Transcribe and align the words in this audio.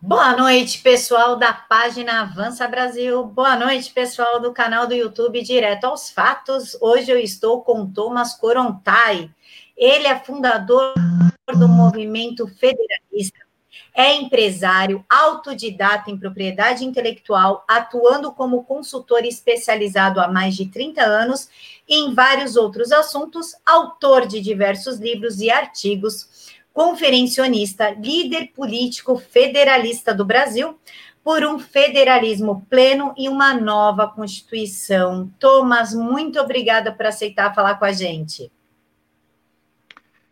Boa 0.00 0.36
noite, 0.36 0.80
pessoal 0.80 1.34
da 1.34 1.52
página 1.52 2.20
Avança 2.20 2.68
Brasil. 2.68 3.24
Boa 3.24 3.56
noite, 3.56 3.92
pessoal 3.92 4.38
do 4.38 4.52
canal 4.52 4.86
do 4.86 4.94
YouTube 4.94 5.42
Direto 5.42 5.86
aos 5.86 6.08
Fatos. 6.08 6.78
Hoje 6.80 7.10
eu 7.10 7.18
estou 7.18 7.62
com 7.62 7.84
Thomas 7.84 8.32
Corontai. 8.34 9.28
Ele 9.76 10.06
é 10.06 10.16
fundador 10.16 10.94
do 11.52 11.66
movimento 11.66 12.46
federalista, 12.46 13.40
é 13.92 14.14
empresário, 14.14 15.04
autodidata 15.10 16.12
em 16.12 16.16
propriedade 16.16 16.84
intelectual, 16.84 17.64
atuando 17.66 18.30
como 18.30 18.62
consultor 18.62 19.24
especializado 19.24 20.20
há 20.20 20.28
mais 20.28 20.54
de 20.54 20.66
30 20.66 21.02
anos 21.02 21.48
em 21.88 22.14
vários 22.14 22.54
outros 22.54 22.92
assuntos, 22.92 23.52
autor 23.66 24.28
de 24.28 24.40
diversos 24.40 25.00
livros 25.00 25.40
e 25.40 25.50
artigos 25.50 26.56
conferencionista, 26.78 27.90
líder 27.90 28.52
político 28.54 29.18
federalista 29.18 30.14
do 30.14 30.24
Brasil, 30.24 30.78
por 31.24 31.42
um 31.42 31.58
federalismo 31.58 32.64
pleno 32.70 33.12
e 33.18 33.28
uma 33.28 33.52
nova 33.52 34.06
Constituição. 34.06 35.28
Thomas, 35.40 35.92
muito 35.92 36.38
obrigada 36.38 36.92
por 36.92 37.06
aceitar 37.06 37.52
falar 37.52 37.80
com 37.80 37.84
a 37.84 37.90
gente. 37.90 38.52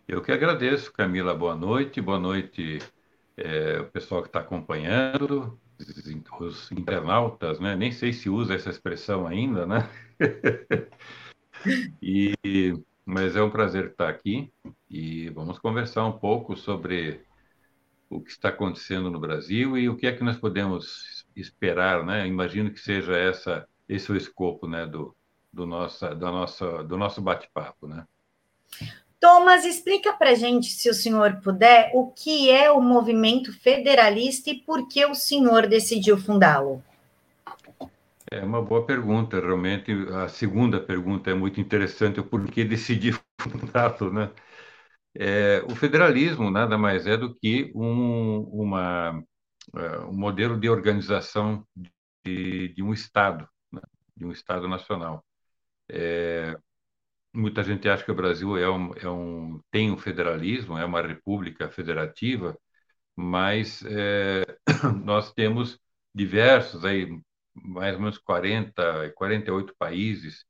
Eu 0.06 0.22
que 0.22 0.30
agradeço, 0.30 0.92
Camila. 0.92 1.34
Boa 1.34 1.56
noite. 1.56 2.00
Boa 2.00 2.20
noite, 2.20 2.78
é, 3.36 3.80
o 3.80 3.86
pessoal 3.86 4.22
que 4.22 4.28
está 4.28 4.38
acompanhando, 4.38 5.58
os 6.38 6.70
internautas, 6.70 7.58
né? 7.58 7.74
Nem 7.74 7.91
sei 7.91 8.12
se 8.12 8.30
usa 8.30 8.55
essa 8.55 8.70
expressão 8.70 9.27
ainda, 9.27 9.66
né? 9.66 9.91
e 12.00 12.72
mas 13.05 13.34
é 13.34 13.42
um 13.42 13.50
prazer 13.50 13.86
estar 13.86 14.08
aqui 14.08 14.52
e 14.88 15.28
vamos 15.30 15.58
conversar 15.58 16.04
um 16.06 16.18
pouco 16.18 16.56
sobre 16.56 17.24
o 18.08 18.20
que 18.20 18.30
está 18.30 18.50
acontecendo 18.50 19.10
no 19.10 19.18
Brasil 19.18 19.77
e 19.77 19.88
o 19.88 19.96
que 19.96 20.06
é 20.06 20.12
que 20.12 20.22
nós 20.22 20.36
podemos 20.36 21.27
esperar, 21.34 22.05
né? 22.05 22.27
Imagino 22.27 22.70
que 22.70 22.80
seja 22.80 23.16
essa 23.16 23.69
esse 23.88 24.11
o 24.11 24.16
escopo, 24.16 24.66
né, 24.66 24.86
do 24.86 25.14
do 25.52 25.66
nossa 25.66 26.14
da 26.14 26.30
nossa 26.30 26.84
do 26.84 26.96
nosso 26.96 27.20
bate-papo, 27.20 27.86
né? 27.86 28.05
Thomas, 29.19 29.64
explica 29.64 30.12
para 30.12 30.34
gente, 30.34 30.66
se 30.66 30.91
o 30.91 30.94
senhor 30.94 31.41
puder, 31.42 31.91
o 31.94 32.12
que 32.12 32.50
é 32.50 32.70
o 32.70 32.80
movimento 32.80 33.52
federalista 33.52 34.50
e 34.50 34.61
por 34.61 34.86
que 34.86 35.05
o 35.06 35.14
senhor 35.14 35.66
decidiu 35.66 36.18
fundá-lo. 36.18 36.83
É 38.30 38.41
uma 38.44 38.61
boa 38.61 38.84
pergunta, 38.84 39.41
realmente. 39.41 39.91
A 40.12 40.28
segunda 40.28 40.78
pergunta 40.78 41.30
é 41.30 41.34
muito 41.34 41.61
interessante, 41.61 42.20
o 42.20 42.24
porquê 42.24 42.64
decidi 42.64 43.12
fundá-lo, 43.41 44.12
né? 44.12 44.30
É, 45.19 45.62
o 45.70 45.75
federalismo 45.77 46.50
nada 46.50 46.77
mais 46.77 47.06
é 47.06 47.17
do 47.17 47.34
que 47.34 47.72
um, 47.75 48.41
uma, 48.50 49.23
é, 49.77 49.98
um 50.00 50.12
modelo 50.17 50.58
de 50.58 50.69
organização 50.69 51.67
de, 52.25 52.69
de 52.69 52.83
um 52.83 52.92
Estado, 52.92 53.48
né? 53.73 53.81
de 54.17 54.27
um 54.27 54.33
Estado 54.33 54.69
nacional. 54.69 55.25
É, 55.91 56.56
muita 57.34 57.62
gente 57.62 57.89
acha 57.89 58.05
que 58.05 58.11
o 58.12 58.14
Brasil 58.14 58.56
é 58.58 58.70
um, 58.70 58.95
é 58.95 59.08
um, 59.11 59.61
tem 59.70 59.91
um 59.92 59.98
federalismo, 59.98 60.78
é 60.78 60.84
uma 60.84 61.03
república 61.03 61.70
federativa, 61.70 62.58
mas 63.17 63.83
é, 63.86 64.45
nós 65.05 65.33
temos 65.33 65.78
diversos 66.14 66.84
aí 66.84 67.08
mais 67.55 67.95
ou 67.95 68.01
menos 68.01 68.19
40, 68.19 69.12
48 69.17 69.75
países 69.78 70.45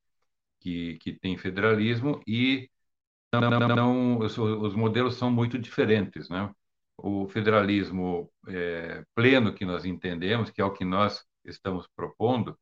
que, 0.60 0.96
que 0.98 1.12
têm 1.12 1.38
federalismo 1.38 2.20
e 2.26 2.70
não, 3.40 4.18
os, 4.18 4.36
os, 4.38 4.74
modelos 4.74 5.16
são 5.16 5.30
muito 5.30 5.58
diferentes, 5.58 6.28
né? 6.28 6.52
O 6.96 7.28
federalismo 7.28 8.30
é, 8.48 9.04
pleno 9.14 9.54
que 9.54 9.64
nós 9.64 9.84
entendemos, 9.84 10.50
que 10.50 10.60
é 10.60 10.64
o 10.64 10.72
que 10.72 10.84
nós 10.84 11.24
estamos 11.44 11.86
propondo, 11.94 12.58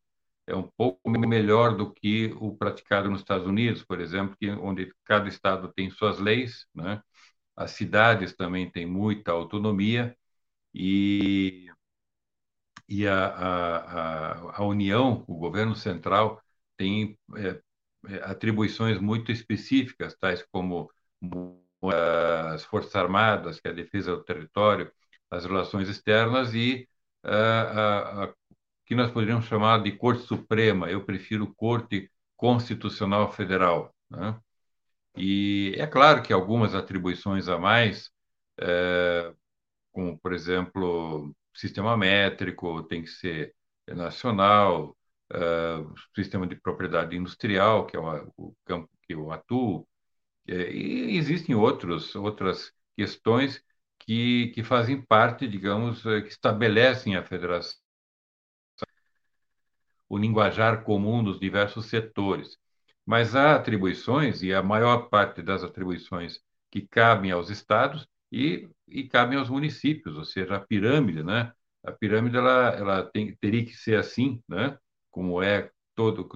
é 0.46 0.54
um 0.54 0.68
pouco 0.76 1.08
melhor 1.10 1.76
do 1.76 1.92
que 1.92 2.34
o 2.40 2.56
praticado 2.56 3.10
nos 3.10 3.20
Estados 3.20 3.46
Unidos, 3.46 3.84
por 3.84 4.00
exemplo, 4.00 4.36
que, 4.38 4.50
onde 4.50 4.92
cada 5.04 5.28
estado 5.28 5.72
tem 5.72 5.90
suas 5.90 6.18
leis, 6.18 6.66
né? 6.74 7.02
As 7.56 7.72
cidades 7.72 8.34
também 8.36 8.70
têm 8.70 8.86
muita 8.86 9.32
autonomia 9.32 10.16
e 10.74 11.68
e 12.88 13.06
a, 13.06 13.26
a, 13.26 14.60
a 14.60 14.64
União, 14.64 15.24
o 15.26 15.36
governo 15.36 15.74
central, 15.74 16.42
tem 16.76 17.18
é, 17.36 17.60
atribuições 18.22 18.98
muito 19.00 19.32
específicas, 19.32 20.16
tais 20.16 20.42
como 20.42 20.90
as 22.52 22.64
Forças 22.64 22.94
Armadas, 22.96 23.60
que 23.60 23.68
é 23.68 23.70
a 23.70 23.74
defesa 23.74 24.16
do 24.16 24.24
território, 24.24 24.90
as 25.30 25.44
relações 25.44 25.88
externas 25.88 26.54
e 26.54 26.88
a, 27.24 28.32
que 28.86 28.94
nós 28.94 29.10
poderíamos 29.10 29.46
chamar 29.46 29.82
de 29.82 29.92
Corte 29.92 30.22
Suprema. 30.22 30.90
Eu 30.90 31.04
prefiro 31.04 31.54
Corte 31.54 32.10
Constitucional 32.36 33.32
Federal. 33.32 33.94
Né? 34.10 34.38
E 35.16 35.74
é 35.78 35.86
claro 35.86 36.22
que 36.22 36.32
algumas 36.32 36.74
atribuições 36.74 37.48
a 37.48 37.58
mais, 37.58 38.10
é, 38.58 39.32
como, 39.92 40.18
por 40.18 40.32
exemplo, 40.32 41.34
sistema 41.54 41.96
métrico 41.96 42.82
tem 42.84 43.02
que 43.02 43.10
ser 43.10 43.54
nacional, 43.88 44.96
uh, 45.32 45.94
sistema 46.14 46.46
de 46.46 46.56
propriedade 46.56 47.16
industrial, 47.16 47.86
que 47.86 47.96
é 47.96 48.00
o, 48.00 48.32
o 48.36 48.56
campo 48.64 48.88
que 49.02 49.14
eu 49.14 49.30
atuo, 49.32 49.86
é, 50.46 50.70
e 50.72 51.16
existem 51.16 51.54
outros, 51.54 52.14
outras 52.14 52.72
questões 52.96 53.62
que, 53.98 54.48
que 54.54 54.62
fazem 54.62 55.00
parte, 55.02 55.48
digamos, 55.48 56.04
eh, 56.06 56.20
que 56.22 56.28
estabelecem 56.28 57.16
a 57.16 57.24
federação, 57.24 57.78
o 60.08 60.16
linguajar 60.18 60.84
comum 60.84 61.22
dos 61.22 61.38
diversos 61.40 61.86
setores. 61.86 62.56
Mas 63.06 63.34
há 63.36 63.54
atribuições, 63.56 64.42
e 64.42 64.52
a 64.54 64.62
maior 64.62 65.08
parte 65.08 65.42
das 65.42 65.62
atribuições 65.62 66.40
que 66.70 66.86
cabem 66.86 67.30
aos 67.32 67.50
estados, 67.50 68.06
e, 68.32 68.68
e 68.88 69.08
cabem 69.08 69.38
aos 69.38 69.48
municípios, 69.50 70.16
ou 70.16 70.24
seja, 70.24 70.56
a 70.56 70.60
pirâmide, 70.60 71.22
né? 71.22 71.52
A 71.84 71.92
pirâmide 71.92 72.36
ela, 72.36 72.70
ela 72.70 73.02
tem, 73.04 73.36
teria 73.36 73.64
que 73.64 73.74
ser 73.74 73.96
assim, 73.98 74.42
né? 74.48 74.76
Como 75.14 75.40
é 75.42 75.70
todo 75.94 76.28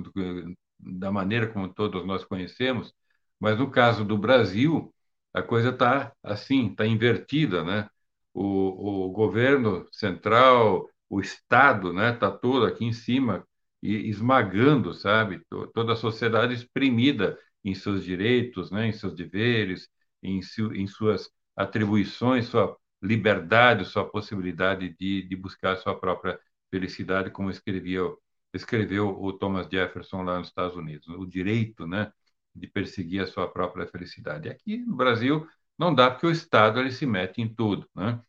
da 0.78 1.10
maneira 1.10 1.48
como 1.48 1.68
todos 1.72 2.06
nós 2.06 2.24
conhecemos, 2.24 2.94
mas 3.40 3.58
no 3.58 3.70
caso 3.70 4.04
do 4.04 4.16
Brasil 4.16 4.94
a 5.34 5.42
coisa 5.42 5.70
está 5.70 6.12
assim, 6.22 6.68
está 6.70 6.86
invertida, 6.86 7.64
né? 7.64 7.88
O, 8.32 9.06
o 9.08 9.10
governo 9.12 9.86
central, 9.92 10.88
o 11.08 11.20
Estado, 11.20 11.92
né? 11.92 12.12
Está 12.14 12.30
todo 12.30 12.64
aqui 12.66 12.84
em 12.84 12.92
cima 12.92 13.44
e 13.82 14.08
esmagando, 14.08 14.94
sabe? 14.94 15.42
Toda 15.74 15.92
a 15.94 15.96
sociedade 15.96 16.54
exprimida 16.54 17.36
em 17.64 17.74
seus 17.74 18.04
direitos, 18.04 18.70
né? 18.70 18.86
Em 18.86 18.92
seus 18.92 19.14
deveres, 19.14 19.88
em, 20.22 20.40
su, 20.42 20.72
em 20.74 20.86
suas 20.86 21.28
atribuições, 21.56 22.46
sua 22.46 22.76
liberdade, 23.02 23.84
sua 23.84 24.08
possibilidade 24.08 24.94
de, 24.98 25.22
de 25.28 25.36
buscar 25.36 25.76
sua 25.76 25.98
própria 25.98 26.38
felicidade, 26.70 27.30
como 27.30 27.50
escreveu, 27.50 28.18
escreveu 28.54 29.08
o 29.20 29.32
Thomas 29.32 29.68
Jefferson 29.70 30.22
lá 30.22 30.38
nos 30.38 30.48
Estados 30.48 30.76
Unidos, 30.76 31.08
o 31.08 31.26
direito, 31.26 31.86
né, 31.86 32.12
de 32.54 32.66
perseguir 32.66 33.22
a 33.22 33.26
sua 33.26 33.48
própria 33.50 33.86
felicidade. 33.86 34.48
Aqui 34.48 34.78
no 34.78 34.96
Brasil 34.96 35.46
não 35.78 35.94
dá 35.94 36.10
porque 36.10 36.26
o 36.26 36.30
Estado 36.30 36.80
ele 36.80 36.90
se 36.92 37.06
mete 37.06 37.40
em 37.40 37.48
tudo, 37.52 37.88
né? 37.94 38.20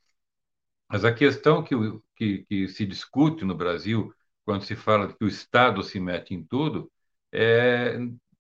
Mas 0.88 1.06
a 1.06 1.14
questão 1.14 1.64
que, 1.64 1.76
que, 2.16 2.46
que 2.46 2.68
se 2.68 2.86
discute 2.86 3.46
no 3.46 3.56
Brasil 3.56 4.14
quando 4.44 4.64
se 4.64 4.76
fala 4.76 5.14
que 5.14 5.24
o 5.24 5.28
Estado 5.28 5.84
se 5.84 6.00
mete 6.00 6.34
em 6.34 6.44
tudo 6.44 6.92
é 7.32 7.98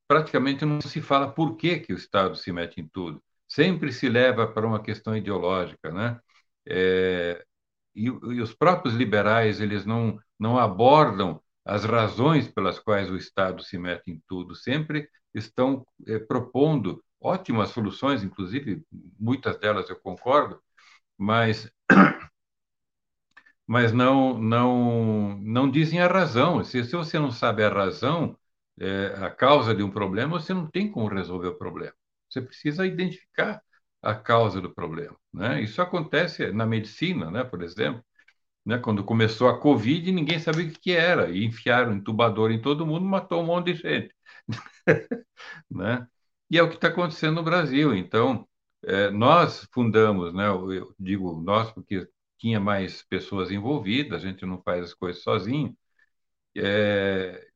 praticamente 0.07 0.65
não 0.65 0.81
se 0.81 1.01
fala 1.01 1.31
por 1.31 1.55
que, 1.55 1.79
que 1.79 1.93
o 1.93 1.97
Estado 1.97 2.35
se 2.35 2.51
mete 2.51 2.81
em 2.81 2.87
tudo 2.87 3.21
sempre 3.49 3.91
se 3.91 4.07
leva 4.07 4.47
para 4.47 4.67
uma 4.67 4.81
questão 4.81 5.17
ideológica, 5.17 5.91
né? 5.91 6.19
É, 6.67 7.43
e, 7.95 8.05
e, 8.05 8.41
os 8.41 8.53
próprios 8.53 8.95
liberais 8.95 9.59
eles 9.61 9.85
não 9.85 10.19
não 10.39 10.57
abordam 10.57 11.41
as 11.69 11.85
razões 11.85 12.47
pelas 12.47 12.79
quais 12.79 13.09
o 13.11 13.15
Estado 13.15 13.63
se 13.63 13.77
mete 13.77 14.09
em 14.11 14.21
tudo, 14.27 14.55
sempre 14.55 15.07
estão 15.33 15.85
é, 16.07 16.17
propondo 16.19 17.03
ótimas 17.21 17.69
soluções, 17.69 18.23
inclusive 18.23 18.83
muitas 19.19 19.57
delas 19.59 19.89
eu 19.89 19.95
concordo, 19.99 20.59
mas 21.17 21.71
mas 23.67 23.91
não 23.93 24.37
não 24.39 25.37
não 25.41 25.69
dizem 25.69 26.01
a 26.01 26.07
razão. 26.07 26.63
Se, 26.63 26.83
se 26.83 26.95
você 26.95 27.19
não 27.19 27.31
sabe 27.31 27.63
a 27.63 27.69
razão, 27.69 28.37
é, 28.79 29.07
a 29.25 29.29
causa 29.29 29.75
de 29.75 29.83
um 29.83 29.91
problema, 29.91 30.39
você 30.39 30.53
não 30.53 30.67
tem 30.67 30.91
como 30.91 31.07
resolver 31.07 31.49
o 31.49 31.57
problema. 31.57 31.93
Você 32.29 32.41
precisa 32.41 32.85
identificar 32.85 33.61
a 34.01 34.15
causa 34.15 34.61
do 34.61 34.73
problema. 34.73 35.15
Né? 35.33 35.61
Isso 35.61 35.81
acontece 35.81 36.51
na 36.51 36.65
medicina, 36.65 37.29
né? 37.31 37.43
por 37.43 37.61
exemplo. 37.61 38.03
Né? 38.69 38.77
Quando 38.77 39.03
começou 39.03 39.49
a 39.49 39.59
Covid, 39.59 40.11
ninguém 40.11 40.37
sabia 40.39 40.67
o 40.67 40.71
que 40.71 40.91
era. 40.91 41.31
E 41.31 41.43
enfiaram 41.43 41.93
entubador 41.93 42.51
em 42.51 42.61
todo 42.61 42.85
mundo, 42.85 43.03
matou 43.05 43.41
um 43.41 43.45
monte 43.47 43.73
de 43.73 43.81
gente. 43.81 44.15
né? 45.71 46.07
E 46.51 46.57
é 46.57 46.63
o 46.63 46.69
que 46.69 46.75
está 46.75 46.89
acontecendo 46.89 47.35
no 47.35 47.43
Brasil. 47.43 47.95
Então, 47.95 48.47
é, 48.85 49.09
nós 49.11 49.67
fundamos, 49.73 50.33
né? 50.35 50.47
eu 50.49 50.93
digo 50.99 51.41
nós 51.41 51.71
porque 51.71 52.07
tinha 52.37 52.59
mais 52.59 53.03
pessoas 53.03 53.51
envolvidas, 53.51 54.23
a 54.23 54.27
gente 54.27 54.45
não 54.45 54.61
faz 54.61 54.83
as 54.85 54.93
coisas 54.93 55.23
sozinho. 55.23 55.75
É, 56.55 57.47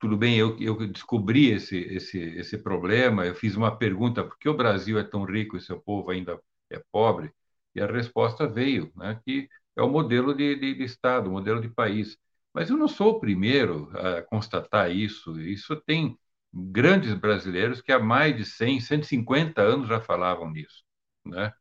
tudo 0.00 0.16
bem, 0.16 0.38
eu, 0.38 0.58
eu 0.60 0.86
descobri 0.88 1.50
esse, 1.52 1.78
esse, 1.78 2.18
esse 2.18 2.58
problema, 2.58 3.26
eu 3.26 3.34
fiz 3.34 3.56
uma 3.56 3.76
pergunta, 3.76 4.24
por 4.24 4.38
que 4.38 4.48
o 4.48 4.56
Brasil 4.56 4.98
é 4.98 5.04
tão 5.04 5.24
rico 5.24 5.56
e 5.56 5.60
seu 5.60 5.80
povo 5.80 6.10
ainda 6.10 6.40
é 6.70 6.82
pobre? 6.92 7.32
E 7.74 7.80
a 7.80 7.86
resposta 7.86 8.48
veio, 8.48 8.92
né, 8.96 9.20
que 9.24 9.48
é 9.76 9.82
o 9.82 9.88
modelo 9.88 10.34
de, 10.34 10.56
de, 10.56 10.74
de 10.74 10.84
Estado, 10.84 11.28
o 11.28 11.32
modelo 11.32 11.60
de 11.60 11.68
país. 11.68 12.16
Mas 12.52 12.70
eu 12.70 12.76
não 12.76 12.88
sou 12.88 13.12
o 13.12 13.20
primeiro 13.20 13.90
a 13.96 14.22
constatar 14.22 14.90
isso, 14.90 15.40
isso 15.40 15.76
tem 15.76 16.18
grandes 16.52 17.14
brasileiros 17.14 17.80
que 17.80 17.92
há 17.92 17.98
mais 17.98 18.36
de 18.36 18.44
100, 18.44 18.80
150 18.80 19.62
anos 19.62 19.88
já 19.88 20.00
falavam 20.00 20.50
nisso, 20.50 20.84
né? 21.24 21.52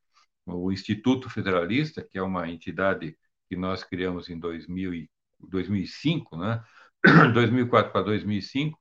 O 0.45 0.71
Instituto 0.71 1.29
Federalista, 1.29 2.03
que 2.03 2.17
é 2.17 2.23
uma 2.23 2.49
entidade 2.49 3.17
que 3.49 3.55
nós 3.55 3.83
criamos 3.83 4.29
em 4.29 4.39
2000 4.39 4.93
e 4.93 5.09
2005, 5.39 6.37
né? 6.37 6.63
2004 7.33 7.91
para 7.91 8.01
2005, 8.03 8.79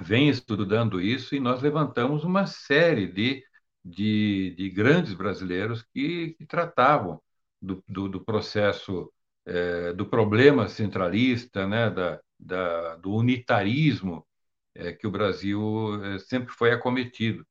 vem 0.00 0.28
estudando 0.28 1.00
isso 1.00 1.34
e 1.34 1.40
nós 1.40 1.62
levantamos 1.62 2.24
uma 2.24 2.46
série 2.46 3.06
de, 3.06 3.44
de, 3.84 4.54
de 4.56 4.70
grandes 4.70 5.14
brasileiros 5.14 5.82
que, 5.82 6.34
que 6.38 6.46
tratavam 6.46 7.20
do, 7.62 7.82
do, 7.88 8.08
do 8.08 8.24
processo, 8.24 9.12
é, 9.46 9.92
do 9.92 10.06
problema 10.06 10.68
centralista, 10.68 11.66
né, 11.66 11.88
da, 11.90 12.20
da, 12.38 12.96
do 12.96 13.14
unitarismo 13.14 14.26
é, 14.74 14.92
que 14.92 15.06
o 15.06 15.10
Brasil 15.10 16.04
é, 16.04 16.18
sempre 16.18 16.52
foi 16.52 16.72
acometido. 16.72 17.46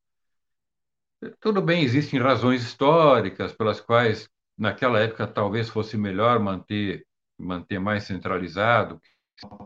Tudo 1.39 1.61
bem, 1.61 1.83
existem 1.83 2.19
razões 2.19 2.63
históricas 2.63 3.53
pelas 3.53 3.79
quais, 3.79 4.27
naquela 4.57 4.99
época, 4.99 5.27
talvez 5.27 5.69
fosse 5.69 5.95
melhor 5.95 6.39
manter, 6.39 7.05
manter 7.37 7.79
mais 7.79 8.03
centralizado, 8.05 8.99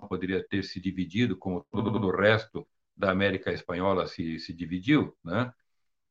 poderia 0.10 0.46
ter 0.48 0.64
se 0.64 0.80
dividido, 0.82 1.38
como 1.38 1.66
todo 1.72 2.08
o 2.08 2.16
resto 2.16 2.68
da 2.96 3.12
América 3.12 3.52
Espanhola 3.52 4.06
se, 4.08 4.40
se 4.40 4.54
dividiu, 4.54 5.16
né? 5.24 5.52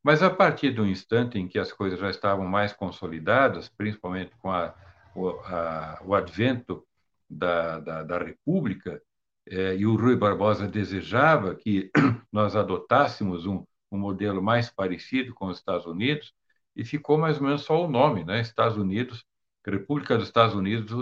Mas 0.04 0.22
a 0.22 0.30
partir 0.30 0.70
do 0.70 0.86
instante 0.86 1.38
em 1.38 1.48
que 1.48 1.58
as 1.58 1.72
coisas 1.72 1.98
já 1.98 2.10
estavam 2.10 2.46
mais 2.46 2.72
consolidadas, 2.72 3.68
principalmente 3.68 4.32
com 4.38 4.52
a, 4.52 4.74
o, 5.16 5.30
a, 5.30 6.00
o 6.04 6.14
advento 6.14 6.86
da, 7.28 7.80
da, 7.80 8.02
da 8.04 8.18
República, 8.18 9.02
eh, 9.48 9.76
e 9.76 9.86
o 9.86 9.96
Rui 9.96 10.16
Barbosa 10.16 10.68
desejava 10.68 11.54
que 11.54 11.90
nós 12.32 12.54
adotássemos 12.54 13.46
um, 13.46 13.64
um 13.90 13.98
modelo 13.98 14.42
mais 14.42 14.70
parecido 14.70 15.34
com 15.34 15.46
os 15.46 15.58
Estados 15.58 15.86
Unidos, 15.86 16.34
e 16.76 16.84
ficou 16.84 17.16
mais 17.18 17.38
ou 17.38 17.44
menos 17.44 17.62
só 17.62 17.84
o 17.84 17.88
nome, 17.88 18.24
né? 18.24 18.40
Estados 18.40 18.76
Unidos, 18.76 19.24
República 19.66 20.18
dos 20.18 20.26
Estados 20.26 20.54
Unidos, 20.54 20.92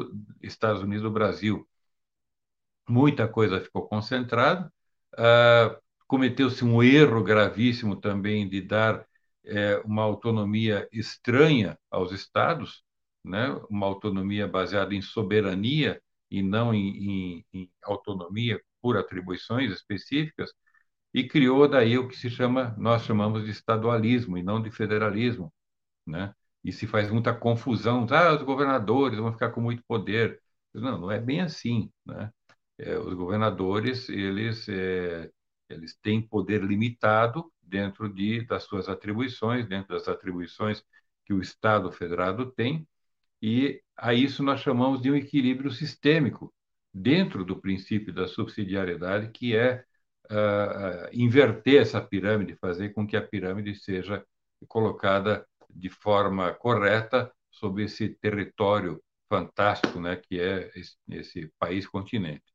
Estados 0.43 0.83
Unidos 0.83 1.03
do 1.03 1.11
Brasil 1.11 1.67
muita 2.89 3.29
coisa 3.29 3.61
ficou 3.61 3.87
concentrada. 3.89 4.73
Uh, 5.15 5.77
Cometeu-se 6.13 6.63
um 6.63 6.83
erro 6.83 7.25
gravíssimo 7.25 7.97
também 7.97 8.47
de 8.47 8.61
dar 8.61 9.07
é, 9.47 9.79
uma 9.79 10.03
autonomia 10.03 10.87
estranha 10.93 11.79
aos 11.91 12.13
estados, 12.13 12.85
né? 13.25 13.49
uma 13.71 13.87
autonomia 13.87 14.47
baseada 14.47 14.95
em 14.95 15.01
soberania 15.01 16.03
e 16.31 16.43
não 16.43 16.75
em, 16.75 17.41
em, 17.41 17.47
em 17.55 17.71
autonomia 17.83 18.61
por 18.83 18.99
atribuições 18.99 19.73
específicas, 19.73 20.53
e 21.15 21.27
criou 21.27 21.67
daí 21.67 21.97
o 21.97 22.07
que 22.07 22.17
se 22.17 22.29
chama, 22.29 22.75
nós 22.77 23.05
chamamos 23.05 23.45
de 23.47 23.51
estadualismo 23.51 24.37
e 24.37 24.43
não 24.43 24.61
de 24.63 24.71
federalismo, 24.71 25.51
né? 26.07 26.35
E 26.63 26.73
se 26.73 26.87
faz 26.87 27.11
muita 27.11 27.35
confusão, 27.35 28.07
ah, 28.11 28.35
os 28.35 28.43
governadores 28.43 29.19
vão 29.19 29.33
ficar 29.33 29.51
com 29.51 29.63
muito 29.63 29.83
poder. 29.89 30.43
Não, 30.75 30.99
não 31.01 31.11
é 31.11 31.19
bem 31.21 31.41
assim, 31.41 31.91
né? 32.05 32.31
é, 32.79 32.99
os 32.99 33.15
governadores 33.15 34.09
eles 34.11 34.69
é, 34.69 35.31
eles 35.69 35.97
têm 36.03 36.21
poder 36.21 36.63
limitado 36.63 37.51
dentro 37.63 38.13
de 38.13 38.45
das 38.47 38.65
suas 38.65 38.89
atribuições, 38.89 39.67
dentro 39.67 39.95
das 39.95 40.09
atribuições 40.09 40.85
que 41.25 41.33
o 41.33 41.41
Estado 41.41 41.91
federado 41.93 42.51
tem, 42.53 42.87
e 43.41 43.83
a 43.97 44.15
isso 44.15 44.43
nós 44.43 44.61
chamamos 44.61 45.03
de 45.03 45.11
um 45.11 45.17
equilíbrio 45.17 45.71
sistêmico 45.71 46.55
dentro 46.95 47.45
do 47.45 47.61
princípio 47.61 48.13
da 48.13 48.29
subsidiariedade, 48.29 49.31
que 49.31 49.57
é 49.57 49.85
uh, 50.31 51.09
inverter 51.13 51.81
essa 51.81 52.01
pirâmide, 52.01 52.57
fazer 52.57 52.91
com 52.91 53.07
que 53.07 53.17
a 53.17 53.27
pirâmide 53.27 53.75
seja 53.75 54.25
colocada 54.69 55.47
de 55.71 55.89
forma 55.89 56.53
correta 56.55 57.33
sobre 57.51 57.85
esse 57.85 58.11
território 58.11 59.03
fantástico, 59.29 59.99
né, 60.01 60.17
que 60.17 60.39
é 60.39 60.71
esse, 60.77 60.97
esse 61.09 61.53
país 61.59 61.87
continente. 61.87 62.52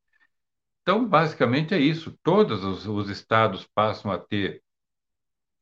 Então, 0.87 1.05
basicamente 1.05 1.73
é 1.73 1.79
isso. 1.79 2.17
Todos 2.23 2.63
os, 2.63 2.87
os 2.87 3.09
estados 3.09 3.65
passam 3.75 4.09
a 4.09 4.17
ter 4.17 4.63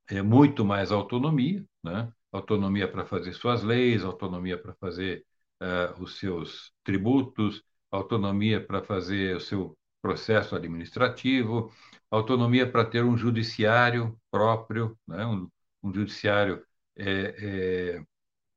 é, 0.07 0.22
muito 0.22 0.63
mais 0.63 0.92
autonomia, 0.92 1.66
né? 1.83 2.13
autonomia 2.31 2.88
para 2.88 3.07
fazer 3.07 3.33
suas 3.33 3.63
leis, 3.63 4.04
autonomia 4.04 4.56
para 4.56 4.75
fazer 4.75 5.25
uh, 5.60 6.00
os 6.00 6.19
seus 6.19 6.72
tributos, 6.83 7.63
autonomia 7.89 8.63
para 8.63 8.83
fazer 8.83 9.36
o 9.36 9.39
seu 9.39 9.75
processo 10.00 10.56
administrativo, 10.56 11.74
autonomia 12.12 12.71
para 12.71 12.86
ter 12.86 13.04
um 13.04 13.18
judiciário 13.18 14.16
próprio, 14.30 14.95
né? 15.07 15.25
um, 15.25 15.50
um 15.81 15.92
judiciário 15.92 16.63
é, 16.95 17.95
é, 17.98 18.06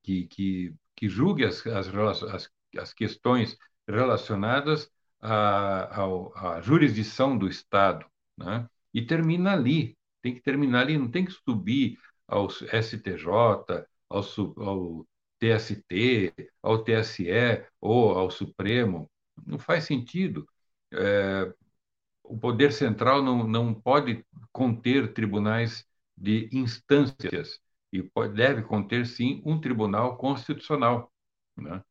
que, 0.03 0.27
que, 0.27 0.75
que 0.95 1.09
julgue 1.09 1.47
as, 1.47 1.67
as, 1.67 1.89
as, 2.25 2.51
as 2.77 2.93
questões 2.93 3.57
relacionadas 3.89 4.91
a, 5.21 6.03
a, 6.05 6.57
a 6.59 6.61
jurisdição 6.61 7.37
do 7.37 7.49
Estado, 7.49 8.07
né? 8.37 8.69
e 8.95 9.03
termina 9.05 9.53
ali, 9.53 9.97
tem 10.23 10.35
que 10.35 10.41
terminar 10.43 10.83
ali, 10.83 10.99
não 10.99 11.11
tem 11.11 11.25
que 11.25 11.33
subir 11.33 11.99
ao 12.27 12.49
STJ, 12.51 13.87
ao, 14.09 14.23
ao 14.59 15.07
TST, 15.39 16.35
ao 16.63 16.83
TSE 16.83 17.65
ou 17.81 18.13
ao 18.19 18.31
Supremo. 18.31 19.11
Não 19.47 19.59
faz 19.59 19.85
sentido. 19.85 20.47
É, 20.93 21.53
o 22.23 22.39
poder 22.39 22.73
central 22.73 23.23
não, 23.23 23.47
não 23.47 23.75
pode 23.75 24.25
conter 24.53 25.13
tribunais 25.13 25.85
de 26.17 26.49
instâncias 26.53 27.61
e 27.93 28.03
pode, 28.03 28.35
deve 28.35 28.63
conter, 28.63 29.07
sim, 29.07 29.43
um 29.45 29.61
tribunal 29.61 30.17
constitucional. 30.17 31.11
Né? 31.57 31.83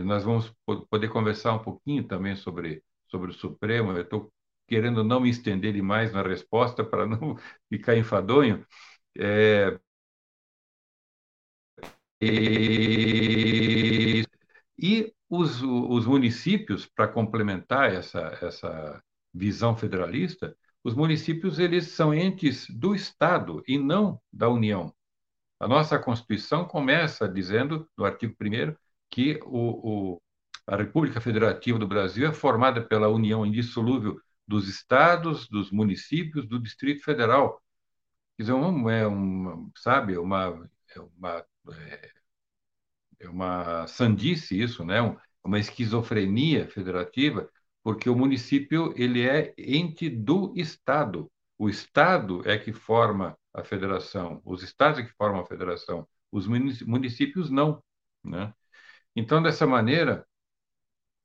Nós 0.00 0.24
vamos 0.24 0.52
poder 0.88 1.08
conversar 1.08 1.54
um 1.54 1.62
pouquinho 1.62 2.06
também 2.06 2.36
sobre, 2.36 2.82
sobre 3.08 3.30
o 3.30 3.34
Supremo. 3.34 3.92
Eu 3.92 4.02
estou 4.02 4.32
querendo 4.66 5.04
não 5.04 5.20
me 5.20 5.30
estender 5.30 5.72
demais 5.72 6.12
na 6.12 6.22
resposta 6.22 6.84
para 6.84 7.06
não 7.06 7.36
ficar 7.68 7.96
enfadonho. 7.96 8.66
É... 9.18 9.78
E, 12.20 14.24
e 14.78 15.12
os, 15.28 15.60
os 15.62 16.06
municípios, 16.06 16.86
para 16.86 17.08
complementar 17.08 17.92
essa, 17.92 18.38
essa 18.40 19.02
visão 19.34 19.76
federalista, 19.76 20.56
os 20.84 20.94
municípios 20.94 21.58
eles 21.58 21.88
são 21.88 22.14
entes 22.14 22.68
do 22.70 22.94
Estado 22.94 23.62
e 23.66 23.78
não 23.78 24.20
da 24.32 24.48
União. 24.48 24.94
A 25.60 25.68
nossa 25.68 25.98
Constituição 25.98 26.64
começa 26.64 27.28
dizendo, 27.28 27.88
no 27.96 28.04
artigo 28.04 28.34
1 28.40 28.74
que 29.12 29.38
o, 29.44 30.14
o, 30.14 30.22
a 30.66 30.76
República 30.76 31.20
Federativa 31.20 31.78
do 31.78 31.86
Brasil 31.86 32.26
é 32.26 32.32
formada 32.32 32.82
pela 32.82 33.08
união 33.08 33.44
indissolúvel 33.44 34.18
dos 34.48 34.68
estados, 34.68 35.46
dos 35.48 35.70
municípios, 35.70 36.48
do 36.48 36.58
Distrito 36.58 37.04
Federal. 37.04 37.62
Quer 38.36 38.44
dizer, 38.44 38.54
um, 38.54 38.90
é 38.90 39.06
uma, 39.06 39.70
sabe, 39.76 40.16
uma, 40.16 40.68
é 40.96 41.00
uma, 41.00 41.46
é, 41.76 42.10
é 43.20 43.28
uma 43.28 43.86
sandice 43.86 44.60
isso, 44.60 44.84
né? 44.84 44.98
uma 45.44 45.58
esquizofrenia 45.58 46.66
federativa, 46.68 47.48
porque 47.82 48.08
o 48.08 48.16
município 48.16 48.94
ele 48.96 49.28
é 49.28 49.52
ente 49.58 50.08
do 50.08 50.54
Estado. 50.56 51.30
O 51.58 51.68
Estado 51.68 52.42
é 52.48 52.56
que 52.58 52.72
forma 52.72 53.36
a 53.52 53.62
federação, 53.62 54.40
os 54.44 54.62
estados 54.62 55.00
é 55.00 55.02
que 55.02 55.12
formam 55.12 55.42
a 55.42 55.46
federação, 55.46 56.08
os 56.30 56.46
municípios 56.46 57.50
não. 57.50 57.82
Né? 58.24 58.52
Então, 59.14 59.42
dessa 59.42 59.66
maneira, 59.66 60.26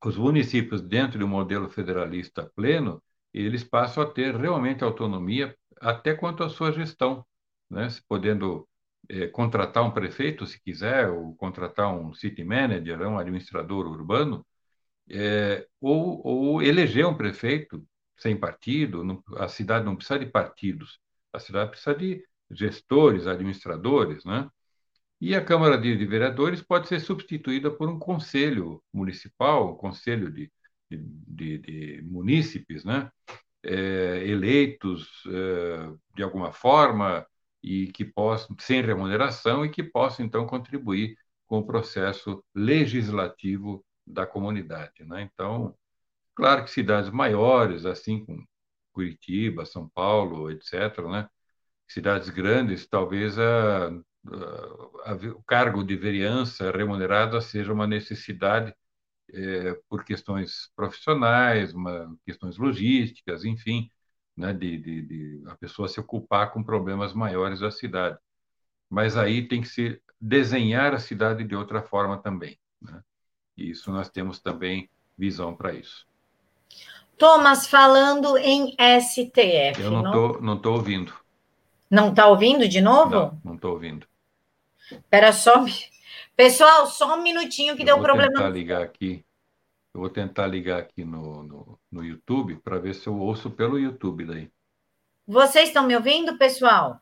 os 0.04 0.16
municípios, 0.16 0.80
dentro 0.80 1.18
do 1.18 1.26
modelo 1.28 1.68
federalista 1.68 2.50
pleno, 2.54 3.02
eles 3.32 3.64
passam 3.64 4.02
a 4.02 4.10
ter 4.10 4.34
realmente 4.36 4.84
autonomia 4.84 5.56
até 5.80 6.14
quanto 6.14 6.42
à 6.42 6.48
sua 6.48 6.72
gestão, 6.72 7.24
né? 7.70 7.88
podendo 8.08 8.68
é, 9.08 9.26
contratar 9.28 9.84
um 9.84 9.90
prefeito, 9.90 10.46
se 10.46 10.60
quiser, 10.62 11.08
ou 11.10 11.34
contratar 11.36 11.92
um 11.94 12.14
city 12.14 12.44
manager, 12.44 13.00
um 13.02 13.18
administrador 13.18 13.86
urbano, 13.86 14.46
é, 15.10 15.66
ou, 15.80 16.26
ou 16.26 16.62
eleger 16.62 17.06
um 17.06 17.16
prefeito 17.16 17.84
sem 18.16 18.36
partido. 18.36 19.04
Não, 19.04 19.22
a 19.36 19.48
cidade 19.48 19.84
não 19.84 19.96
precisa 19.96 20.18
de 20.18 20.26
partidos, 20.26 21.00
a 21.32 21.38
cidade 21.38 21.70
precisa 21.70 21.94
de 21.94 22.24
gestores, 22.50 23.26
administradores, 23.26 24.24
né? 24.24 24.48
E 25.20 25.34
a 25.34 25.44
Câmara 25.44 25.76
de, 25.76 26.06
Vereadores 26.06 26.62
pode 26.62 26.88
ser 26.88 27.00
substituída 27.00 27.70
por 27.70 27.88
um 27.88 27.98
conselho 27.98 28.82
municipal, 28.92 29.72
um 29.72 29.76
conselho 29.76 30.30
de, 30.30 30.50
de, 30.90 31.58
de 31.58 32.02
munícipes, 32.02 32.84
né? 32.84 33.10
É, 33.62 34.24
eleitos 34.26 35.24
é, 35.26 35.92
de 36.14 36.22
alguma 36.22 36.52
forma 36.52 37.26
e 37.62 37.88
que 37.88 38.04
possam, 38.04 38.56
sem 38.60 38.80
remuneração, 38.82 39.64
e 39.64 39.70
que 39.70 39.82
possam, 39.82 40.24
então, 40.24 40.46
contribuir 40.46 41.16
com 41.46 41.58
o 41.58 41.66
processo 41.66 42.44
legislativo 42.54 43.84
da 44.06 44.26
comunidade. 44.26 45.04
Né? 45.04 45.22
Então, 45.22 45.74
claro 46.34 46.64
que 46.64 46.70
cidades 46.70 47.10
maiores, 47.10 47.84
assim 47.84 48.24
como 48.24 48.46
Curitiba, 48.92 49.66
São 49.66 49.88
Paulo, 49.88 50.50
etc., 50.50 50.98
né? 51.10 51.28
cidades 51.88 52.28
grandes, 52.30 52.86
talvez 52.86 53.38
a, 53.38 53.90
o 55.34 55.42
cargo 55.42 55.82
de 55.82 55.96
vereança 55.96 56.70
remunerada 56.70 57.40
seja 57.40 57.72
uma 57.72 57.86
necessidade 57.86 58.74
é, 59.32 59.78
por 59.88 60.04
questões 60.04 60.70
profissionais, 60.74 61.74
uma, 61.74 62.16
questões 62.24 62.56
logísticas, 62.56 63.44
enfim, 63.44 63.90
né, 64.36 64.52
de, 64.52 64.78
de, 64.78 65.02
de, 65.02 65.42
a 65.46 65.56
pessoa 65.56 65.88
se 65.88 66.00
ocupar 66.00 66.52
com 66.52 66.62
problemas 66.62 67.12
maiores 67.12 67.60
da 67.60 67.70
cidade. 67.70 68.18
Mas 68.88 69.16
aí 69.16 69.46
tem 69.46 69.60
que 69.60 69.68
se 69.68 70.00
desenhar 70.20 70.94
a 70.94 70.98
cidade 70.98 71.44
de 71.44 71.54
outra 71.54 71.82
forma 71.82 72.16
também. 72.16 72.58
Né? 72.80 73.02
E 73.56 73.70
isso 73.70 73.92
nós 73.92 74.08
temos 74.08 74.40
também 74.40 74.88
visão 75.16 75.54
para 75.54 75.74
isso. 75.74 76.06
Thomas, 77.18 77.66
falando 77.66 78.38
em 78.38 78.76
STF. 79.00 79.82
Eu 79.82 79.90
não 79.90 80.06
estou 80.06 80.40
não... 80.40 80.58
tô 80.58 80.72
ouvindo. 80.72 81.12
Não 81.90 82.10
está 82.10 82.28
ouvindo 82.28 82.68
de 82.68 82.80
novo? 82.80 83.38
Não 83.44 83.54
estou 83.54 83.72
ouvindo. 83.72 84.06
Espera 84.90 85.32
só. 85.32 85.64
Pessoal, 86.36 86.86
só 86.86 87.16
um 87.16 87.22
minutinho 87.22 87.76
que 87.76 87.82
Eu 87.82 87.86
deu 87.86 87.96
vou 87.96 88.04
problema. 88.04 88.32
Vou 88.32 88.38
tentar 88.40 88.50
ligar 88.50 88.82
aqui. 88.82 89.24
Eu 89.92 90.00
vou 90.00 90.10
tentar 90.10 90.46
ligar 90.46 90.78
aqui 90.78 91.04
no, 91.04 91.42
no, 91.42 91.78
no 91.90 92.04
YouTube 92.04 92.56
para 92.56 92.78
ver 92.78 92.94
se 92.94 93.06
eu 93.06 93.18
ouço 93.18 93.50
pelo 93.50 93.78
YouTube 93.78 94.24
daí. 94.24 94.50
Vocês 95.26 95.68
estão 95.68 95.86
me 95.86 95.96
ouvindo, 95.96 96.38
pessoal? 96.38 97.00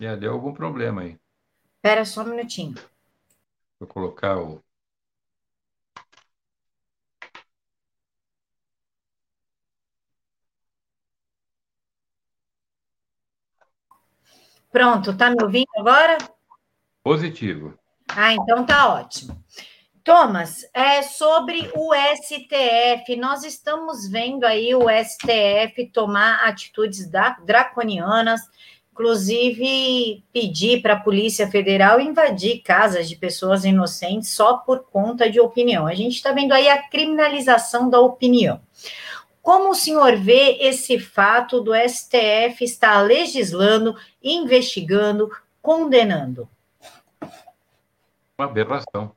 É, 0.00 0.16
deu 0.16 0.32
algum 0.32 0.52
problema 0.52 1.02
aí. 1.02 1.18
Espera 1.76 2.04
só 2.04 2.22
um 2.22 2.26
minutinho. 2.26 2.74
Vou 3.78 3.88
colocar 3.88 4.38
o. 4.38 4.62
Pronto, 14.70 15.16
tá 15.16 15.30
me 15.30 15.42
ouvindo 15.42 15.68
agora? 15.76 16.16
Positivo. 17.02 17.74
Ah, 18.08 18.32
então 18.32 18.64
tá 18.64 18.94
ótimo. 18.94 19.42
Thomas, 20.02 20.62
é 20.72 21.02
sobre 21.02 21.70
o 21.74 21.92
STF. 21.94 23.16
Nós 23.16 23.44
estamos 23.44 24.08
vendo 24.08 24.44
aí 24.44 24.74
o 24.74 24.86
STF 24.88 25.90
tomar 25.92 26.48
atitudes 26.48 27.08
draconianas, 27.44 28.40
inclusive 28.92 30.24
pedir 30.32 30.82
para 30.82 30.94
a 30.94 31.00
Polícia 31.00 31.50
Federal 31.50 32.00
invadir 32.00 32.62
casas 32.62 33.08
de 33.08 33.16
pessoas 33.16 33.64
inocentes 33.64 34.30
só 34.30 34.58
por 34.58 34.84
conta 34.90 35.30
de 35.30 35.40
opinião. 35.40 35.86
A 35.86 35.94
gente 35.94 36.14
está 36.14 36.32
vendo 36.32 36.52
aí 36.52 36.68
a 36.68 36.88
criminalização 36.88 37.90
da 37.90 38.00
opinião. 38.00 38.60
Como 39.42 39.70
o 39.70 39.74
senhor 39.74 40.16
vê 40.16 40.58
esse 40.60 40.98
fato 40.98 41.60
do 41.60 41.74
STF 41.74 42.62
estar 42.62 43.00
legislando, 43.00 43.96
investigando, 44.22 45.30
condenando? 45.62 46.48
Uma 48.38 48.46
aberração 48.46 49.14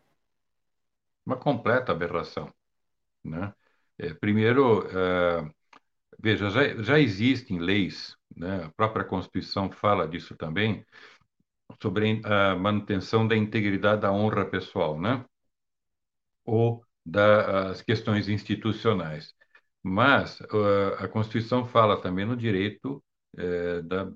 uma 1.26 1.38
completa 1.38 1.92
aberração. 1.92 2.54
Né? 3.24 3.54
É, 3.98 4.14
primeiro, 4.14 4.88
é, 4.88 5.50
veja, 6.20 6.50
já, 6.50 6.76
já 6.82 7.00
existem 7.00 7.60
leis, 7.60 8.18
né? 8.36 8.66
a 8.66 8.70
própria 8.72 9.06
Constituição 9.06 9.72
fala 9.72 10.08
disso 10.08 10.36
também, 10.36 10.86
sobre 11.82 12.22
a 12.26 12.56
manutenção 12.56 13.28
da 13.28 13.36
integridade 13.36 14.02
da 14.02 14.12
honra 14.12 14.46
pessoal, 14.46 15.00
né? 15.00 15.26
ou 16.46 16.86
das 17.06 17.82
questões 17.82 18.30
institucionais. 18.30 19.34
Mas 19.84 20.40
uh, 20.40 20.96
a 21.00 21.08
Constituição 21.08 21.66
fala 21.66 22.02
também 22.02 22.26
no 22.26 22.38
direito 22.38 23.04
da, 23.86 24.14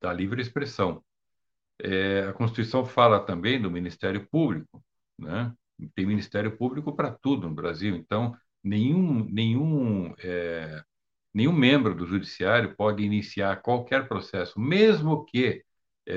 da 0.00 0.12
livre 0.12 0.42
expressão. 0.42 1.00
É, 1.80 2.26
a 2.28 2.32
Constituição 2.32 2.84
fala 2.84 3.20
também 3.20 3.60
do 3.60 3.70
Ministério 3.70 4.26
Público, 4.28 4.82
né? 5.18 5.52
tem 5.94 6.06
Ministério 6.06 6.56
Público 6.56 6.94
para 6.94 7.10
tudo 7.10 7.48
no 7.48 7.54
Brasil, 7.54 7.94
então 7.94 8.34
nenhum, 8.64 9.24
nenhum, 9.30 10.14
nenhum 11.34 11.52
membro 11.52 11.94
do 11.94 12.06
Judiciário 12.06 12.74
pode 12.74 13.04
iniciar 13.04 13.60
qualquer 13.62 14.08
processo, 14.08 14.58
mesmo 14.58 15.24
que 15.26 15.62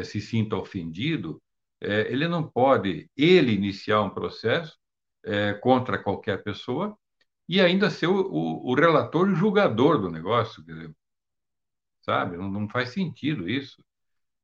se 0.05 0.21
sinta 0.21 0.55
ofendido, 0.55 1.41
ele 1.81 2.27
não 2.27 2.41
pode, 2.41 3.09
ele 3.17 3.51
iniciar 3.51 4.01
um 4.01 4.09
processo 4.09 4.77
contra 5.61 6.01
qualquer 6.01 6.41
pessoa 6.41 6.97
e 7.49 7.59
ainda 7.61 7.89
ser 7.89 8.07
o, 8.07 8.21
o, 8.21 8.71
o 8.71 8.75
relator 8.75 9.33
julgador 9.35 9.99
do 10.01 10.11
negócio, 10.11 10.63
dizer, 10.63 10.95
sabe? 12.01 12.37
Não, 12.37 12.49
não, 12.49 12.69
faz 12.69 12.89
sentido 12.89 13.49
isso. 13.49 13.83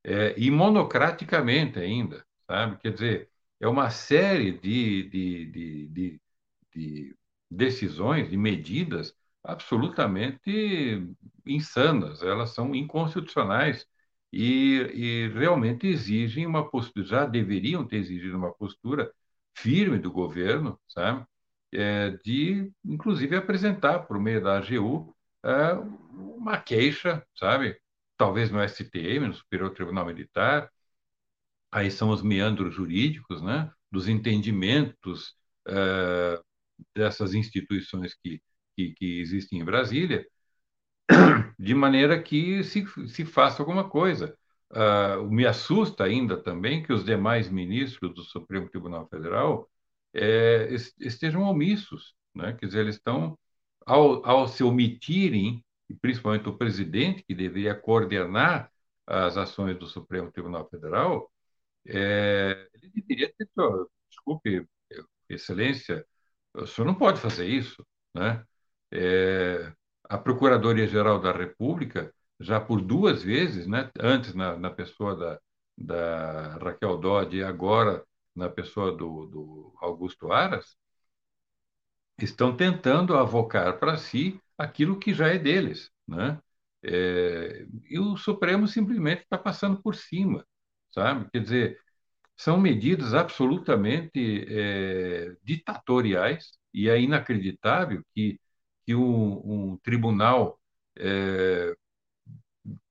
É, 0.04 0.34
e 0.38 0.50
monocraticamente 0.50 1.78
ainda, 1.78 2.24
sabe? 2.46 2.78
Quer 2.78 2.92
dizer, 2.94 3.30
é 3.60 3.68
uma 3.68 3.90
série 3.90 4.52
de, 4.58 5.04
de, 5.10 5.46
de, 5.46 5.88
de, 5.88 6.20
de 6.74 7.16
decisões, 7.50 8.30
de 8.30 8.36
medidas 8.36 9.14
absolutamente 9.44 11.06
insanas, 11.46 12.22
elas 12.22 12.50
são 12.50 12.74
inconstitucionais 12.74 13.86
e, 14.32 14.78
e, 14.94 15.28
realmente 15.34 15.86
exigem 15.86 16.46
uma 16.46 16.68
postura, 16.68 17.06
já 17.06 17.26
deveriam 17.26 17.86
ter 17.86 17.98
exigido 17.98 18.36
uma 18.36 18.52
postura 18.54 19.12
firme 19.54 19.98
do 19.98 20.10
governo, 20.12 20.78
sabe? 20.88 21.26
É, 21.78 22.10
de, 22.24 22.72
inclusive, 22.84 23.36
apresentar 23.36 24.00
por 24.00 24.18
meio 24.18 24.42
da 24.42 24.56
AGU 24.56 25.14
é, 25.44 25.74
uma 26.36 26.58
queixa, 26.58 27.22
sabe? 27.34 27.78
Talvez 28.16 28.50
no 28.50 28.62
STM, 28.62 29.28
no 29.28 29.34
Superior 29.34 29.70
Tribunal 29.74 30.06
Militar, 30.06 30.70
aí 31.70 31.90
são 31.90 32.10
os 32.10 32.22
meandros 32.22 32.74
jurídicos, 32.74 33.42
né, 33.42 33.70
dos 33.90 34.08
entendimentos 34.08 35.34
uh, 35.68 36.42
dessas 36.94 37.34
instituições 37.34 38.14
que, 38.14 38.40
que, 38.76 38.94
que, 38.94 39.20
existem 39.20 39.60
em 39.60 39.64
Brasília, 39.64 40.26
de 41.58 41.74
maneira 41.74 42.22
que 42.22 42.62
se, 42.64 42.86
se 43.08 43.24
faça 43.24 43.62
alguma 43.62 43.88
coisa. 43.88 44.36
Uh, 44.70 45.30
me 45.30 45.46
assusta 45.46 46.04
ainda 46.04 46.36
também 46.42 46.82
que 46.82 46.92
os 46.92 47.04
demais 47.04 47.50
ministros 47.50 48.14
do 48.14 48.22
Supremo 48.22 48.68
Tribunal 48.68 49.06
Federal 49.08 49.70
é, 50.16 50.68
estejam 50.98 51.42
omissos, 51.42 52.14
né? 52.34 52.54
quer 52.54 52.66
dizer, 52.66 52.80
eles 52.80 52.96
estão, 52.96 53.38
ao, 53.84 54.24
ao 54.26 54.48
se 54.48 54.64
omitirem, 54.64 55.64
principalmente 56.00 56.48
o 56.48 56.56
presidente, 56.56 57.22
que 57.22 57.34
deveria 57.34 57.74
coordenar 57.74 58.70
as 59.06 59.36
ações 59.36 59.78
do 59.78 59.86
Supremo 59.86 60.32
Tribunal 60.32 60.68
Federal, 60.68 61.30
é, 61.86 62.68
ele 62.74 62.90
deveria 62.94 63.32
ter, 63.36 63.48
desculpe, 64.10 64.66
excelência, 65.28 66.04
o 66.54 66.66
senhor 66.66 66.86
não 66.86 66.94
pode 66.94 67.20
fazer 67.20 67.46
isso, 67.46 67.84
né? 68.14 68.44
É, 68.92 69.72
a 70.08 70.18
Procuradoria-Geral 70.18 71.20
da 71.20 71.32
República, 71.32 72.12
já 72.40 72.60
por 72.60 72.80
duas 72.80 73.22
vezes, 73.22 73.66
né, 73.66 73.90
antes 73.98 74.34
na, 74.34 74.56
na 74.56 74.70
pessoa 74.70 75.16
da, 75.16 75.40
da 75.76 76.56
Raquel 76.58 76.96
Dodge 76.98 77.38
e 77.38 77.44
agora 77.44 78.04
na 78.36 78.48
pessoa 78.50 78.92
do, 78.92 79.26
do 79.26 79.74
Augusto 79.80 80.32
Aras, 80.32 80.76
estão 82.18 82.56
tentando 82.56 83.16
avocar 83.16 83.78
para 83.78 83.96
si 83.96 84.40
aquilo 84.58 84.98
que 84.98 85.12
já 85.14 85.28
é 85.28 85.38
deles, 85.38 85.90
né? 86.06 86.40
É, 86.82 87.66
e 87.90 87.98
o 87.98 88.16
Supremo 88.16 88.66
simplesmente 88.68 89.22
está 89.22 89.36
passando 89.38 89.82
por 89.82 89.94
cima 89.96 90.46
sabe? 90.92 91.30
Quer 91.32 91.40
dizer, 91.42 91.80
são 92.36 92.58
medidas 92.60 93.14
absolutamente 93.14 94.46
é, 94.50 95.36
ditatoriais 95.44 96.52
e 96.74 96.88
é 96.90 97.00
inacreditável 97.00 98.02
que, 98.14 98.40
que 98.86 98.94
um, 98.96 99.72
um 99.74 99.78
tribunal 99.78 100.60
é, 100.98 101.74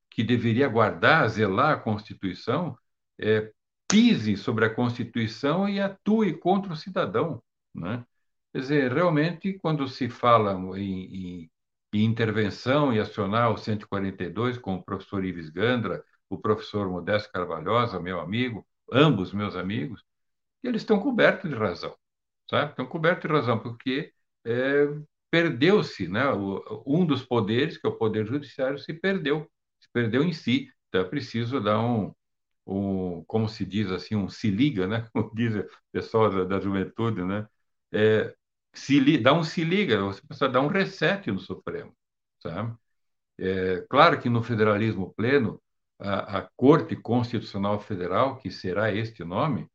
que 0.10 0.24
deveria 0.24 0.68
guardar, 0.68 1.28
zelar 1.30 1.74
a 1.74 1.80
Constituição, 1.80 2.78
é, 3.20 3.52
pise 3.88 4.38
sobre 4.38 4.66
a 4.66 4.74
Constituição 4.74 5.68
e 5.70 5.80
atue 5.80 6.38
contra 6.38 6.74
o 6.74 6.76
cidadão, 6.76 7.42
né? 7.74 8.06
Quer 8.54 8.60
dizer, 8.60 8.94
realmente, 8.94 9.60
quando 9.60 9.88
se 9.88 10.10
fala 10.10 10.54
em, 10.80 11.42
em, 11.44 11.52
em 11.94 12.04
intervenção 12.06 12.94
e 12.94 13.00
acionar 13.00 13.52
o 13.52 13.58
142, 13.58 14.58
com 14.58 14.76
o 14.76 14.84
professor 14.84 15.26
Ives 15.26 15.50
Gandra, 15.50 16.04
o 16.30 16.38
professor 16.38 16.90
Modesto 16.90 17.32
Carvalhosa, 17.32 18.00
meu 18.00 18.20
amigo, 18.20 18.66
ambos 18.92 19.34
meus 19.34 19.56
amigos, 19.56 20.04
eles 20.64 20.82
estão 20.82 21.00
cobertos 21.00 21.50
de 21.50 21.56
razão, 21.56 21.96
sabe? 22.50 22.72
Estão 22.72 22.86
cobertos 22.86 23.30
de 23.30 23.36
razão, 23.36 23.60
porque 23.60 24.14
é, 24.46 24.88
perdeu-se, 25.30 26.08
né? 26.08 26.24
Um 26.86 27.06
dos 27.06 27.24
poderes, 27.24 27.78
que 27.78 27.86
é 27.86 27.90
o 27.90 27.98
poder 27.98 28.26
judiciário, 28.26 28.80
se 28.80 28.94
perdeu, 28.94 29.50
se 29.80 29.90
perdeu 29.92 30.24
em 30.24 30.34
si. 30.34 30.72
Então 30.88 31.02
é 31.02 31.04
preciso 31.04 31.60
dar 31.62 31.80
um, 31.80 32.14
um 32.66 33.24
como 33.26 33.48
se 33.50 33.66
diz 33.66 33.92
assim, 33.92 34.16
um 34.16 34.30
se 34.30 34.50
liga, 34.50 34.88
né? 34.88 35.08
Como 35.14 35.32
diz 35.36 35.56
o 35.56 35.66
pessoal 35.92 36.30
da, 36.30 36.44
da 36.46 36.60
juventude, 36.60 37.24
né? 37.24 37.48
É, 37.92 38.36
se 38.74 39.00
li, 39.00 39.18
dá 39.18 39.34
um 39.34 39.44
se 39.44 39.64
liga, 39.64 40.02
você 40.02 40.22
precisa 40.26 40.50
dar 40.50 40.62
um 40.62 40.68
reset 40.68 41.32
no 41.32 41.40
Supremo, 41.40 41.96
sabe? 42.42 42.76
É, 43.40 43.82
claro 43.90 44.20
que 44.22 44.30
no 44.30 44.44
federalismo 44.44 45.14
pleno, 45.16 45.62
a, 46.00 46.40
a 46.40 46.50
Corte 46.56 46.96
Constitucional 46.96 47.80
Federal, 47.80 48.38
que 48.38 48.52
será 48.52 48.94
este 48.94 49.24
nome, 49.24 49.70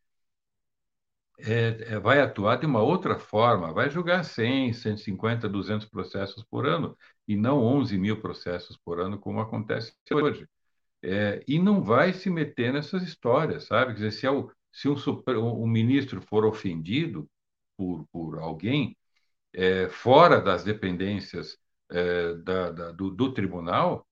é, 1.39 1.95
é, 1.95 1.99
vai 1.99 2.21
atuar 2.21 2.57
de 2.57 2.67
uma 2.67 2.83
outra 2.83 3.19
forma, 3.19 3.73
vai 3.73 3.89
julgar 3.91 4.25
100, 4.25 4.73
150, 4.75 5.49
200 5.49 5.87
processos 5.89 6.45
por 6.45 6.67
ano, 6.67 6.97
e 7.27 7.37
não 7.37 7.63
11 7.63 7.97
mil 7.99 8.21
processos 8.21 8.77
por 8.77 9.01
ano, 9.01 9.19
como 9.19 9.41
acontece 9.41 9.95
hoje. 10.13 10.47
É, 11.03 11.43
e 11.49 11.59
não 11.59 11.83
vai 11.83 12.13
se 12.13 12.29
meter 12.31 12.73
nessas 12.73 13.03
histórias, 13.03 13.65
sabe? 13.65 13.93
Quer 13.95 13.95
dizer, 13.95 14.13
se, 14.13 14.27
é 14.27 14.31
o, 14.31 14.51
se 14.73 14.89
um, 14.89 14.97
super, 14.97 15.37
um 15.39 15.67
ministro 15.67 16.21
for 16.23 16.45
ofendido 16.45 17.29
por, 17.77 18.07
por 18.13 18.39
alguém, 18.39 18.97
é, 19.53 19.89
fora 19.89 20.41
das 20.41 20.65
dependências 20.65 21.59
é, 21.91 22.35
da, 22.35 22.71
da, 22.73 22.93
do, 22.93 23.11
do, 23.11 23.33
tribunal, 23.33 24.07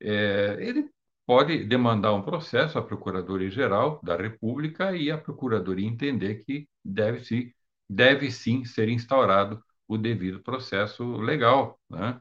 é, 0.00 0.56
ele 0.60 0.90
pode 1.26 1.64
demandar 1.64 2.12
um 2.14 2.22
processo 2.22 2.78
à 2.78 2.82
Procuradoria-Geral 2.82 4.00
da 4.02 4.16
República 4.16 4.94
e 4.96 5.10
a 5.10 5.18
Procuradoria 5.18 5.88
entender 5.88 6.44
que 6.44 6.68
deve, 6.84 7.20
-se, 7.20 7.54
deve 7.88 8.30
sim 8.30 8.64
ser 8.64 8.88
instaurado 8.88 9.62
o 9.88 9.96
devido 9.98 10.42
processo 10.42 11.16
legal, 11.18 11.80
né? 11.88 12.20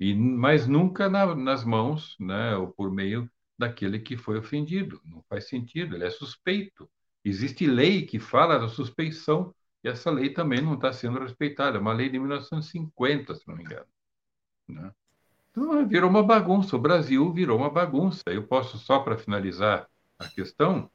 E, 0.00 0.14
mas 0.14 0.66
nunca 0.66 1.08
na, 1.08 1.34
nas 1.34 1.64
mãos, 1.64 2.16
né, 2.20 2.56
ou 2.56 2.68
por 2.72 2.90
meio 2.92 3.30
daquele 3.58 3.98
que 3.98 4.16
foi 4.16 4.38
ofendido. 4.38 5.00
Não 5.04 5.22
faz 5.28 5.48
sentido, 5.48 5.94
ele 5.94 6.04
é 6.04 6.10
suspeito. 6.10 6.88
Existe 7.24 7.66
lei 7.66 8.04
que 8.06 8.18
fala 8.18 8.58
da 8.58 8.68
suspeição 8.68 9.54
e 9.82 9.88
essa 9.88 10.10
lei 10.10 10.30
também 10.30 10.60
não 10.60 10.74
está 10.74 10.92
sendo 10.92 11.18
respeitada. 11.18 11.78
É 11.78 11.80
uma 11.80 11.92
lei 11.92 12.08
de 12.08 12.18
1950, 12.18 13.34
se 13.34 13.46
não 13.46 13.56
me 13.56 13.62
engano. 13.62 13.86
Né? 14.68 14.90
Então, 15.50 15.86
virou 15.86 16.10
uma 16.10 16.22
bagunça. 16.22 16.76
O 16.76 16.80
Brasil 16.80 17.32
virou 17.32 17.58
uma 17.58 17.70
bagunça. 17.70 18.22
Eu 18.26 18.46
posso, 18.46 18.78
só 18.78 19.00
para 19.00 19.16
finalizar 19.16 19.88
a 20.18 20.28
questão, 20.28 20.90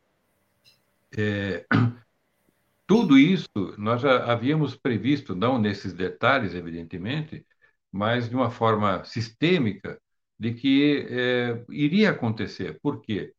é, 1.17 1.65
tudo 2.85 3.17
isso 3.17 3.47
nós 3.77 4.01
já 4.01 4.31
havíamos 4.31 4.75
previsto, 4.75 5.35
não 5.35 5.59
nesses 5.59 5.93
detalhes, 5.93 6.53
evidentemente, 6.53 7.45
mas 7.91 8.29
de 8.29 8.35
uma 8.35 8.51
forma 8.51 9.03
sistêmica, 9.03 9.99
de 10.39 10.53
que 10.53 11.07
é, 11.09 11.65
iria 11.69 12.11
acontecer. 12.11 12.79
Por 12.81 13.01
quê? 13.01 13.33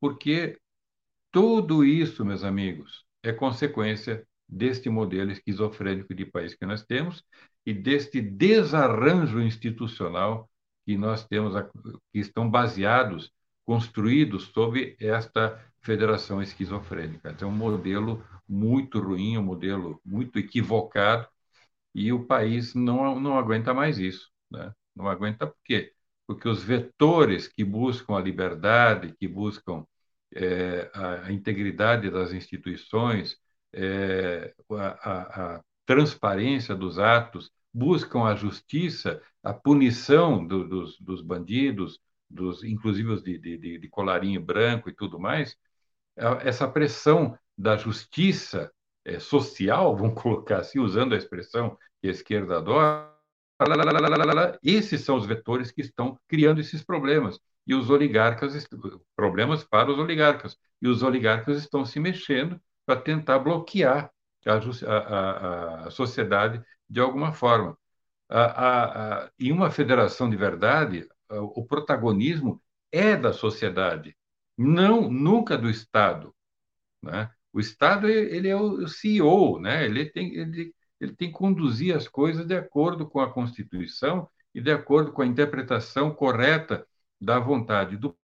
Porque 0.00 0.58
tudo 1.30 1.84
isso, 1.84 2.24
meus 2.24 2.44
amigos, 2.44 3.04
é 3.22 3.32
consequência 3.32 4.26
deste 4.48 4.88
modelo 4.90 5.32
esquizofrênico 5.32 6.14
de 6.14 6.26
país 6.26 6.54
que 6.54 6.66
nós 6.66 6.84
temos 6.84 7.24
e 7.64 7.72
deste 7.72 8.20
desarranjo 8.20 9.40
institucional 9.40 10.50
que 10.84 10.96
nós 10.96 11.26
temos, 11.26 11.54
que 12.12 12.18
estão 12.18 12.50
baseados, 12.50 13.32
construídos 13.64 14.44
sob 14.52 14.96
esta 15.00 15.58
federação 15.80 16.42
esquizofrênica. 16.42 17.30
Então, 17.30 17.48
é 17.48 17.52
um 17.52 17.54
modelo 17.56 18.24
muito 18.48 19.00
ruim, 19.00 19.38
um 19.38 19.42
modelo 19.42 20.00
muito 20.04 20.38
equivocado, 20.38 21.26
e 21.94 22.12
o 22.12 22.26
país 22.26 22.74
não, 22.74 23.18
não 23.20 23.38
aguenta 23.38 23.74
mais 23.74 23.98
isso. 23.98 24.30
Né? 24.50 24.72
Não 24.94 25.08
aguenta 25.08 25.46
por 25.46 25.56
quê? 25.64 25.92
Porque 26.32 26.48
os 26.48 26.62
vetores 26.62 27.46
que 27.46 27.62
buscam 27.62 28.16
a 28.16 28.20
liberdade, 28.20 29.14
que 29.18 29.28
buscam 29.28 29.84
é, 30.34 30.90
a, 30.94 31.26
a 31.26 31.32
integridade 31.32 32.10
das 32.10 32.32
instituições, 32.32 33.36
é, 33.72 34.54
a, 34.70 35.56
a, 35.56 35.62
transparência 35.84 36.74
dos 36.74 36.98
atos, 36.98 37.50
buscam 37.72 38.24
a 38.24 38.34
justiça, 38.34 39.20
a 39.42 39.52
punição 39.52 40.46
do, 40.46 40.66
dos, 40.66 40.98
dos, 41.00 41.20
bandidos, 41.20 42.00
dos, 42.30 42.64
inclusive 42.64 43.10
os 43.10 43.22
de, 43.22 43.38
de, 43.38 43.78
de, 43.78 43.88
colarinho 43.88 44.40
branco 44.40 44.88
e 44.88 44.94
tudo 44.94 45.20
mais, 45.20 45.54
essa 46.16 46.66
pressão 46.66 47.38
da 47.58 47.76
justiça 47.76 48.72
é, 49.04 49.18
social, 49.18 49.94
vamos 49.98 50.20
colocar 50.20 50.58
assim, 50.60 50.78
usando 50.78 51.14
a 51.14 51.18
expressão 51.18 51.76
que 52.00 52.08
a 52.08 52.10
esquerda 52.10 52.56
adora, 52.56 53.11
esses 54.62 55.02
são 55.02 55.16
os 55.16 55.26
vetores 55.26 55.70
que 55.70 55.80
estão 55.80 56.18
criando 56.28 56.60
esses 56.60 56.82
problemas. 56.82 57.38
E 57.66 57.74
os 57.74 57.90
oligarcas, 57.90 58.66
problemas 59.14 59.64
para 59.64 59.90
os 59.90 59.98
oligarcas. 59.98 60.56
E 60.80 60.88
os 60.88 61.02
oligarcas 61.02 61.58
estão 61.58 61.84
se 61.84 62.00
mexendo 62.00 62.60
para 62.84 63.00
tentar 63.00 63.38
bloquear 63.38 64.10
a, 64.46 64.60
a, 64.90 65.86
a, 65.86 65.90
sociedade 65.90 66.62
de 66.88 67.00
alguma 67.00 67.32
forma. 67.32 67.76
A, 68.28 69.30
em 69.38 69.52
uma 69.52 69.70
federação 69.70 70.28
de 70.28 70.36
verdade, 70.36 71.06
o 71.28 71.64
protagonismo 71.64 72.60
é 72.90 73.16
da 73.16 73.32
sociedade, 73.32 74.16
não 74.56 75.10
nunca 75.10 75.56
do 75.56 75.70
Estado. 75.70 76.34
Né? 77.02 77.30
O 77.52 77.60
Estado 77.60 78.08
ele 78.08 78.48
é 78.48 78.56
o 78.56 78.86
CEO, 78.88 79.60
né? 79.60 79.84
ele, 79.84 80.06
tem, 80.06 80.34
ele, 80.34 80.74
ele 81.02 81.14
tem 81.14 81.28
que 81.28 81.34
conduzir 81.34 81.96
as 81.96 82.06
coisas 82.06 82.46
de 82.46 82.54
acordo 82.56 83.08
com 83.08 83.20
a 83.20 83.32
Constituição 83.32 84.28
e 84.54 84.60
de 84.60 84.70
acordo 84.70 85.12
com 85.12 85.22
a 85.22 85.26
interpretação 85.26 86.14
correta 86.14 86.86
da 87.20 87.40
vontade 87.40 87.96
do 87.96 88.16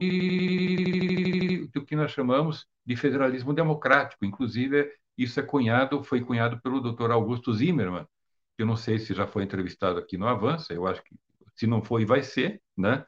e 0.00 1.68
do 1.72 1.84
que 1.84 1.94
nós 1.94 2.10
chamamos 2.10 2.66
de 2.84 2.96
federalismo 2.96 3.52
democrático. 3.52 4.24
Inclusive, 4.24 4.90
isso 5.16 5.38
é 5.38 5.42
cunhado, 5.42 6.02
foi 6.02 6.20
cunhado 6.22 6.60
pelo 6.60 6.80
Dr. 6.80 7.10
Augusto 7.10 7.52
Zimmermann, 7.52 8.06
que 8.56 8.62
eu 8.62 8.66
não 8.66 8.76
sei 8.76 8.98
se 8.98 9.14
já 9.14 9.26
foi 9.26 9.44
entrevistado 9.44 9.98
aqui 9.98 10.16
no 10.16 10.26
Avança, 10.26 10.72
eu 10.72 10.86
acho 10.86 11.02
que 11.04 11.14
se 11.54 11.66
não 11.66 11.82
foi, 11.82 12.04
vai 12.04 12.22
ser, 12.22 12.60
né? 12.76 13.04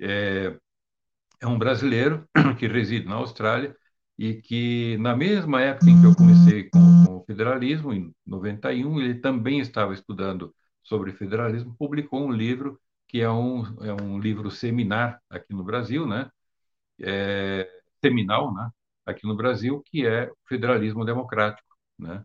É, 0.00 0.56
é 1.40 1.46
um 1.46 1.58
brasileiro 1.58 2.28
que 2.58 2.66
reside 2.68 3.06
na 3.06 3.16
Austrália 3.16 3.76
e 4.22 4.40
que, 4.40 4.96
na 4.98 5.16
mesma 5.16 5.60
época 5.60 5.90
em 5.90 6.00
que 6.00 6.06
eu 6.06 6.14
comecei 6.14 6.70
com, 6.70 7.04
com 7.04 7.16
o 7.16 7.24
federalismo, 7.24 7.92
em 7.92 8.14
91, 8.24 9.00
ele 9.00 9.16
também 9.16 9.58
estava 9.58 9.92
estudando 9.94 10.54
sobre 10.80 11.12
federalismo, 11.12 11.74
publicou 11.76 12.24
um 12.24 12.30
livro 12.30 12.80
que 13.08 13.20
é 13.20 13.28
um, 13.28 13.64
é 13.82 13.92
um 14.00 14.20
livro 14.20 14.48
seminar 14.48 15.20
aqui 15.28 15.52
no 15.52 15.64
Brasil, 15.64 16.06
né? 16.06 16.30
É, 17.00 17.68
seminal, 18.00 18.54
né? 18.54 18.70
Aqui 19.04 19.26
no 19.26 19.34
Brasil, 19.34 19.82
que 19.86 20.06
é 20.06 20.30
federalismo 20.48 21.04
democrático, 21.04 21.76
né? 21.98 22.24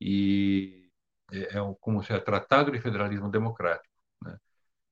E 0.00 0.88
é, 1.30 1.58
é 1.58 1.74
como 1.78 2.02
se 2.02 2.10
é 2.14 2.18
tratado 2.20 2.72
de 2.72 2.80
federalismo 2.80 3.30
democrático, 3.30 3.94
né? 4.22 4.38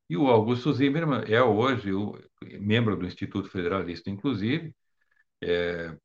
E 0.07 0.19
o 0.19 0.27
Augusto 0.29 0.71
Zimmermann 0.75 1.25
é 1.27 1.43
hoje 1.43 1.95
o 1.95 2.19
membro 2.61 2.95
do 2.95 3.07
Instituto 3.07 3.49
Federalista, 3.49 4.11
inclusive, 4.11 4.75
é, 5.41 5.97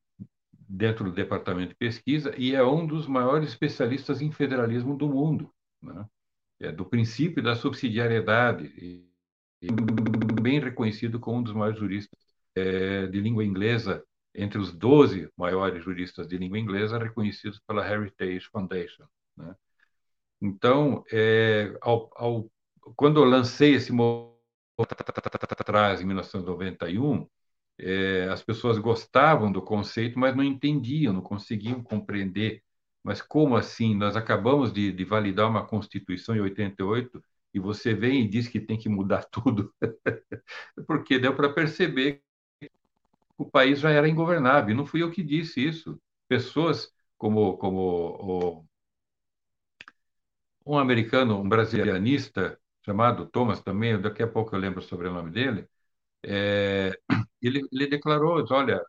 dentro 0.68 1.06
do 1.06 1.12
departamento 1.12 1.70
de 1.70 1.76
pesquisa, 1.76 2.34
e 2.38 2.54
é 2.54 2.64
um 2.64 2.86
dos 2.86 3.08
maiores 3.08 3.50
especialistas 3.50 4.22
em 4.22 4.32
federalismo 4.32 4.98
do 4.98 5.08
mundo, 5.08 5.52
né? 5.82 6.06
é, 6.60 6.72
do 6.72 6.86
princípio 6.86 7.42
da 7.42 7.56
subsidiariedade 7.56 8.72
bem 10.42 10.60
reconhecido 10.60 11.20
como 11.20 11.40
um 11.40 11.44
dos 11.44 11.54
maiores 11.54 11.80
juristas 11.80 12.20
é, 12.56 13.08
de 13.08 13.20
língua 13.20 13.44
inglesa, 13.44 14.04
entre 14.34 14.60
os 14.60 14.72
12 14.72 15.30
maiores 15.36 15.84
juristas 15.84 16.28
de 16.28 16.38
língua 16.38 16.60
inglesa 16.60 16.98
reconhecidos 16.98 17.60
pela 17.68 17.88
Heritage 17.88 18.48
Foundation. 18.52 19.06
Né? 19.36 19.56
Então, 20.42 21.04
é, 21.12 21.76
ao, 21.82 22.10
ao, 22.16 22.52
quando 22.96 23.20
eu 23.20 23.26
lancei 23.26 23.74
esse 23.74 23.92
movimento 23.92 24.38
atrás, 25.60 26.02
em 26.02 26.06
1991, 26.06 27.28
é, 27.80 28.28
as 28.30 28.44
pessoas 28.44 28.78
gostavam 28.78 29.52
do 29.52 29.62
conceito, 29.62 30.18
mas 30.20 30.36
não 30.36 30.44
entendiam, 30.44 31.14
não 31.14 31.22
conseguiam 31.22 31.82
compreender. 31.84 32.64
Mas 33.04 33.22
como 33.22 33.56
assim? 33.56 33.96
Nós 33.96 34.16
acabamos 34.16 34.74
de, 34.74 34.92
de 34.92 35.06
validar 35.06 35.50
uma 35.50 35.66
Constituição 35.66 36.36
em 36.36 36.42
88 36.42 37.24
e 37.54 37.60
você 37.60 37.94
vem 37.94 38.24
e 38.24 38.28
diz 38.28 38.48
que 38.48 38.60
tem 38.60 38.78
que 38.78 38.90
mudar 38.90 39.24
tudo, 39.32 39.74
porque 40.88 41.20
deu 41.20 41.36
para 41.36 41.50
perceber 41.54 42.22
que 42.60 42.70
o 43.38 43.46
país 43.46 43.80
já 43.80 43.92
era 43.92 44.10
ingovernável. 44.10 44.76
Não 44.76 44.86
fui 44.86 45.04
eu 45.04 45.12
que 45.12 45.24
disse 45.24 45.66
isso. 45.66 46.00
Pessoas 46.28 46.92
como, 47.18 47.58
como 47.58 47.80
o, 47.80 48.66
um 50.66 50.78
americano, 50.78 51.40
um 51.40 51.48
brasilianista, 51.48 52.60
chamado 52.86 53.26
Thomas 53.26 53.62
também, 53.62 54.00
daqui 54.00 54.22
a 54.24 54.28
pouco 54.28 54.56
eu 54.56 54.60
lembro 54.60 54.82
sobre 54.82 55.08
o 55.08 55.14
nome 55.14 55.32
dele, 55.32 55.68
é, 56.24 56.98
ele, 57.42 57.68
ele 57.72 57.88
declarou, 57.88 58.44
olha, 58.50 58.84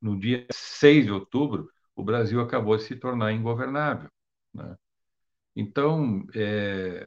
no 0.00 0.18
dia 0.18 0.46
6 0.50 1.06
de 1.06 1.12
outubro, 1.12 1.70
o 1.96 2.02
Brasil 2.04 2.40
acabou 2.40 2.76
de 2.76 2.84
se 2.84 2.96
tornar 2.96 3.32
ingovernável. 3.32 4.10
Né? 4.54 4.76
Então, 5.56 6.26
é, 6.34 7.06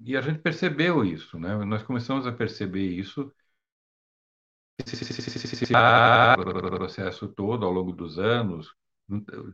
e 0.00 0.16
a 0.16 0.20
gente 0.20 0.40
percebeu 0.40 1.04
isso, 1.04 1.38
né? 1.38 1.56
nós 1.64 1.82
começamos 1.82 2.26
a 2.26 2.32
perceber 2.32 2.86
isso 2.86 3.32
processo 6.70 7.28
todo 7.28 7.64
ao 7.64 7.72
longo 7.72 7.92
dos 7.92 8.18
anos, 8.18 8.74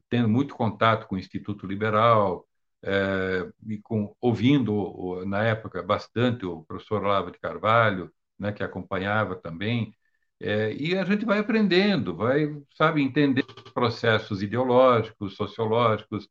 tendo 0.09 0.29
muito 0.29 0.55
contato 0.55 1.07
com 1.07 1.17
o 1.17 1.19
Instituto 1.19 1.67
Liberal, 1.67 2.47
é, 2.83 3.51
e 3.67 3.79
com, 3.79 4.15
ouvindo, 4.21 5.25
na 5.27 5.45
época, 5.45 5.83
bastante 5.83 6.47
o 6.47 6.65
professor 6.65 7.03
Lava 7.03 7.31
de 7.31 7.39
Carvalho, 7.39 8.11
né, 8.41 8.53
que 8.53 8.63
acompanhava 8.65 9.37
também, 9.37 9.95
é, 10.41 10.73
e 10.75 10.97
a 10.97 11.05
gente 11.05 11.25
vai 11.27 11.39
aprendendo, 11.39 12.17
vai, 12.17 12.49
sabe, 12.77 13.03
entender 13.03 13.45
os 13.57 13.73
processos 13.73 14.43
ideológicos, 14.43 15.37
sociológicos, 15.37 16.29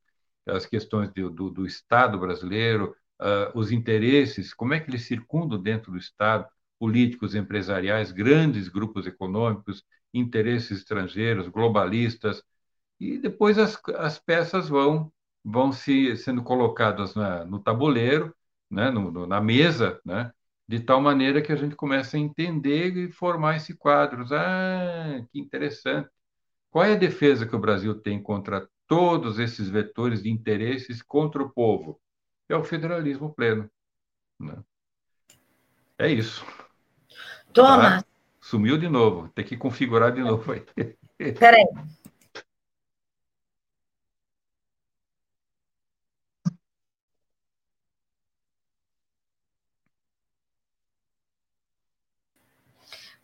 as 0.48 0.66
questões 0.66 1.12
do, 1.14 1.30
do, 1.30 1.50
do 1.52 1.66
Estado 1.66 2.18
brasileiro, 2.20 2.96
uh, 3.22 3.58
os 3.58 3.72
interesses, 3.72 4.54
como 4.54 4.74
é 4.74 4.80
que 4.80 4.90
eles 4.90 5.06
circundam 5.06 5.62
dentro 5.62 5.92
do 5.92 5.98
Estado, 5.98 6.48
políticos, 6.80 7.36
empresariais, 7.36 8.12
grandes 8.12 8.68
grupos 8.68 9.06
econômicos, 9.06 9.84
interesses 10.14 10.80
estrangeiros, 10.80 11.48
globalistas, 11.48 12.44
e 13.00 13.18
depois 13.20 13.58
as, 13.58 13.80
as 13.98 14.20
peças 14.20 14.70
vão 14.70 15.12
vão 15.44 15.72
se 15.72 16.16
sendo 16.18 16.44
colocadas 16.44 17.16
na, 17.16 17.46
no 17.46 17.60
tabuleiro, 17.60 18.36
né, 18.70 18.92
no, 18.92 19.12
no, 19.12 19.26
na 19.26 19.42
mesa, 19.42 20.00
né, 20.06 20.32
de 20.70 20.80
tal 20.80 21.02
maneira 21.02 21.42
que 21.42 21.52
a 21.52 21.56
gente 21.56 21.76
começa 21.76 22.16
a 22.16 22.20
entender 22.20 22.96
e 22.96 23.12
formar 23.12 23.56
esse 23.56 23.76
quadro. 23.76 24.24
Ah, 24.32 25.20
que 25.32 25.40
interessante. 25.40 26.08
Qual 26.70 26.86
é 26.86 26.94
a 26.94 26.96
defesa 26.96 27.48
que 27.48 27.56
o 27.56 27.60
Brasil 27.60 28.00
tem 28.00 28.22
contra 28.22 28.70
todos 28.86 29.40
esses 29.40 29.68
vetores 29.68 30.22
de 30.22 30.30
interesses 30.30 31.02
contra 31.02 31.42
o 31.42 31.50
povo? 31.50 32.00
É 32.48 32.56
o 32.56 32.64
federalismo 32.64 33.34
pleno. 33.34 33.68
Né? 34.40 34.64
É 35.98 36.08
isso. 36.08 36.46
Toma. 37.52 38.02
Tá? 38.02 38.06
Sumiu 38.40 38.78
de 38.78 38.88
novo. 38.88 39.28
Tem 39.30 39.44
que 39.44 39.58
configurar 39.58 40.12
de 40.12 40.22
novo 40.22 40.52
aí. 40.52 40.64
Peraí. 41.34 41.66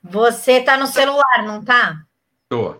Você 0.07 0.59
está 0.59 0.77
no 0.77 0.85
celular, 0.85 1.43
não 1.43 1.61
está? 1.61 2.05
Estou. 2.43 2.79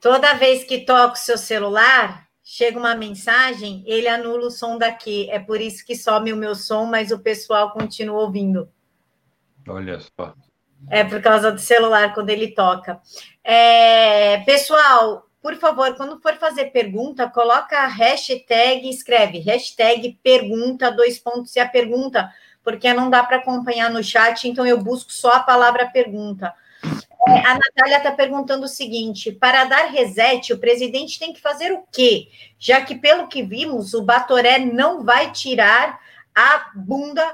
Toda 0.00 0.34
vez 0.34 0.62
que 0.62 0.84
toca 0.84 1.14
o 1.14 1.16
seu 1.16 1.36
celular, 1.36 2.28
chega 2.44 2.78
uma 2.78 2.94
mensagem, 2.94 3.82
ele 3.86 4.06
anula 4.06 4.46
o 4.46 4.50
som 4.50 4.78
daqui. 4.78 5.28
É 5.30 5.40
por 5.40 5.60
isso 5.60 5.84
que 5.84 5.96
some 5.96 6.32
o 6.32 6.36
meu 6.36 6.54
som, 6.54 6.84
mas 6.86 7.10
o 7.10 7.18
pessoal 7.18 7.72
continua 7.72 8.20
ouvindo. 8.20 8.68
Olha 9.66 9.98
só. 9.98 10.34
É 10.88 11.02
por 11.02 11.20
causa 11.20 11.50
do 11.50 11.58
celular 11.58 12.14
quando 12.14 12.30
ele 12.30 12.48
toca. 12.48 13.00
É, 13.42 14.38
pessoal, 14.44 15.26
por 15.42 15.56
favor, 15.56 15.96
quando 15.96 16.20
for 16.20 16.34
fazer 16.34 16.66
pergunta, 16.66 17.28
coloca 17.28 17.78
a 17.78 17.88
hashtag, 17.88 18.88
escreve 18.88 19.38
hashtag 19.38 20.18
pergunta, 20.22 20.92
dois 20.92 21.18
pontos 21.18 21.56
e 21.56 21.60
a 21.60 21.68
pergunta 21.68 22.30
porque 22.64 22.92
não 22.94 23.10
dá 23.10 23.22
para 23.22 23.36
acompanhar 23.36 23.90
no 23.90 24.02
chat, 24.02 24.48
então 24.48 24.66
eu 24.66 24.82
busco 24.82 25.12
só 25.12 25.32
a 25.32 25.40
palavra 25.40 25.86
pergunta. 25.86 26.52
É, 27.26 27.38
a 27.46 27.54
Natália 27.54 27.98
está 27.98 28.10
perguntando 28.10 28.64
o 28.64 28.68
seguinte: 28.68 29.30
para 29.30 29.64
dar 29.64 29.86
reset, 29.86 30.52
o 30.52 30.58
presidente 30.58 31.18
tem 31.18 31.32
que 31.32 31.40
fazer 31.40 31.72
o 31.72 31.84
quê? 31.92 32.28
Já 32.58 32.80
que, 32.80 32.94
pelo 32.94 33.28
que 33.28 33.42
vimos, 33.42 33.94
o 33.94 34.02
Batoré 34.02 34.58
não 34.58 35.04
vai 35.04 35.30
tirar 35.30 36.00
a 36.34 36.70
bunda 36.74 37.24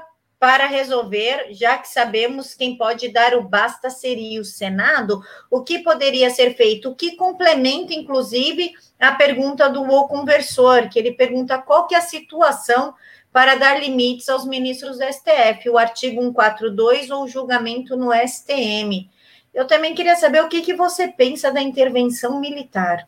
para 0.41 0.65
resolver, 0.65 1.49
já 1.51 1.77
que 1.77 1.87
sabemos 1.87 2.55
quem 2.55 2.75
pode 2.75 3.09
dar 3.09 3.35
o 3.35 3.43
basta 3.43 3.91
seria 3.91 4.41
o 4.41 4.45
Senado, 4.45 5.21
o 5.51 5.61
que 5.61 5.79
poderia 5.83 6.31
ser 6.31 6.55
feito? 6.55 6.89
O 6.89 6.95
que 6.95 7.15
complementa, 7.15 7.93
inclusive, 7.93 8.73
a 8.99 9.11
pergunta 9.11 9.69
do 9.69 9.83
O 9.83 10.07
Conversor, 10.07 10.89
que 10.89 10.97
ele 10.97 11.11
pergunta 11.11 11.59
qual 11.59 11.85
que 11.85 11.93
é 11.93 11.99
a 11.99 12.01
situação 12.01 12.95
para 13.31 13.55
dar 13.55 13.79
limites 13.79 14.27
aos 14.27 14.45
ministros 14.45 14.97
do 14.97 15.05
STF, 15.05 15.69
o 15.69 15.77
artigo 15.77 16.21
142 16.21 17.09
ou 17.09 17.27
julgamento 17.27 17.95
no 17.95 18.11
STM. 18.13 19.09
Eu 19.53 19.65
também 19.67 19.93
queria 19.95 20.15
saber 20.15 20.43
o 20.43 20.49
que, 20.49 20.61
que 20.61 20.73
você 20.73 21.07
pensa 21.07 21.51
da 21.51 21.61
intervenção 21.61 22.39
militar. 22.39 23.07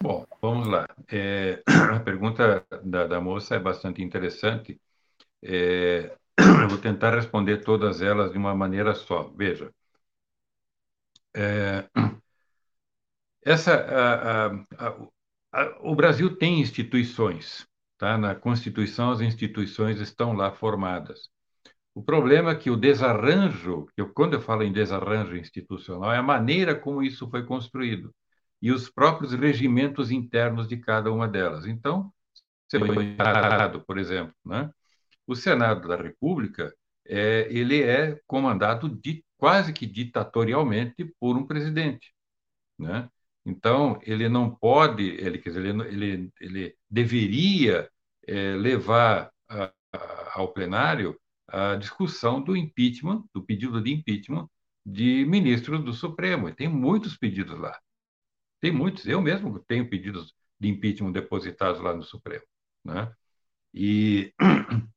Bom, 0.00 0.24
vamos 0.40 0.68
lá. 0.68 0.86
É, 1.10 1.62
a 1.94 2.00
pergunta 2.00 2.64
da, 2.82 3.06
da, 3.06 3.20
moça 3.20 3.56
é 3.56 3.58
bastante 3.58 4.02
interessante. 4.02 4.80
É, 5.42 6.16
eu 6.62 6.68
vou 6.68 6.78
tentar 6.78 7.14
responder 7.14 7.58
todas 7.58 8.00
elas 8.00 8.32
de 8.32 8.38
uma 8.38 8.54
maneira 8.54 8.94
só. 8.94 9.24
Veja, 9.36 9.70
é, 11.34 11.88
essa, 13.44 13.74
a, 13.74 14.46
a, 14.46 15.08
a, 15.52 15.78
o 15.80 15.94
Brasil 15.94 16.36
tem 16.36 16.60
instituições, 16.60 17.67
Tá? 17.98 18.16
Na 18.16 18.34
Constituição, 18.34 19.10
as 19.10 19.20
instituições 19.20 20.00
estão 20.00 20.32
lá 20.32 20.52
formadas. 20.52 21.28
O 21.94 22.02
problema 22.02 22.52
é 22.52 22.54
que 22.54 22.70
o 22.70 22.76
desarranjo, 22.76 23.86
eu, 23.96 24.12
quando 24.12 24.34
eu 24.34 24.40
falo 24.40 24.62
em 24.62 24.72
desarranjo 24.72 25.36
institucional, 25.36 26.12
é 26.12 26.18
a 26.18 26.22
maneira 26.22 26.74
como 26.74 27.02
isso 27.02 27.28
foi 27.28 27.44
construído 27.44 28.14
e 28.62 28.72
os 28.72 28.88
próprios 28.88 29.32
regimentos 29.32 30.10
internos 30.10 30.68
de 30.68 30.76
cada 30.76 31.12
uma 31.12 31.28
delas. 31.28 31.66
Então, 31.66 32.12
Senado, 32.68 33.84
por 33.84 33.98
exemplo, 33.98 34.34
né? 34.44 34.70
o 35.26 35.34
Senado 35.34 35.88
da 35.88 35.96
República 35.96 36.74
é, 37.06 37.48
ele 37.50 37.82
é 37.82 38.20
comandado 38.26 38.88
de, 38.88 39.24
quase 39.36 39.72
que 39.72 39.86
ditatorialmente 39.86 41.04
por 41.18 41.36
um 41.36 41.46
presidente, 41.46 42.12
né? 42.78 43.08
Então, 43.48 43.98
ele 44.02 44.28
não 44.28 44.54
pode, 44.54 45.02
ele, 45.02 45.38
quer 45.38 45.48
dizer, 45.50 45.64
ele, 45.64 46.04
ele, 46.04 46.32
ele 46.38 46.76
deveria 46.90 47.90
é, 48.26 48.54
levar 48.56 49.32
a, 49.48 49.72
a, 49.90 50.32
ao 50.40 50.52
plenário 50.52 51.18
a 51.48 51.74
discussão 51.76 52.42
do 52.42 52.54
impeachment, 52.54 53.24
do 53.32 53.42
pedido 53.42 53.80
de 53.80 53.90
impeachment 53.90 54.46
de 54.84 55.24
ministros 55.24 55.82
do 55.82 55.94
Supremo. 55.94 56.50
E 56.50 56.54
tem 56.54 56.68
muitos 56.68 57.16
pedidos 57.16 57.58
lá. 57.58 57.78
Tem 58.60 58.70
muitos. 58.70 59.06
Eu 59.06 59.22
mesmo 59.22 59.58
tenho 59.60 59.88
pedidos 59.88 60.34
de 60.60 60.68
impeachment 60.68 61.12
depositados 61.12 61.80
lá 61.80 61.94
no 61.94 62.02
Supremo. 62.02 62.44
Né? 62.84 63.10
E 63.72 64.34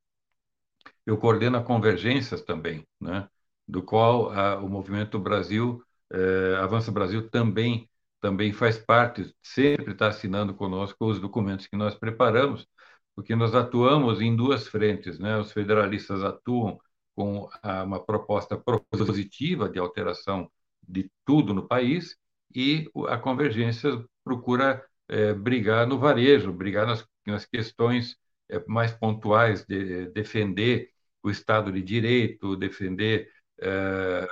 eu 1.06 1.18
coordeno 1.18 1.64
convergências 1.64 2.42
também, 2.44 2.86
né? 3.00 3.30
do 3.66 3.82
qual 3.82 4.30
a, 4.34 4.58
o 4.58 4.68
Movimento 4.68 5.18
Brasil, 5.18 5.82
eh, 6.12 6.58
Avança 6.60 6.92
Brasil, 6.92 7.30
também 7.30 7.90
também 8.22 8.54
faz 8.54 8.78
parte, 8.78 9.34
sempre 9.42 9.94
está 9.94 10.08
assinando 10.10 10.54
conosco 10.54 11.06
os 11.06 11.20
documentos 11.20 11.68
que 11.68 11.76
nós 11.76 11.96
preparamos, 11.96 12.68
porque 13.16 13.36
nós 13.36 13.56
atuamos 13.56 14.22
em 14.22 14.36
duas 14.36 14.68
frentes, 14.68 15.20
né? 15.20 15.38
Os 15.38 15.52
federalistas 15.52 16.24
atuam 16.24 16.80
com 17.16 17.50
uma 17.86 18.04
proposta 18.04 18.58
propositiva 18.58 19.70
de 19.70 19.80
alteração 19.80 20.50
de 20.88 21.12
tudo 21.26 21.54
no 21.54 21.68
país 21.68 22.18
e 22.56 22.90
a 23.10 23.18
convergência 23.18 24.04
procura 24.24 24.84
é, 25.08 25.34
brigar 25.34 25.88
no 25.88 26.00
varejo, 26.00 26.54
brigar 26.54 26.88
nas, 26.88 27.06
nas 27.26 27.46
questões 27.46 28.16
é, 28.50 28.64
mais 28.68 28.92
pontuais, 28.94 29.66
de 29.66 30.08
defender 30.12 30.90
o 31.24 31.30
Estado 31.30 31.72
de 31.72 31.82
Direito, 31.82 32.56
defender 32.56 33.30
é, 33.62 34.28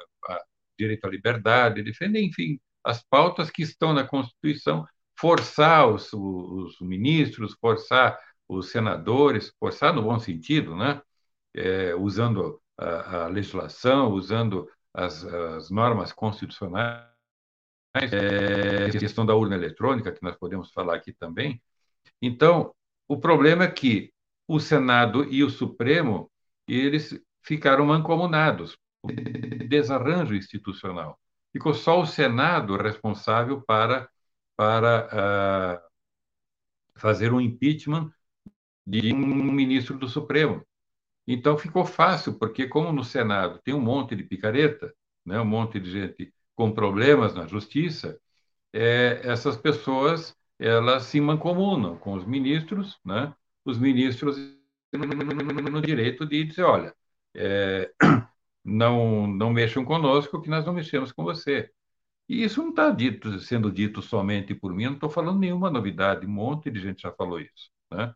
direito 0.77 1.05
à 1.05 1.09
liberdade, 1.09 1.83
defender, 1.83 2.21
enfim, 2.21 2.59
as 2.83 3.03
pautas 3.03 3.49
que 3.49 3.61
estão 3.61 3.93
na 3.93 4.03
Constituição, 4.05 4.85
forçar 5.19 5.87
os, 5.87 6.11
os 6.13 6.79
ministros, 6.81 7.53
forçar 7.59 8.17
os 8.47 8.71
senadores, 8.71 9.53
forçar 9.59 9.93
no 9.93 10.01
bom 10.03 10.19
sentido, 10.19 10.75
né? 10.75 11.01
É, 11.53 11.95
usando 11.95 12.61
a, 12.77 13.23
a, 13.23 13.27
legislação, 13.27 14.11
usando 14.11 14.69
as, 14.93 15.23
as 15.25 15.69
normas 15.69 16.13
constitucionais, 16.13 17.05
é, 17.95 18.85
a 18.85 18.91
questão 18.91 19.25
da 19.25 19.35
urna 19.35 19.55
eletrônica, 19.55 20.11
que 20.11 20.23
nós 20.23 20.37
podemos 20.37 20.71
falar 20.71 20.95
aqui 20.95 21.11
também. 21.11 21.61
Então, 22.21 22.73
o 23.07 23.19
problema 23.19 23.65
é 23.65 23.71
que 23.71 24.13
o 24.47 24.59
Senado 24.59 25.25
e 25.25 25.43
o 25.43 25.49
Supremo, 25.49 26.31
eles 26.67 27.19
ficaram 27.41 27.85
mancomunados, 27.85 28.77
desarranjo 29.67 30.35
institucional 30.35 31.18
ficou 31.53 31.73
só 31.73 32.01
o 32.01 32.05
Senado 32.05 32.77
responsável 32.77 33.61
para, 33.61 34.09
para 34.55 35.79
uh, 36.95 36.99
fazer 36.99 37.33
um 37.33 37.41
impeachment 37.41 38.11
de 38.85 39.13
um 39.13 39.51
ministro 39.51 39.97
do 39.97 40.07
Supremo. 40.07 40.63
Então 41.27 41.57
ficou 41.57 41.85
fácil, 41.85 42.39
porque 42.39 42.67
como 42.67 42.91
no 42.91 43.03
Senado 43.03 43.59
tem 43.63 43.73
um 43.73 43.81
monte 43.81 44.15
de 44.15 44.23
picareta, 44.23 44.93
né, 45.25 45.39
um 45.39 45.45
monte 45.45 45.79
de 45.79 45.91
gente 45.91 46.33
com 46.55 46.71
problemas 46.71 47.35
na 47.35 47.47
justiça, 47.47 48.19
é, 48.73 49.21
essas 49.23 49.57
pessoas 49.57 50.35
elas 50.59 51.03
se 51.03 51.21
mancomunam 51.21 51.97
com 51.97 52.13
os 52.13 52.25
ministros, 52.25 52.99
né? 53.05 53.33
Os 53.63 53.77
ministros 53.77 54.37
no 55.71 55.81
direito 55.81 56.25
de 56.25 56.43
dizer, 56.43 56.63
olha, 56.63 56.93
é, 57.35 57.91
não 58.63 59.27
não 59.27 59.51
mexam 59.51 59.85
conosco, 59.85 60.41
que 60.41 60.49
nós 60.49 60.65
não 60.65 60.73
mexemos 60.73 61.11
com 61.11 61.23
você. 61.23 61.71
E 62.29 62.43
isso 62.43 62.61
não 62.61 62.69
está 62.71 62.91
dito, 62.91 63.39
sendo 63.39 63.71
dito 63.71 64.01
somente 64.01 64.53
por 64.55 64.73
mim, 64.73 64.85
não 64.85 64.93
estou 64.93 65.09
falando 65.09 65.39
nenhuma 65.39 65.71
novidade, 65.71 66.27
um 66.27 66.29
monte 66.29 66.69
de 66.71 66.79
gente 66.79 67.01
já 67.01 67.11
falou 67.11 67.39
isso, 67.39 67.71
né? 67.91 68.13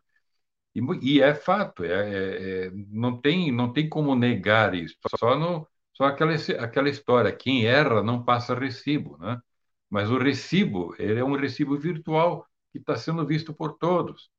E, 0.74 0.80
e 1.02 1.20
é 1.22 1.34
fato, 1.34 1.84
é, 1.84 1.88
é, 1.90 2.66
é, 2.68 2.70
não 2.90 3.20
tem 3.20 3.52
não 3.52 3.72
tem 3.72 3.88
como 3.88 4.14
negar 4.14 4.74
isso. 4.74 4.96
Só 5.18 5.38
no 5.38 5.66
só 5.92 6.04
aquela 6.06 6.32
aquela 6.60 6.88
história, 6.88 7.32
quem 7.34 7.66
erra 7.66 8.02
não 8.02 8.24
passa 8.24 8.54
recibo, 8.54 9.16
né? 9.18 9.40
Mas 9.90 10.10
o 10.10 10.18
recibo 10.18 10.94
ele 10.98 11.20
é 11.20 11.24
um 11.24 11.36
recibo 11.36 11.78
virtual 11.78 12.46
que 12.72 12.78
está 12.78 12.96
sendo 12.96 13.26
visto 13.26 13.54
por 13.54 13.74
todos, 13.78 14.30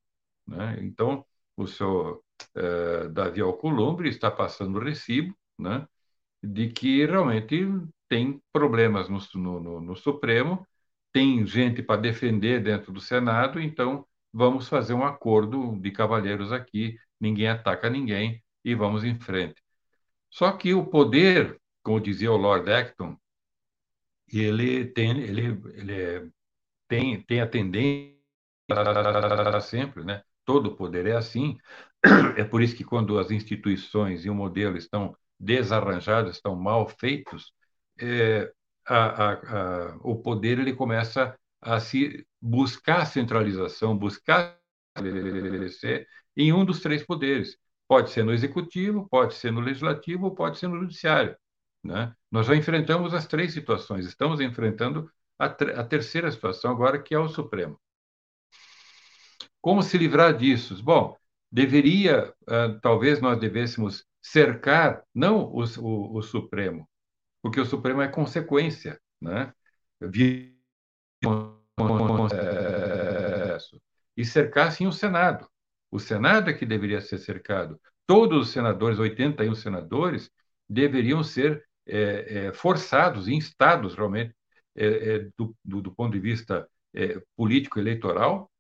né? 0.47 0.77
Então 0.81 1.25
o 1.57 1.67
senhor 1.67 2.21
uh, 2.57 3.09
Davi 3.09 3.41
Alcolumbre 3.41 4.09
está 4.09 4.31
passando 4.31 4.77
o 4.77 4.83
recibo, 4.83 5.35
né? 5.57 5.87
De 6.45 6.69
que 6.69 7.05
realmente 7.05 7.65
tem 8.08 8.41
problemas 8.53 9.10
no, 9.10 9.19
no, 9.36 9.81
no 9.81 9.95
Supremo, 9.95 10.65
tem 11.12 11.45
gente 11.45 11.81
para 11.81 12.01
defender 12.01 12.62
dentro 12.62 12.91
do 12.91 13.01
Senado, 13.01 13.60
então 13.60 14.05
vamos 14.34 14.67
fazer 14.67 14.93
um 14.93 15.05
acordo 15.05 15.77
de 15.79 15.91
cavalheiros 15.91 16.51
aqui, 16.51 16.97
ninguém 17.19 17.47
ataca 17.47 17.89
ninguém 17.89 18.43
e 18.63 18.75
vamos 18.75 19.03
em 19.03 19.17
frente. 19.19 19.62
Só 20.29 20.51
que 20.51 20.73
o 20.73 20.86
poder, 20.86 21.60
como 21.81 22.01
dizia 22.01 22.31
o 22.31 22.38
Lord 22.38 22.69
Acton, 22.71 23.17
ele 24.31 24.86
tem, 24.88 25.21
ele, 25.21 25.62
ele 25.75 25.93
é, 25.93 26.27
tem, 26.88 27.21
tem 27.23 27.41
a 27.41 27.47
tendência 27.47 28.15
sempre, 29.62 30.03
né? 30.03 30.21
Todo 30.43 30.75
poder 30.75 31.05
é 31.08 31.15
assim. 31.15 31.58
É 32.38 32.43
por 32.43 32.62
isso 32.62 32.75
que 32.75 32.84
quando 32.84 33.17
as 33.17 33.31
instituições 33.31 34.25
e 34.25 34.29
o 34.29 34.36
modelo 34.36 34.77
estão 34.77 35.15
desarranjados, 35.39 36.35
estão 36.35 36.55
mal 36.55 36.87
feitos, 36.87 37.53
é, 37.99 38.51
a, 38.85 38.95
a, 38.95 39.33
a, 39.33 39.97
o 40.01 40.15
poder 40.21 40.59
ele 40.59 40.73
começa 40.73 41.37
a 41.61 41.79
se 41.79 42.25
buscar 42.41 43.05
centralização, 43.05 43.97
buscar 43.97 44.57
em 46.37 46.53
um 46.53 46.63
dos 46.63 46.79
três 46.79 47.03
poderes. 47.03 47.57
Pode 47.87 48.11
ser 48.11 48.23
no 48.23 48.33
executivo, 48.33 49.07
pode 49.09 49.35
ser 49.35 49.51
no 49.51 49.61
legislativo, 49.61 50.33
pode 50.35 50.57
ser 50.57 50.67
no 50.67 50.79
judiciário. 50.79 51.35
Né? 51.83 52.13
Nós 52.31 52.47
já 52.47 52.55
enfrentamos 52.55 53.13
as 53.13 53.27
três 53.27 53.53
situações, 53.53 54.05
estamos 54.05 54.39
enfrentando 54.41 55.09
a, 55.37 55.45
a 55.45 55.83
terceira 55.83 56.31
situação 56.31 56.71
agora, 56.71 57.01
que 57.01 57.13
é 57.13 57.19
o 57.19 57.27
Supremo. 57.27 57.79
Como 59.61 59.81
se 59.81 59.97
livrar 59.97 60.35
disso? 60.37 60.81
Bom, 60.83 61.17
deveria, 61.51 62.34
uh, 62.43 62.79
talvez 62.81 63.21
nós 63.21 63.39
devêssemos 63.39 64.05
cercar, 64.21 65.03
não 65.13 65.45
o, 65.45 65.63
o, 65.63 66.17
o 66.17 66.21
Supremo, 66.21 66.89
porque 67.41 67.60
o 67.60 67.65
Supremo 67.65 68.01
é 68.01 68.08
consequência, 68.08 68.99
né? 69.21 69.53
E 74.17 74.25
cercar, 74.25 74.71
sim, 74.71 74.88
o 74.88 74.91
Senado. 74.91 75.47
O 75.91 75.99
Senado 75.99 76.49
é 76.49 76.53
que 76.53 76.65
deveria 76.65 77.01
ser 77.01 77.17
cercado. 77.19 77.79
Todos 78.08 78.47
os 78.47 78.53
senadores, 78.53 78.99
81 78.99 79.55
senadores, 79.55 80.31
deveriam 80.67 81.23
ser 81.23 81.63
é, 81.86 82.47
é, 82.47 82.53
forçados, 82.53 83.27
instados 83.27 83.95
realmente, 83.95 84.34
é, 84.75 85.19
do, 85.38 85.55
do, 85.63 85.81
do, 85.81 85.91
ponto 85.93 86.12
de 86.13 86.19
vista 86.19 86.67
político-eleitoral, 87.36 88.51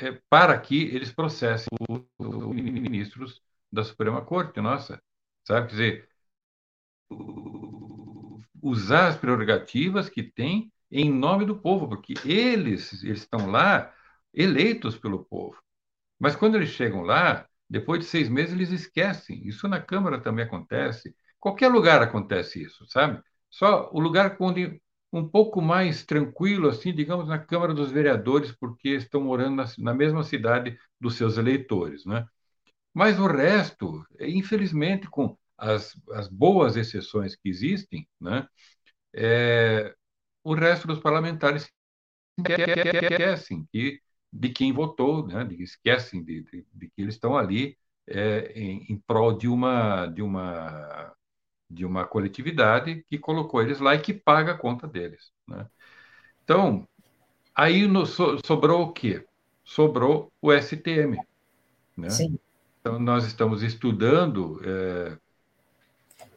é, 0.00 0.20
para 0.28 0.58
que 0.58 0.84
eles 0.94 1.12
processem 1.12 1.68
os 2.18 2.54
ministros 2.54 3.42
da 3.72 3.84
Suprema 3.84 4.24
Corte. 4.24 4.60
Nossa, 4.60 5.02
sabe? 5.44 5.68
Quer 5.68 5.72
dizer, 5.72 6.08
usar 8.62 9.08
as 9.08 9.16
prerrogativas 9.16 10.08
que 10.08 10.22
tem 10.22 10.72
em 10.90 11.10
nome 11.10 11.44
do 11.44 11.56
povo, 11.58 11.88
porque 11.88 12.14
eles, 12.24 13.02
eles 13.04 13.20
estão 13.20 13.50
lá 13.50 13.92
eleitos 14.34 14.96
pelo 14.98 15.24
povo. 15.24 15.56
Mas 16.18 16.36
quando 16.36 16.56
eles 16.56 16.70
chegam 16.70 17.02
lá, 17.02 17.46
depois 17.68 18.00
de 18.00 18.06
seis 18.06 18.28
meses, 18.28 18.52
eles 18.52 18.70
esquecem. 18.70 19.46
Isso 19.46 19.68
na 19.68 19.80
Câmara 19.80 20.20
também 20.20 20.44
acontece. 20.44 21.14
Qualquer 21.38 21.68
lugar 21.68 22.02
acontece 22.02 22.62
isso, 22.62 22.84
sabe? 22.88 23.22
Só 23.48 23.90
o 23.92 24.00
lugar 24.00 24.36
onde 24.40 24.80
um 25.12 25.26
pouco 25.28 25.60
mais 25.60 26.04
tranquilo, 26.04 26.68
assim, 26.68 26.94
digamos, 26.94 27.26
na 27.28 27.38
Câmara 27.38 27.74
dos 27.74 27.90
Vereadores, 27.90 28.52
porque 28.52 28.90
estão 28.90 29.22
morando 29.22 29.56
na, 29.56 29.64
na 29.78 29.94
mesma 29.94 30.22
cidade 30.22 30.78
dos 31.00 31.16
seus 31.16 31.36
eleitores, 31.36 32.04
né? 32.04 32.26
Mas 32.94 33.18
o 33.18 33.26
resto, 33.26 34.04
infelizmente, 34.20 35.08
com 35.08 35.36
as, 35.56 35.94
as 36.12 36.28
boas 36.28 36.76
exceções 36.76 37.36
que 37.36 37.48
existem, 37.48 38.08
né, 38.20 38.46
é, 39.14 39.94
o 40.42 40.54
resto 40.54 40.86
dos 40.86 40.98
parlamentares 41.00 41.70
esquecem 42.38 43.66
que, 43.72 44.00
de 44.32 44.48
quem 44.50 44.72
votou, 44.72 45.26
né, 45.26 45.46
esquecem 45.58 46.22
de, 46.24 46.42
de, 46.44 46.66
de, 46.72 46.86
que 46.88 47.02
eles 47.02 47.14
estão 47.14 47.36
ali 47.36 47.76
é, 48.06 48.52
em, 48.54 48.92
em 48.92 48.98
prol 48.98 49.36
de 49.36 49.48
uma, 49.48 50.06
de, 50.06 50.22
uma, 50.22 51.14
de 51.70 51.86
uma 51.86 52.04
coletividade 52.04 53.04
que 53.08 53.18
colocou 53.18 53.62
eles 53.62 53.78
lá 53.78 53.94
e 53.94 54.00
que 54.00 54.12
paga 54.12 54.52
a 54.52 54.58
conta 54.58 54.88
deles. 54.88 55.30
Né? 55.46 55.66
Então, 56.42 56.86
aí 57.54 57.86
no, 57.86 58.04
so, 58.04 58.38
sobrou 58.44 58.82
o 58.82 58.92
quê? 58.92 59.24
Sobrou 59.64 60.32
o 60.42 60.52
STM. 60.52 61.16
Né? 61.96 62.10
Sim. 62.10 62.38
Então, 62.80 62.98
nós 62.98 63.24
estamos 63.24 63.62
estudando 63.62 64.60
é, 64.64 65.16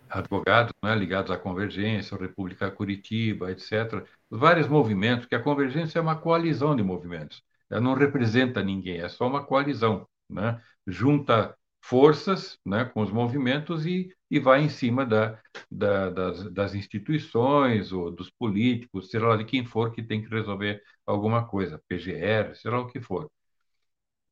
advogados 0.10 0.74
né, 0.84 0.94
ligados 0.96 1.32
à 1.32 1.38
Convergência, 1.38 2.18
República 2.18 2.70
Curitiba, 2.70 3.52
etc. 3.52 4.06
Vários 4.30 4.68
movimentos, 4.68 5.26
que 5.26 5.36
a 5.36 5.42
Convergência 5.42 5.98
é 5.98 6.02
uma 6.02 6.16
coalizão 6.16 6.76
de 6.76 6.84
movimentos. 6.84 7.42
Ela 7.70 7.82
não 7.82 7.96
representa 7.96 8.62
ninguém, 8.62 9.00
é 9.00 9.10
só 9.10 9.28
uma 9.28 9.44
coalizão. 9.44 10.08
Né? 10.30 10.62
Junta 10.86 11.58
forças 11.84 12.60
né, 12.66 12.86
com 12.86 13.02
os 13.02 13.12
movimentos 13.12 13.86
e, 13.86 14.14
e 14.32 14.40
vai 14.40 14.64
em 14.64 14.70
cima 14.70 15.06
da, 15.06 15.40
da, 15.70 16.10
das, 16.10 16.52
das, 16.54 16.76
instituições 16.76 17.92
ou 17.92 18.12
dos 18.12 18.30
políticos, 18.32 19.10
seja 19.12 19.28
lá 19.28 19.38
de 19.38 19.46
quem 19.46 19.66
for 19.66 19.92
que 19.92 20.02
tem 20.04 20.24
que 20.24 20.30
resolver 20.30 20.82
alguma 21.06 21.46
coisa, 21.46 21.82
PGR, 21.88 22.56
seja 22.56 22.72
lá 22.72 22.80
o 22.82 22.88
que 22.88 23.02
for 23.02 23.30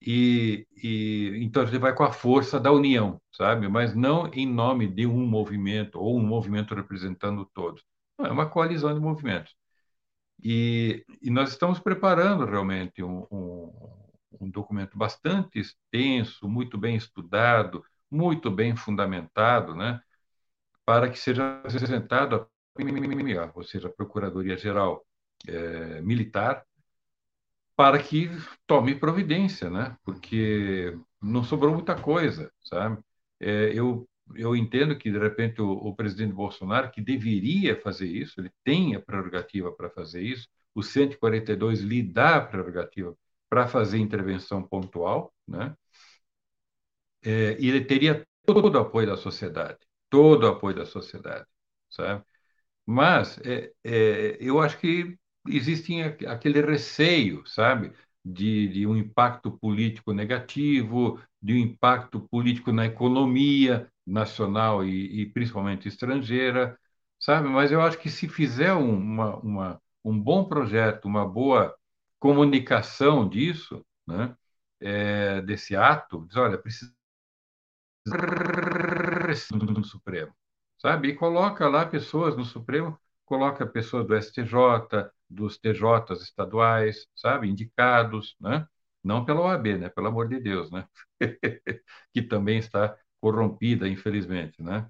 e, 0.01 0.67
e 0.75 1.43
então 1.43 1.63
ele 1.63 1.77
vai 1.79 1.93
com 1.93 2.03
a 2.03 2.11
força 2.11 2.59
da 2.59 2.71
união, 2.71 3.21
sabe? 3.31 3.67
Mas 3.67 3.95
não 3.95 4.27
em 4.33 4.47
nome 4.47 4.87
de 4.87 5.05
um 5.05 5.25
movimento 5.27 5.99
ou 5.99 6.17
um 6.17 6.25
movimento 6.25 6.73
representando 6.73 7.45
todos. 7.53 7.83
Não, 8.17 8.25
é 8.25 8.31
uma 8.31 8.49
coalizão 8.49 8.93
de 8.93 8.99
movimentos. 8.99 9.55
E, 10.43 11.05
e 11.21 11.29
nós 11.29 11.51
estamos 11.51 11.79
preparando 11.79 12.45
realmente 12.45 13.03
um, 13.03 13.27
um, 13.31 14.00
um, 14.45 14.49
documento 14.49 14.97
bastante 14.97 15.59
extenso, 15.59 16.47
muito 16.49 16.77
bem 16.77 16.95
estudado, 16.95 17.83
muito 18.09 18.51
bem 18.51 18.75
fundamentado, 18.75 19.75
né? 19.75 20.01
Para 20.85 21.09
que 21.09 21.19
seja 21.19 21.59
apresentado 21.59 22.35
a 22.35 22.47
ou 23.55 23.63
seja, 23.63 23.87
a 23.87 23.91
Procuradoria 23.91 24.57
Geral 24.57 25.05
é, 25.47 26.01
Militar, 26.01 26.65
para 27.75 28.01
que 28.01 28.29
tome 28.67 28.95
providência, 28.95 29.69
né? 29.69 29.97
Porque 30.03 30.97
não 31.21 31.43
sobrou 31.43 31.73
muita 31.73 31.95
coisa, 31.95 32.51
sabe? 32.61 33.01
É, 33.39 33.71
eu 33.73 34.07
eu 34.35 34.55
entendo 34.55 34.97
que 34.97 35.11
de 35.11 35.17
repente 35.19 35.61
o, 35.61 35.71
o, 35.71 35.95
presidente 35.95 36.33
Bolsonaro 36.33 36.91
que 36.91 37.01
deveria 37.01 37.79
fazer 37.81 38.07
isso, 38.07 38.39
ele 38.39 38.51
tem 38.63 38.95
a 38.95 39.01
prerrogativa 39.01 39.71
para 39.71 39.89
fazer 39.89 40.21
isso. 40.21 40.47
O 40.73 40.81
142 40.81 41.81
lhe 41.81 42.01
dá 42.01 42.37
a 42.37 42.41
prerrogativa 42.45 43.15
para 43.51 43.67
fazer 43.67 43.99
intervenção 43.99 44.63
pontual, 44.63 45.33
né? 45.47 45.75
É, 47.23 47.51
ele 47.59 47.81
teria 47.85 48.25
todo 48.45 48.73
o 48.75 48.79
apoio 48.79 49.07
da 49.07 49.17
sociedade, 49.17 49.77
todo 50.09 50.43
o 50.45 50.47
apoio 50.49 50.75
da 50.75 50.85
sociedade, 50.85 51.45
sabe? 51.89 52.23
Mas 52.85 53.39
é, 53.45 53.71
é, 53.83 54.37
eu 54.41 54.59
acho 54.61 54.79
que 54.79 55.17
existe 55.47 55.93
aquele 56.27 56.61
receio, 56.61 57.45
sabe, 57.47 57.93
de, 58.25 58.69
de, 58.69 58.87
um 58.87 58.97
impacto 58.97 59.51
político 59.59 60.13
negativo, 60.13 61.19
de 61.41 61.53
um 61.53 61.57
impacto 61.57 62.21
político 62.29 62.71
na 62.73 62.85
economia 62.87 63.91
nacional 64.05 64.85
e, 64.85 65.21
e 65.23 65.25
principalmente 65.27 65.87
estrangeira, 65.87 66.77
sabe? 67.19 67.49
Mas 67.49 67.71
eu 67.71 67.81
acho 67.81 67.97
que 67.99 68.09
se 68.09 68.27
fizer 68.29 68.73
uma, 68.73 69.37
uma, 69.37 69.81
um 70.05 70.19
bom 70.19 70.45
projeto, 70.45 71.05
uma 71.05 71.27
boa 71.27 71.75
comunicação 72.21 73.29
disso, 73.29 73.85
né, 74.07 74.37
é, 74.81 75.41
desse 75.43 75.75
ato, 75.75 76.25
diz, 76.27 76.37
olha, 76.37 76.57
precisa 76.59 76.93
do 79.51 79.83
Supremo, 79.83 80.33
sabe? 80.77 81.09
E 81.09 81.15
coloca 81.15 81.67
lá 81.67 81.85
pessoas 81.85 82.35
no 82.37 82.45
Supremo, 82.45 82.99
coloca 83.25 83.65
pessoas 83.65 84.05
do 84.07 84.15
STJ, 84.15 85.11
dos 85.29 85.57
TJs 85.57 86.21
estaduais, 86.21 87.07
sabe? 87.15 87.47
Indicados, 87.49 88.35
né? 88.39 88.67
Não 89.03 89.25
pela 89.25 89.41
OAB, 89.41 89.77
né? 89.77 89.89
Pelo 89.89 90.07
amor 90.07 90.27
de 90.27 90.39
Deus, 90.39 90.71
né? 90.71 90.87
que 92.13 92.21
também 92.21 92.57
está 92.59 92.95
corrompida, 93.19 93.87
infelizmente, 93.87 94.61
né? 94.61 94.89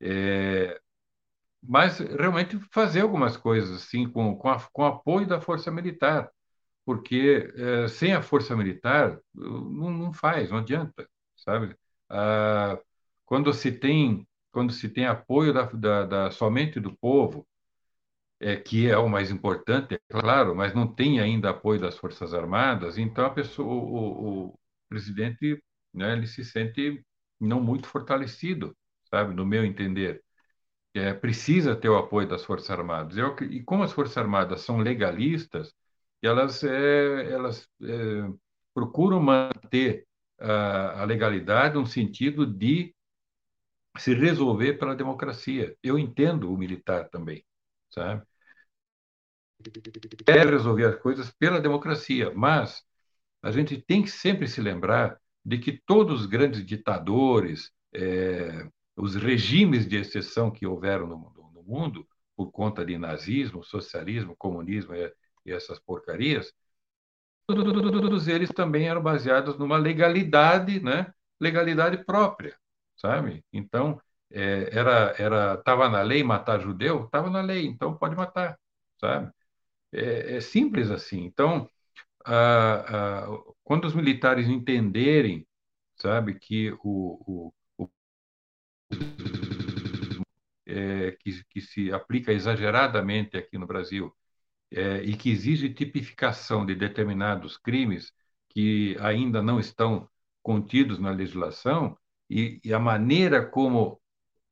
É, 0.00 0.80
mas 1.62 1.98
realmente 2.00 2.58
fazer 2.72 3.02
algumas 3.02 3.36
coisas 3.36 3.82
assim 3.82 4.10
com, 4.10 4.36
com, 4.36 4.48
a, 4.50 4.60
com 4.72 4.84
apoio 4.84 5.26
da 5.26 5.40
força 5.40 5.70
militar, 5.70 6.30
porque 6.88 7.52
é, 7.54 7.86
sem 7.88 8.14
a 8.14 8.22
força 8.22 8.56
militar 8.56 9.20
não, 9.34 9.90
não 9.90 10.12
faz, 10.12 10.50
não 10.50 10.56
adianta, 10.58 11.06
sabe? 11.36 11.76
Ah, 12.08 12.78
quando 13.26 13.52
se 13.52 13.70
tem 13.72 14.26
quando 14.50 14.72
se 14.72 14.88
tem 14.88 15.04
apoio 15.06 15.52
da, 15.52 15.64
da, 15.66 16.06
da 16.06 16.30
somente 16.30 16.80
do 16.80 16.96
povo, 16.96 17.46
é, 18.40 18.56
que 18.56 18.88
é 18.90 18.96
o 18.98 19.08
mais 19.08 19.30
importante, 19.30 19.94
é 19.94 20.00
claro, 20.08 20.54
mas 20.54 20.74
não 20.74 20.86
tem 20.92 21.20
ainda 21.20 21.50
apoio 21.50 21.80
das 21.80 21.96
forças 21.98 22.34
armadas, 22.34 22.98
então 22.98 23.26
a 23.26 23.30
pessoa, 23.30 23.68
o, 23.68 24.48
o 24.50 24.60
presidente, 24.88 25.62
né, 25.94 26.12
ele 26.14 26.26
se 26.26 26.44
sente 26.44 27.04
não 27.40 27.60
muito 27.62 27.88
fortalecido, 27.88 28.76
sabe, 29.10 29.34
no 29.34 29.46
meu 29.46 29.64
entender 29.64 30.22
é, 30.94 31.12
precisa 31.14 31.76
ter 31.76 31.88
o 31.88 31.96
apoio 31.98 32.28
das 32.28 32.44
Forças 32.44 32.70
Armadas. 32.70 33.16
Eu, 33.16 33.36
e 33.50 33.62
como 33.62 33.82
as 33.82 33.92
Forças 33.92 34.16
Armadas 34.18 34.62
são 34.62 34.78
legalistas, 34.78 35.74
elas, 36.22 36.62
é, 36.64 37.32
elas 37.32 37.68
é, 37.82 38.28
procuram 38.74 39.20
manter 39.20 40.06
a, 40.38 41.02
a 41.02 41.04
legalidade 41.04 41.74
no 41.74 41.86
sentido 41.86 42.46
de 42.46 42.94
se 43.98 44.14
resolver 44.14 44.74
pela 44.74 44.94
democracia. 44.94 45.76
Eu 45.82 45.98
entendo 45.98 46.52
o 46.52 46.56
militar 46.56 47.08
também, 47.08 47.44
sabe? 47.90 48.24
É 50.26 50.44
resolver 50.44 50.84
as 50.84 50.96
coisas 50.96 51.30
pela 51.32 51.60
democracia, 51.60 52.32
mas 52.34 52.84
a 53.42 53.50
gente 53.50 53.80
tem 53.80 54.02
que 54.02 54.10
sempre 54.10 54.46
se 54.46 54.60
lembrar 54.60 55.20
de 55.44 55.58
que 55.58 55.80
todos 55.84 56.20
os 56.20 56.26
grandes 56.26 56.64
ditadores, 56.64 57.72
é, 57.92 58.68
os 58.96 59.14
regimes 59.16 59.88
de 59.88 59.96
exceção 59.96 60.50
que 60.50 60.66
houveram 60.66 61.06
no, 61.06 61.32
no, 61.34 61.62
mundo, 61.62 62.06
por 62.36 62.50
conta 62.50 62.84
de 62.84 62.96
nazismo, 62.96 63.62
socialismo, 63.62 64.34
comunismo 64.36 64.94
e, 64.94 65.12
e 65.48 65.52
essas 65.52 65.78
porcarias, 65.78 66.52
todos 67.46 68.28
eles 68.28 68.50
também 68.50 68.88
eram 68.88 69.02
baseados 69.02 69.58
numa 69.58 69.78
legalidade, 69.78 70.80
né? 70.80 71.12
legalidade 71.40 72.04
própria, 72.04 72.56
sabe? 72.96 73.44
Então, 73.52 74.00
é, 74.30 74.68
era 74.76 75.14
era 75.18 75.54
estava 75.54 75.88
na 75.88 76.02
lei 76.02 76.22
matar 76.22 76.60
judeu, 76.60 77.04
estava 77.04 77.30
na 77.30 77.40
lei, 77.40 77.66
então 77.66 77.96
pode 77.96 78.16
matar, 78.16 78.58
sabe? 79.00 79.32
É, 79.92 80.36
é 80.36 80.40
simples 80.40 80.90
assim. 80.90 81.24
Então, 81.24 81.68
a, 82.24 83.24
a, 83.24 83.26
quando 83.64 83.86
os 83.86 83.94
militares 83.94 84.48
entenderem, 84.48 85.46
sabe, 85.96 86.34
que 86.38 86.72
o, 86.84 87.52
o 87.76 87.88
é, 90.66 91.12
que, 91.12 91.44
que, 91.44 91.60
se 91.60 91.92
aplica 91.92 92.32
exageradamente 92.32 93.36
aqui 93.36 93.58
no 93.58 93.66
Brasil 93.66 94.14
é, 94.70 95.02
e 95.02 95.16
que 95.16 95.30
exige 95.30 95.72
tipificação 95.72 96.64
de 96.66 96.74
determinados 96.74 97.56
crimes 97.56 98.12
que 98.48 98.96
ainda 99.00 99.42
não 99.42 99.58
estão 99.60 100.08
contidos 100.42 100.98
na 100.98 101.10
legislação 101.10 101.96
e, 102.28 102.60
e 102.64 102.72
a 102.72 102.78
maneira 102.78 103.44
como 103.44 104.00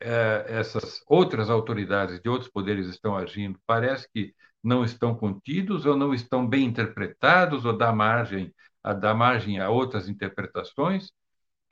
é, 0.00 0.46
essas 0.48 1.02
outras 1.06 1.50
autoridades 1.50 2.20
de 2.20 2.28
outros 2.28 2.50
poderes 2.50 2.88
estão 2.88 3.16
agindo 3.16 3.58
parece 3.66 4.08
que 4.12 4.34
não 4.62 4.84
estão 4.84 5.14
contidos 5.14 5.86
ou 5.86 5.96
não 5.96 6.12
estão 6.14 6.46
bem 6.46 6.64
interpretados 6.64 7.64
ou 7.64 7.76
dá 7.76 7.92
margem 7.92 8.52
a 8.82 8.92
dar 8.92 9.14
margem 9.14 9.58
a 9.60 9.68
outras 9.68 10.08
interpretações. 10.08 11.10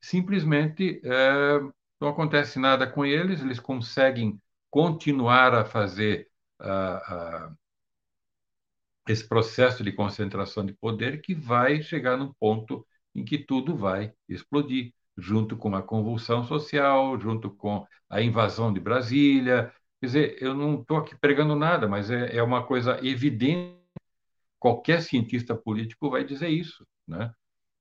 Simplesmente 0.01 1.01
é, 1.05 1.61
não 2.01 2.09
acontece 2.09 2.59
nada 2.59 2.87
com 2.87 3.05
eles, 3.05 3.41
eles 3.41 3.61
conseguem 3.61 4.41
continuar 4.71 5.55
a 5.55 5.65
fazer 5.65 6.29
uh, 6.61 7.47
uh, 7.49 7.57
esse 9.09 9.27
processo 9.29 9.83
de 9.85 9.93
concentração 9.93 10.65
de 10.65 10.73
poder 10.75 11.21
que 11.21 11.35
vai 11.35 11.83
chegar 11.83 12.17
num 12.17 12.33
ponto 12.35 12.87
em 13.15 13.25
que 13.25 13.39
tudo 13.39 13.77
vai 13.77 14.13
explodir, 14.29 14.93
junto 15.17 15.57
com 15.57 15.75
a 15.77 15.83
convulsão 15.83 16.45
social, 16.45 17.19
junto 17.21 17.51
com 17.51 17.87
a 18.09 18.21
invasão 18.23 18.73
de 18.73 18.81
Brasília. 18.81 19.73
Quer 20.01 20.07
dizer, 20.07 20.43
eu 20.43 20.55
não 20.55 20.81
estou 20.81 20.97
aqui 20.99 21.17
pregando 21.17 21.55
nada, 21.55 21.89
mas 21.89 22.11
é, 22.11 22.37
é 22.37 22.43
uma 22.43 22.67
coisa 22.67 22.99
evidente. 23.07 23.79
Qualquer 24.59 25.03
cientista 25.03 25.55
político 25.57 26.11
vai 26.11 26.25
dizer 26.25 26.49
isso, 26.49 26.87
né? 27.07 27.33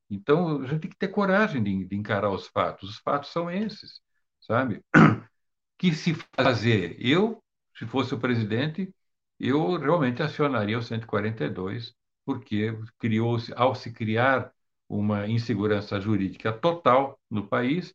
Então, 0.09 0.61
a 0.61 0.67
gente 0.67 0.81
tem 0.81 0.91
que 0.91 0.97
ter 0.97 1.07
coragem 1.09 1.63
de, 1.63 1.85
de 1.85 1.95
encarar 1.95 2.31
os 2.31 2.47
fatos. 2.47 2.89
Os 2.89 2.97
fatos 2.99 3.31
são 3.31 3.49
esses 3.49 4.01
sabe? 4.43 4.83
Que 5.77 5.93
se 5.93 6.13
fazer? 6.35 6.95
Eu, 6.99 7.43
se 7.75 7.85
fosse 7.85 8.13
o 8.13 8.19
presidente, 8.19 8.93
eu 9.39 9.77
realmente 9.77 10.21
acionaria 10.23 10.77
o 10.77 10.81
142, 10.83 11.93
porque 12.25 12.77
criou-se, 12.99 13.53
ao 13.55 13.75
se 13.75 13.91
criar 13.91 14.51
uma 14.89 15.27
insegurança 15.27 15.99
jurídica 15.99 16.51
total 16.53 17.19
no 17.29 17.47
país, 17.47 17.93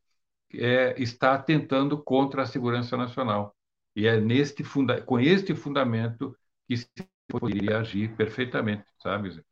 é, 0.53 0.95
está 1.01 1.35
atentando 1.35 2.03
contra 2.03 2.43
a 2.43 2.47
segurança 2.47 2.97
nacional. 2.97 3.55
E 3.95 4.07
é 4.07 4.21
neste 4.21 4.63
funda 4.65 5.03
com 5.03 5.19
este 5.21 5.55
fundamento 5.55 6.37
que 6.69 6.77
se 6.77 6.89
poderia 7.29 7.79
agir 7.79 8.15
perfeitamente, 8.17 8.85
sabe? 9.03 9.43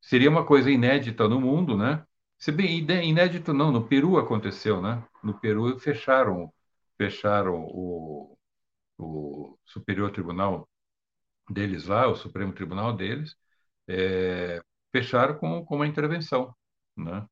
Seria 0.00 0.30
uma 0.30 0.44
coisa 0.46 0.70
inédita 0.70 1.28
no 1.28 1.40
mundo, 1.40 1.76
né? 1.76 2.04
Se 2.38 2.50
bem 2.52 2.78
inédito 2.80 3.52
não, 3.52 3.70
no 3.72 3.86
Peru 3.86 4.18
aconteceu, 4.18 4.80
né? 4.82 5.04
No 5.22 5.38
Peru 5.38 5.78
fecharam, 5.78 6.52
fecharam 6.98 7.64
o, 7.68 8.36
o 8.98 9.58
Superior 9.66 10.12
Tribunal 10.12 10.69
deles 11.52 11.86
lá, 11.86 12.08
o 12.08 12.16
Supremo 12.16 12.52
Tribunal 12.52 12.94
deles, 12.96 13.36
é, 13.88 14.62
fecharam 14.92 15.36
com, 15.38 15.64
com 15.64 15.76
uma 15.76 15.86
intervenção, 15.86 16.54
né? 16.96 17.26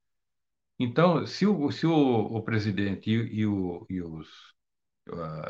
Então, 0.79 1.27
se 1.27 1.47
o, 1.47 1.71
se 1.73 1.87
o, 1.87 1.93
o 1.95 2.43
presidente 2.43 3.11
e, 3.11 3.41
e, 3.41 3.47
o, 3.47 3.87
e 3.91 4.03
os, 4.03 4.29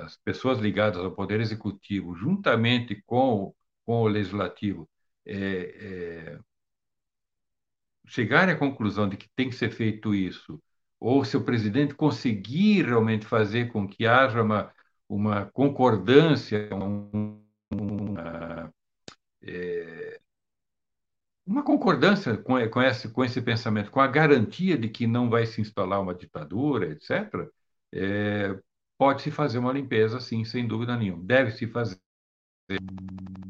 as 0.04 0.16
pessoas 0.18 0.58
ligadas 0.58 1.02
ao 1.04 1.14
Poder 1.14 1.40
Executivo, 1.40 2.14
juntamente 2.16 3.02
com, 3.06 3.54
com 3.84 4.02
o 4.02 4.08
Legislativo, 4.08 4.88
é, 5.26 6.34
é, 6.34 6.40
chegarem 8.06 8.54
à 8.54 8.58
conclusão 8.58 9.08
de 9.08 9.16
que 9.16 9.28
tem 9.36 9.48
que 9.48 9.54
ser 9.54 9.70
feito 9.70 10.14
isso, 10.14 10.60
ou 11.00 11.24
se 11.24 11.36
o 11.36 11.44
presidente 11.44 11.94
conseguir 11.94 12.84
realmente 12.86 13.26
fazer 13.26 13.70
com 13.72 13.86
que 13.88 14.06
haja 14.06 14.42
uma, 14.42 14.72
uma 15.08 15.46
concordância, 15.46 16.68
um, 16.74 17.40
uma, 17.70 18.72
é, 19.42 20.20
uma 21.46 21.62
concordância 21.64 22.36
com, 22.36 22.54
com, 22.70 22.82
esse, 22.82 23.08
com 23.10 23.24
esse 23.24 23.40
pensamento, 23.42 23.90
com 23.90 24.00
a 24.00 24.06
garantia 24.06 24.76
de 24.76 24.88
que 24.88 25.06
não 25.06 25.30
vai 25.30 25.46
se 25.46 25.60
instalar 25.60 26.00
uma 26.00 26.14
ditadura, 26.14 26.90
etc., 26.92 27.48
é, 27.92 28.58
pode-se 28.98 29.30
fazer 29.30 29.58
uma 29.58 29.72
limpeza, 29.72 30.20
sim, 30.20 30.44
sem 30.44 30.66
dúvida 30.66 30.96
nenhuma. 30.96 31.24
Deve-se 31.24 31.66
fazer. 31.68 31.98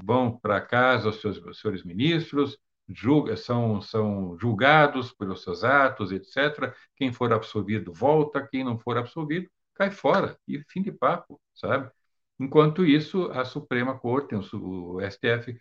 Vão 0.04 0.38
para 0.38 0.60
casa 0.60 1.08
os, 1.08 1.20
seus, 1.20 1.38
os 1.38 1.60
senhores 1.60 1.84
ministros, 1.84 2.58
julga, 2.88 3.36
são, 3.36 3.80
são 3.80 4.36
julgados 4.38 5.12
pelos 5.12 5.42
seus 5.42 5.64
atos, 5.64 6.12
etc. 6.12 6.74
Quem 6.96 7.12
for 7.12 7.32
absolvido 7.32 7.92
volta, 7.92 8.46
quem 8.46 8.64
não 8.64 8.78
for 8.78 8.96
absolvido 8.96 9.50
cai 9.74 9.90
fora 9.90 10.36
e 10.46 10.62
fim 10.68 10.82
de 10.82 10.90
papo, 10.92 11.40
sabe? 11.54 11.90
Enquanto 12.38 12.84
isso, 12.84 13.30
a 13.32 13.44
Suprema 13.44 13.98
Corte, 13.98 14.34
o 14.34 15.00
STF, 15.00 15.58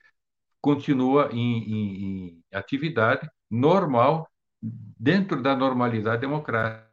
continua 0.61 1.29
em, 1.31 1.63
em, 1.63 2.03
em 2.03 2.43
atividade 2.53 3.29
normal, 3.49 4.29
dentro 4.61 5.41
da 5.41 5.55
normalidade 5.55 6.21
democrática. 6.21 6.87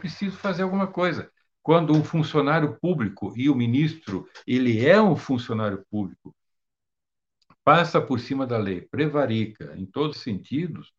Preciso 0.00 0.36
fazer 0.36 0.62
alguma 0.62 0.86
coisa. 0.86 1.30
Quando 1.62 1.94
um 1.94 2.02
funcionário 2.02 2.78
público 2.80 3.32
e 3.36 3.50
o 3.50 3.54
ministro, 3.54 4.28
ele 4.46 4.86
é 4.86 5.00
um 5.00 5.16
funcionário 5.16 5.84
público, 5.90 6.34
passa 7.62 8.00
por 8.00 8.18
cima 8.18 8.46
da 8.46 8.56
lei, 8.56 8.80
prevarica 8.80 9.74
em 9.76 9.84
todos 9.84 10.16
os 10.16 10.22
sentidos, 10.22 10.92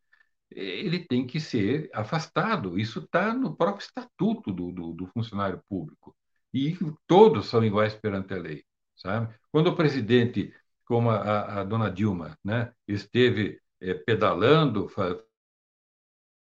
ele 0.50 1.00
tem 1.00 1.26
que 1.26 1.40
ser 1.40 1.90
afastado. 1.92 2.78
Isso 2.78 3.00
está 3.00 3.34
no 3.34 3.56
próprio 3.56 3.84
estatuto 3.84 4.52
do, 4.52 4.70
do, 4.72 4.92
do, 4.92 5.06
funcionário 5.08 5.62
público. 5.68 6.14
E 6.52 6.76
todos 7.06 7.46
são 7.48 7.64
iguais 7.64 7.94
perante 7.94 8.34
a 8.34 8.38
lei, 8.38 8.64
sabe? 8.96 9.34
Quando 9.50 9.68
o 9.68 9.76
presidente, 9.76 10.52
como 10.84 11.10
a, 11.10 11.60
a 11.60 11.64
dona 11.64 11.90
Dilma, 11.90 12.36
né, 12.44 12.72
esteve 12.88 13.60
é, 13.80 13.94
pedalando, 13.94 14.88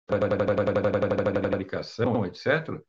prevaricação, 0.06 2.26
etc., 2.26 2.82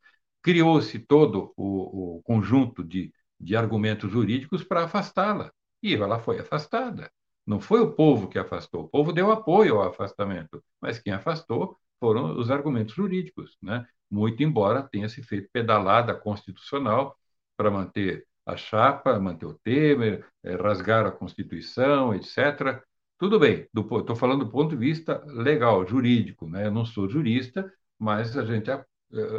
criou-se 0.43 0.99
todo 1.01 1.53
o, 1.57 2.19
o 2.19 2.23
conjunto 2.23 2.85
de, 2.85 3.13
de 3.39 3.57
argumentos 3.57 4.11
jurídicos 4.11 4.63
para 4.65 4.85
afastá-la. 4.85 5.53
E 5.83 5.95
ela 5.95 6.19
foi 6.21 6.39
afastada. 6.41 7.11
Não 7.47 7.61
foi 7.61 7.81
o 7.81 7.93
povo 7.93 8.29
que 8.29 8.39
afastou, 8.39 8.85
o 8.85 8.89
povo 8.89 9.13
deu 9.13 9.31
apoio 9.31 9.77
ao 9.77 9.89
afastamento, 9.89 10.63
mas 10.81 10.99
quem 10.99 11.13
afastou 11.13 11.77
foram 12.01 12.39
os 12.39 12.51
argumentos 12.51 12.95
jurídicos, 12.95 13.57
né? 13.63 13.87
muito 14.11 14.43
embora 14.43 14.83
tenha 14.83 15.09
se 15.09 15.23
feito 15.23 15.49
pedalada 15.53 16.15
constitucional 16.15 17.17
para 17.57 17.71
manter 17.71 18.27
a 18.45 18.57
chapa, 18.57 19.19
manter 19.19 19.47
o 19.47 19.55
Temer, 19.55 20.25
eh, 20.45 20.55
rasgar 20.57 21.05
a 21.07 21.11
Constituição, 21.11 22.15
etc. 22.15 22.83
Tudo 23.19 23.39
bem, 23.41 23.69
estou 23.75 24.15
falando 24.17 24.45
do 24.45 24.51
ponto 24.51 24.71
de 24.71 24.77
vista 24.77 25.23
legal, 25.27 25.87
jurídico. 25.87 26.49
Né? 26.49 26.67
Eu 26.67 26.71
não 26.71 26.85
sou 26.85 27.09
jurista, 27.09 27.73
mas 27.99 28.37
a 28.37 28.45
gente 28.45 28.71
eh, 28.71 28.85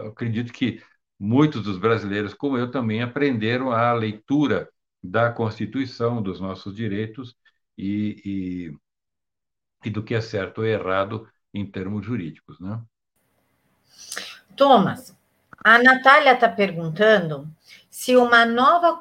acredito 0.07 0.51
que 0.51 0.81
muitos 1.19 1.63
dos 1.63 1.77
brasileiros, 1.77 2.33
como 2.33 2.57
eu, 2.57 2.69
também 2.71 3.01
aprenderam 3.01 3.71
a 3.71 3.93
leitura 3.93 4.69
da 5.01 5.31
Constituição, 5.31 6.21
dos 6.21 6.39
nossos 6.39 6.75
direitos 6.75 7.35
e, 7.77 8.71
e, 9.83 9.87
e 9.87 9.89
do 9.89 10.03
que 10.03 10.13
é 10.15 10.21
certo 10.21 10.59
ou 10.59 10.65
errado 10.65 11.27
em 11.57 11.65
termos 11.65 12.05
jurídicos. 12.05 12.59
Né? 12.59 12.79
Thomas, 14.55 15.15
a 15.63 15.77
Natália 15.79 16.33
está 16.33 16.47
perguntando 16.47 17.47
se 17.89 18.15
uma 18.15 18.45
nova 18.45 18.99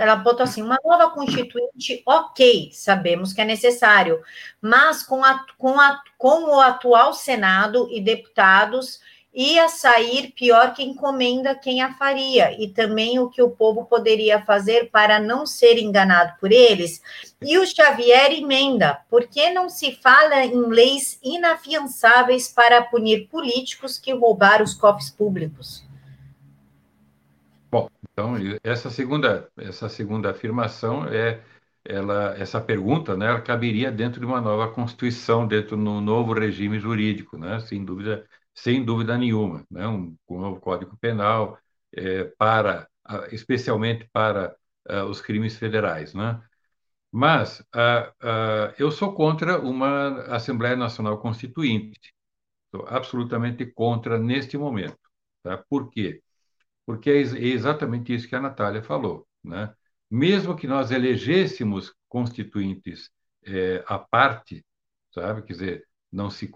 ela 0.00 0.16
botou 0.16 0.44
assim, 0.44 0.62
uma 0.62 0.78
nova 0.82 1.10
constituinte, 1.10 2.02
ok, 2.06 2.70
sabemos 2.72 3.34
que 3.34 3.40
é 3.42 3.44
necessário, 3.44 4.22
mas 4.62 5.02
com, 5.02 5.22
a, 5.22 5.44
com, 5.58 5.78
a, 5.78 6.02
com 6.16 6.44
o 6.44 6.60
atual 6.60 7.12
Senado 7.12 7.86
e 7.90 8.00
deputados 8.00 8.98
ia 9.34 9.68
sair 9.68 10.32
pior 10.32 10.72
que 10.72 10.82
encomenda 10.82 11.54
quem 11.56 11.82
a 11.82 11.92
faria, 11.94 12.52
e 12.62 12.68
também 12.68 13.18
o 13.18 13.28
que 13.28 13.42
o 13.42 13.50
povo 13.50 13.84
poderia 13.84 14.40
fazer 14.44 14.90
para 14.90 15.18
não 15.18 15.44
ser 15.44 15.76
enganado 15.76 16.34
por 16.38 16.52
eles. 16.52 17.02
E 17.42 17.58
o 17.58 17.66
Xavier 17.66 18.32
emenda: 18.32 19.00
por 19.10 19.26
que 19.26 19.50
não 19.50 19.68
se 19.68 19.96
fala 19.96 20.44
em 20.44 20.68
leis 20.68 21.18
inafiançáveis 21.22 22.46
para 22.48 22.82
punir 22.82 23.26
políticos 23.28 23.98
que 23.98 24.14
roubaram 24.14 24.64
os 24.64 24.74
cofres 24.74 25.10
públicos? 25.10 25.84
Bom, 27.70 27.90
então 28.12 28.34
essa 28.62 28.88
segunda 28.88 29.48
essa 29.58 29.88
segunda 29.88 30.30
afirmação 30.30 31.06
é 31.08 31.40
ela 31.84 32.34
essa 32.38 32.60
pergunta, 32.60 33.16
né, 33.16 33.26
ela 33.26 33.40
caberia 33.40 33.90
dentro 33.90 34.20
de 34.20 34.24
uma 34.26 34.40
nova 34.40 34.68
constituição, 34.68 35.46
dentro 35.46 35.76
de 35.76 35.82
um 35.82 36.00
novo 36.00 36.32
regime 36.32 36.78
jurídico, 36.78 37.36
né, 37.36 37.58
sem 37.60 37.84
dúvida 37.84 38.24
sem 38.54 38.84
dúvida 38.84 39.18
nenhuma, 39.18 39.64
né? 39.70 39.86
um, 39.88 40.16
um 40.28 40.40
novo 40.40 40.60
Código 40.60 40.96
Penal 40.96 41.58
é, 41.92 42.24
para, 42.38 42.88
especialmente 43.32 44.08
para 44.12 44.56
uh, 44.90 45.04
os 45.04 45.20
crimes 45.20 45.56
federais, 45.56 46.14
né? 46.14 46.42
Mas 47.10 47.60
uh, 47.60 48.10
uh, 48.22 48.74
eu 48.78 48.90
sou 48.90 49.14
contra 49.14 49.60
uma 49.60 50.22
Assembleia 50.34 50.76
Nacional 50.76 51.18
Constituinte, 51.20 52.12
sou 52.74 52.86
absolutamente 52.88 53.64
contra 53.66 54.18
neste 54.18 54.58
momento, 54.58 54.98
tá? 55.42 55.58
Por 55.68 55.90
quê? 55.90 56.22
Porque 56.86 57.10
é, 57.10 57.14
é 57.14 57.46
exatamente 57.46 58.14
isso 58.14 58.28
que 58.28 58.34
a 58.36 58.40
Natália 58.40 58.82
falou, 58.82 59.26
né? 59.44 59.72
Mesmo 60.10 60.56
que 60.56 60.66
nós 60.66 60.90
elegêssemos 60.90 61.94
constituintes 62.08 63.10
é, 63.44 63.84
à 63.86 63.98
parte, 63.98 64.64
sabe? 65.12 65.42
Quer 65.42 65.52
dizer, 65.52 65.88
não 66.12 66.30
se 66.30 66.48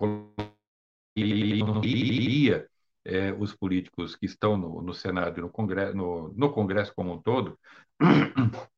iria 1.21 2.69
é, 3.05 3.33
os 3.33 3.55
políticos 3.55 4.14
que 4.16 4.27
estão 4.27 4.57
no, 4.57 4.83
no 4.83 4.95
Senado 4.95 5.39
e 5.39 5.43
no 5.43 5.51
Congresso, 5.51 5.97
no, 5.97 6.33
no, 6.37 6.53
Congresso 6.53 6.93
como 6.95 7.14
um 7.14 7.23
todo, 7.23 7.59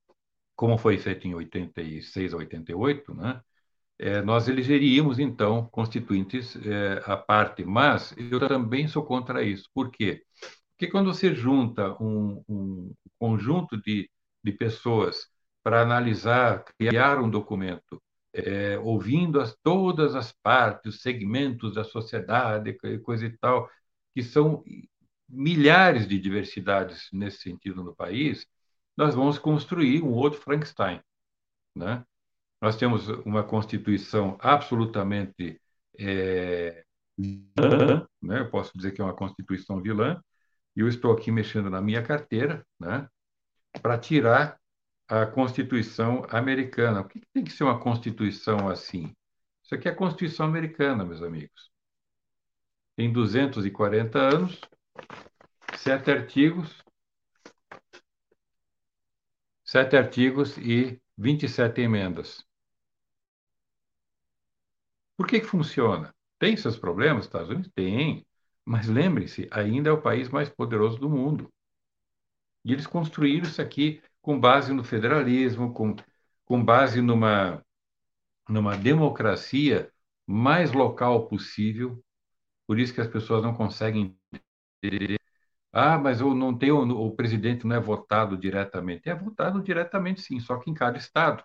como 0.57 0.78
foi 0.78 0.99
feito 0.99 1.26
em 1.26 1.34
86 1.34 2.34
a 2.34 2.36
88, 2.38 3.14
né? 3.14 3.41
É, 3.99 4.22
nós 4.22 4.49
elegeríamos, 4.49 5.18
então, 5.18 5.66
constituintes 5.66 6.57
é, 6.57 7.03
à 7.05 7.16
parte, 7.18 7.64
mas 7.64 8.14
eu 8.16 8.41
também 8.49 8.88
sou 8.88 9.05
contra 9.05 9.43
isso. 9.43 9.68
Por 9.74 9.91
quê? 9.91 10.24
Porque 10.70 10.91
quando 10.91 11.12
você 11.12 11.34
junta 11.34 11.93
um, 12.03 12.43
um 12.49 12.95
conjunto 13.18 13.76
de, 13.76 14.11
de 14.43 14.53
pessoas 14.53 15.28
para 15.62 15.82
analisar, 15.82 16.64
criar 16.78 17.18
um 17.20 17.28
documento 17.28 18.03
é, 18.32 18.78
ouvindo 18.78 19.40
as, 19.40 19.56
todas 19.62 20.14
as 20.14 20.32
partes, 20.32 20.94
os 20.94 21.02
segmentos 21.02 21.74
da 21.74 21.84
sociedade, 21.84 22.76
coisa 23.02 23.26
e 23.26 23.36
tal, 23.38 23.68
que 24.14 24.22
são 24.22 24.64
milhares 25.28 26.06
de 26.08 26.18
diversidades 26.18 27.08
nesse 27.12 27.38
sentido 27.38 27.82
no 27.82 27.94
país, 27.94 28.46
nós 28.96 29.14
vamos 29.14 29.38
construir 29.38 30.02
um 30.02 30.12
outro 30.12 30.40
Frankenstein. 30.40 31.00
Né? 31.74 32.04
Nós 32.60 32.76
temos 32.76 33.08
uma 33.24 33.42
Constituição 33.42 34.36
absolutamente 34.40 35.60
é, 35.98 36.84
vilã, 37.16 38.06
né? 38.20 38.40
eu 38.40 38.50
posso 38.50 38.76
dizer 38.76 38.92
que 38.92 39.00
é 39.00 39.04
uma 39.04 39.14
Constituição 39.14 39.80
vilã, 39.80 40.22
e 40.76 40.80
eu 40.80 40.88
estou 40.88 41.12
aqui 41.12 41.30
mexendo 41.30 41.70
na 41.70 41.80
minha 41.80 42.02
carteira 42.02 42.66
né? 42.78 43.08
para 43.80 43.98
tirar 43.98 44.58
a 45.11 45.26
Constituição 45.26 46.24
americana. 46.30 47.02
Por 47.02 47.11
que 47.11 47.20
tem 47.32 47.42
que 47.42 47.50
ser 47.50 47.64
uma 47.64 47.80
Constituição 47.80 48.68
assim? 48.68 49.12
Isso 49.61 49.74
aqui 49.74 49.88
é 49.88 49.90
a 49.90 49.94
Constituição 49.94 50.46
americana, 50.46 51.04
meus 51.04 51.20
amigos. 51.20 51.68
Tem 52.94 53.12
240 53.12 54.18
anos, 54.18 54.61
sete 55.76 56.12
artigos, 56.12 56.80
sete 59.64 59.96
artigos 59.96 60.56
e 60.58 61.00
27 61.18 61.80
emendas. 61.80 62.46
Por 65.16 65.26
que, 65.26 65.40
que 65.40 65.46
funciona? 65.46 66.14
Tem 66.38 66.56
seus 66.56 66.78
problemas, 66.78 67.24
Estados 67.24 67.50
Unidos? 67.50 67.70
Tem. 67.74 68.24
Mas 68.64 68.86
lembre-se, 68.86 69.48
ainda 69.50 69.90
é 69.90 69.92
o 69.92 70.00
país 70.00 70.28
mais 70.28 70.48
poderoso 70.48 70.98
do 70.98 71.11
mundo. 71.11 71.52
E 72.64 72.72
eles 72.72 72.86
construíram 72.86 73.48
isso 73.48 73.61
aqui 73.61 74.00
com 74.22 74.38
base 74.38 74.72
no 74.72 74.84
federalismo, 74.84 75.72
com, 75.72 75.96
com 76.44 76.64
base 76.64 77.00
numa, 77.00 77.64
numa 78.48 78.76
democracia 78.76 79.90
mais 80.26 80.72
local 80.72 81.28
possível. 81.28 82.02
Por 82.66 82.78
isso 82.78 82.94
que 82.94 83.00
as 83.00 83.08
pessoas 83.08 83.42
não 83.42 83.54
conseguem 83.54 84.16
entender. 84.82 85.18
Ah, 85.72 85.98
mas 85.98 86.20
eu 86.20 86.34
não 86.34 86.56
tenho, 86.56 86.78
o 86.82 87.14
presidente 87.16 87.66
não 87.66 87.76
é 87.76 87.80
votado 87.80 88.36
diretamente. 88.36 89.08
É 89.08 89.14
votado 89.14 89.62
diretamente, 89.62 90.22
sim, 90.22 90.40
só 90.40 90.58
que 90.58 90.70
em 90.70 90.74
cada 90.74 90.98
estado. 90.98 91.44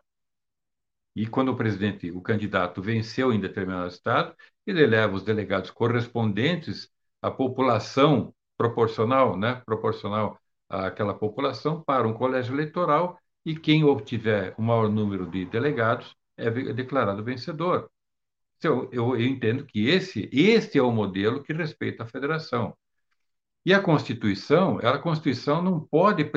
E 1.15 1.25
quando 1.25 1.49
o 1.51 1.55
presidente, 1.55 2.11
o 2.11 2.21
candidato 2.21 2.81
venceu 2.81 3.31
em 3.31 3.39
determinado 3.39 3.87
estado, 3.87 4.35
ele 4.65 4.85
leva 4.85 5.15
os 5.15 5.23
delegados 5.23 5.71
correspondentes 5.71 6.91
à 7.21 7.31
população 7.31 8.33
proporcional, 8.57 9.37
né, 9.37 9.61
proporcional 9.65 10.39
aquela 10.69 11.13
população 11.13 11.81
para 11.81 12.07
um 12.07 12.13
colégio 12.13 12.53
eleitoral 12.55 13.19
e 13.45 13.55
quem 13.55 13.83
obtiver 13.83 14.55
o 14.57 14.61
maior 14.61 14.89
número 14.89 15.29
de 15.29 15.45
delegados 15.45 16.15
é 16.37 16.49
declarado 16.49 17.23
vencedor. 17.23 17.89
Então, 18.57 18.89
eu, 18.91 19.15
eu 19.15 19.21
entendo 19.21 19.65
que 19.65 19.87
esse, 19.87 20.29
esse 20.31 20.77
é 20.77 20.81
o 20.81 20.91
modelo 20.91 21.43
que 21.43 21.53
respeita 21.53 22.03
a 22.03 22.07
federação. 22.07 22.75
E 23.65 23.73
a 23.73 23.81
Constituição, 23.81 24.79
a 24.79 24.97
Constituição 24.97 25.61
não 25.61 25.79
pode 25.79 26.23
a 26.23 26.27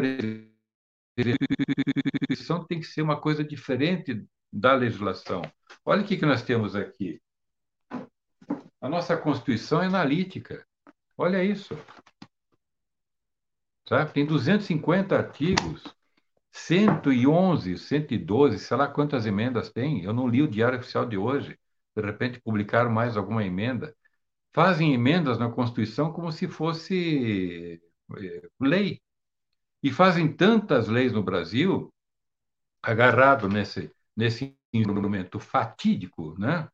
Constituição 1.18 2.64
tem 2.64 2.80
que 2.80 2.86
ser 2.86 3.02
uma 3.02 3.20
coisa 3.20 3.42
diferente 3.42 4.24
da 4.52 4.74
legislação. 4.74 5.42
Olha 5.84 6.02
o 6.02 6.04
que, 6.04 6.16
que 6.16 6.26
nós 6.26 6.42
temos 6.42 6.74
aqui. 6.74 7.20
A 8.80 8.88
nossa 8.88 9.16
Constituição 9.16 9.82
é 9.82 9.86
analítica. 9.86 10.64
Olha 11.16 11.42
isso. 11.42 11.76
Sabe? 13.88 14.12
Tem 14.12 14.26
250 14.26 15.16
artigos, 15.16 15.82
111, 16.52 17.78
112, 17.78 18.58
sei 18.58 18.76
lá 18.76 18.86
quantas 18.88 19.24
emendas 19.26 19.70
tem. 19.70 20.04
Eu 20.04 20.12
não 20.12 20.28
li 20.28 20.42
o 20.42 20.48
Diário 20.48 20.78
Oficial 20.78 21.06
de 21.06 21.16
hoje. 21.16 21.58
De 21.96 22.02
repente 22.02 22.40
publicaram 22.40 22.90
mais 22.90 23.16
alguma 23.16 23.44
emenda. 23.44 23.94
Fazem 24.54 24.94
emendas 24.94 25.38
na 25.38 25.50
Constituição 25.50 26.12
como 26.12 26.30
se 26.32 26.48
fosse 26.48 27.80
eh, 28.18 28.48
lei. 28.60 29.00
E 29.82 29.90
fazem 29.92 30.32
tantas 30.32 30.88
leis 30.88 31.12
no 31.12 31.22
Brasil, 31.22 31.92
agarrado 32.82 33.48
nesse, 33.48 33.90
nesse 34.16 34.56
instrumento 34.72 35.40
fatídico, 35.40 36.38
né? 36.38 36.68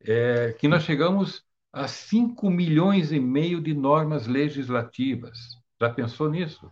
É, 0.00 0.52
que 0.54 0.68
nós 0.68 0.84
chegamos 0.84 1.44
a 1.72 1.88
5 1.88 2.50
milhões 2.50 3.12
e 3.12 3.20
meio 3.20 3.60
de 3.60 3.74
normas 3.74 4.26
legislativas. 4.26 5.59
Já 5.80 5.90
pensou 5.90 6.30
nisso? 6.30 6.70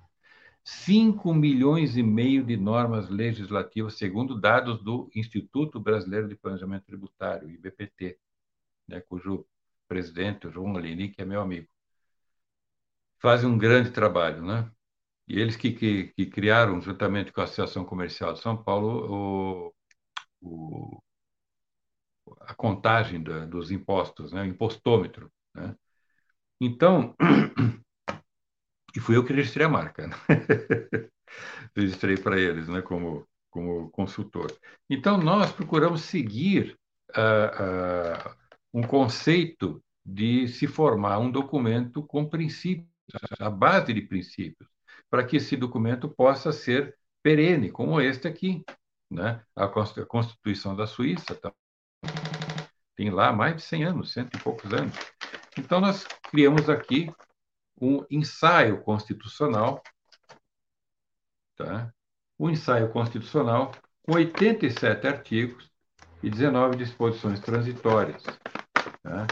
5 0.64 1.34
milhões 1.34 1.96
e 1.96 2.02
meio 2.02 2.44
de 2.44 2.56
normas 2.56 3.09
legislativas, 3.09 3.98
segundo 3.98 4.40
dados 4.40 4.82
do 4.82 5.11
Instituto 5.14 5.80
Brasileiro 5.80 6.28
de 6.28 6.36
Planejamento 6.36 6.84
Tributário, 6.86 7.50
IBPT, 7.50 8.18
né, 8.88 9.00
cujo 9.02 9.46
presidente, 9.88 10.46
o 10.48 10.52
João 10.52 10.76
Alini, 10.76 11.11
que 11.11 11.22
é 11.22 11.24
meu 11.24 11.40
amigo. 11.40 11.68
fazem 13.18 13.48
um 13.48 13.59
grande 13.59 13.90
trabalho, 13.90 14.42
né? 14.44 14.70
E 15.28 15.40
eles 15.40 15.56
que, 15.56 15.72
que, 15.72 16.09
que 16.14 16.26
criaram, 16.26 16.80
juntamente 16.80 17.32
com 17.32 17.40
a 17.40 17.44
Associação 17.44 17.84
Comercial 17.84 18.32
de 18.34 18.40
São 18.40 18.56
Paulo, 18.62 19.72
o, 19.72 19.74
o, 20.42 21.02
a 22.40 22.54
contagem 22.54 23.22
da, 23.22 23.44
dos 23.46 23.70
impostos, 23.70 24.32
né? 24.32 24.42
o 24.42 24.46
impostômetro. 24.46 25.30
Né? 25.54 25.74
Então, 26.61 27.14
e 28.95 29.01
fui 29.01 29.16
eu 29.16 29.24
que 29.24 29.32
registrei 29.32 29.66
a 29.66 29.68
marca. 29.68 30.07
Né? 30.07 30.14
registrei 31.76 32.16
para 32.16 32.39
eles 32.39 32.68
né? 32.68 32.82
como, 32.82 33.26
como 33.51 33.91
consultor. 33.91 34.51
Então, 34.89 35.18
nós 35.18 35.53
procuramos 35.53 36.03
seguir 36.03 36.78
uh, 37.11 38.28
uh, 38.28 38.34
um 38.72 38.82
conceito 38.82 39.82
de 40.05 40.49
se 40.49 40.66
formar 40.66 41.18
um 41.18 41.30
documento 41.30 42.03
com 42.03 42.28
princípios, 42.28 42.89
a 43.39 43.51
base 43.51 43.93
de 43.93 44.03
princípios 44.03 44.68
para 45.11 45.24
que 45.24 45.36
esse 45.36 45.57
documento 45.57 46.09
possa 46.09 46.53
ser 46.53 46.97
perene, 47.22 47.70
como 47.70 48.01
este 48.01 48.28
aqui. 48.28 48.64
Né? 49.11 49.43
A 49.57 49.68
Constituição 49.68 50.76
da 50.76 50.86
Suíça 50.86 51.34
tá? 51.34 51.53
tem 52.95 53.11
lá 53.11 53.32
mais 53.32 53.57
de 53.57 53.62
100 53.62 53.84
anos, 53.84 54.12
cento 54.12 54.36
e 54.36 54.43
poucos 54.43 54.72
anos. 54.72 54.95
Então, 55.57 55.80
nós 55.80 56.07
criamos 56.30 56.68
aqui 56.68 57.11
um 57.81 58.05
ensaio 58.11 58.83
constitucional, 58.83 59.83
tá? 61.57 61.93
um 62.39 62.51
ensaio 62.51 62.91
constitucional 62.91 63.72
com 64.03 64.14
87 64.14 65.07
artigos 65.07 65.70
e 66.22 66.31
19 66.31 66.76
disposições 66.76 67.41
transitórias. 67.41 68.22
Tá? 69.03 69.26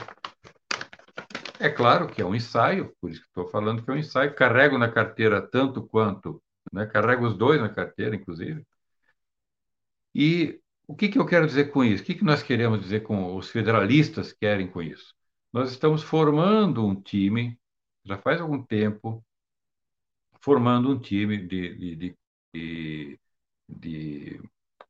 É 1.58 1.68
claro 1.70 2.06
que 2.08 2.20
é 2.20 2.24
um 2.24 2.34
ensaio, 2.34 2.94
por 3.00 3.10
isso 3.10 3.22
que 3.22 3.28
estou 3.28 3.48
falando 3.48 3.82
que 3.82 3.90
é 3.90 3.94
um 3.94 3.98
ensaio. 3.98 4.34
Carrego 4.34 4.76
na 4.78 4.90
carteira 4.90 5.40
tanto 5.40 5.82
quanto, 5.82 6.42
né? 6.72 6.86
carrego 6.86 7.26
os 7.26 7.36
dois 7.36 7.60
na 7.60 7.68
carteira, 7.68 8.14
inclusive. 8.14 8.64
E 10.14 10.60
o 10.86 10.94
que, 10.94 11.08
que 11.08 11.18
eu 11.18 11.26
quero 11.26 11.46
dizer 11.46 11.70
com 11.70 11.84
isso? 11.84 12.02
O 12.02 12.06
que, 12.06 12.14
que 12.14 12.24
nós 12.24 12.42
queremos 12.42 12.80
dizer 12.80 13.00
com 13.00 13.36
os 13.36 13.50
federalistas 13.50 14.32
querem 14.32 14.68
com 14.68 14.80
isso? 14.82 15.14
Nós 15.52 15.70
estamos 15.70 16.02
formando 16.02 16.84
um 16.86 16.94
time, 16.94 17.58
já 18.06 18.18
faz 18.18 18.40
algum 18.40 18.62
tempo, 18.62 19.24
formando 20.40 20.90
um 20.90 20.98
time 21.00 21.36
de, 21.46 21.74
de, 21.96 22.16
de, 22.54 23.20
de, 23.68 24.40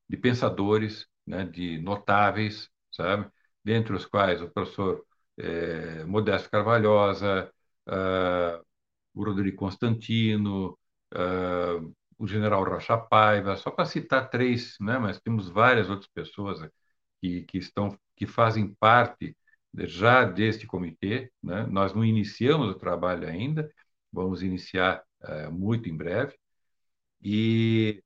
de 0.09 0.17
pensadores, 0.17 1.09
né? 1.27 1.45
de 1.47 1.79
notáveis, 1.81 2.71
sabe? 2.93 3.31
Dentre 3.65 3.95
os 3.95 4.07
quais 4.07 4.43
o 4.43 4.51
professor 4.51 5.05
é, 5.39 6.05
Modesto 6.05 6.51
Carvalhosa, 6.51 7.53
uh, 7.89 8.65
o 9.15 9.25
Rodrigo 9.25 9.57
Constantino, 9.59 10.79
uh, 11.15 11.95
o 12.19 12.27
general 12.27 12.65
Rocha 12.65 12.97
Paiva, 12.99 13.57
só 13.57 13.71
para 13.71 13.87
citar 13.87 14.31
três, 14.31 14.77
né? 14.81 14.99
mas 14.99 15.21
temos 15.21 15.49
várias 15.49 15.91
outras 15.91 16.09
pessoas 16.11 16.61
que, 17.21 17.43
que, 17.45 17.59
estão, 17.59 17.99
que 18.17 18.27
fazem 18.27 18.75
parte 18.77 19.37
já 19.79 20.25
deste 20.25 20.67
comitê. 20.67 21.31
Né? 21.43 21.67
Nós 21.71 21.95
não 21.95 22.05
iniciamos 22.05 22.69
o 22.71 22.79
trabalho 22.79 23.29
ainda, 23.29 23.71
vamos 24.13 24.43
iniciar 24.43 25.03
uh, 25.23 25.53
muito 25.53 25.89
em 25.89 25.97
breve. 25.97 26.35
E, 27.23 28.03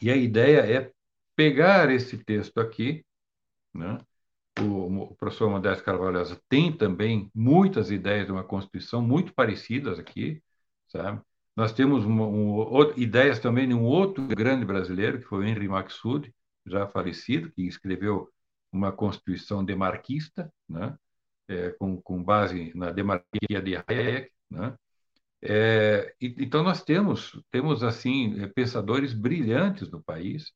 e 0.00 0.10
a 0.10 0.16
ideia 0.16 0.60
é 0.60 0.92
pegar 1.36 1.90
esse 1.90 2.18
texto 2.18 2.58
aqui, 2.58 3.04
né? 3.74 3.98
o, 4.60 5.02
o 5.02 5.14
professor 5.16 5.50
Modesto 5.50 5.84
Carvalhosa 5.84 6.40
tem 6.48 6.72
também 6.72 7.30
muitas 7.34 7.90
ideias 7.90 8.26
de 8.26 8.32
uma 8.32 8.44
Constituição 8.44 9.02
muito 9.02 9.32
parecidas 9.34 9.98
aqui, 9.98 10.42
sabe? 10.88 11.20
Nós 11.56 11.72
temos 11.72 12.04
uma, 12.04 12.26
um, 12.26 12.92
ideias 12.96 13.40
também 13.40 13.68
de 13.68 13.74
um 13.74 13.82
outro 13.82 14.24
grande 14.28 14.64
brasileiro, 14.64 15.18
que 15.18 15.24
foi 15.24 15.40
o 15.40 15.44
Henry 15.44 15.68
Maxud, 15.68 16.32
já 16.64 16.86
falecido, 16.86 17.50
que 17.50 17.62
escreveu 17.66 18.28
uma 18.72 18.92
Constituição 18.92 19.64
demarquista, 19.64 20.52
né? 20.68 20.96
É, 21.48 21.70
com, 21.70 22.00
com 22.02 22.22
base 22.22 22.72
na 22.74 22.90
demarquia 22.90 23.62
de 23.62 23.76
Hayek, 23.76 24.30
né? 24.50 24.76
É, 25.40 26.14
então 26.20 26.64
nós 26.64 26.82
temos 26.82 27.40
temos 27.50 27.84
assim 27.84 28.48
pensadores 28.54 29.14
brilhantes 29.14 29.88
no 29.90 30.02
país 30.02 30.52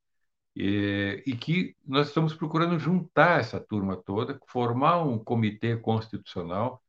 e, 0.56 1.22
e, 1.26 1.36
que 1.36 1.76
nós 1.86 2.08
estamos 2.08 2.34
procurando 2.34 2.78
juntar 2.78 3.40
essa 3.40 3.60
turma 3.60 3.96
toda, 3.96 4.38
formar 4.48 5.02
um 5.02 5.18
comitê 5.18 5.76
constitucional 5.76 6.82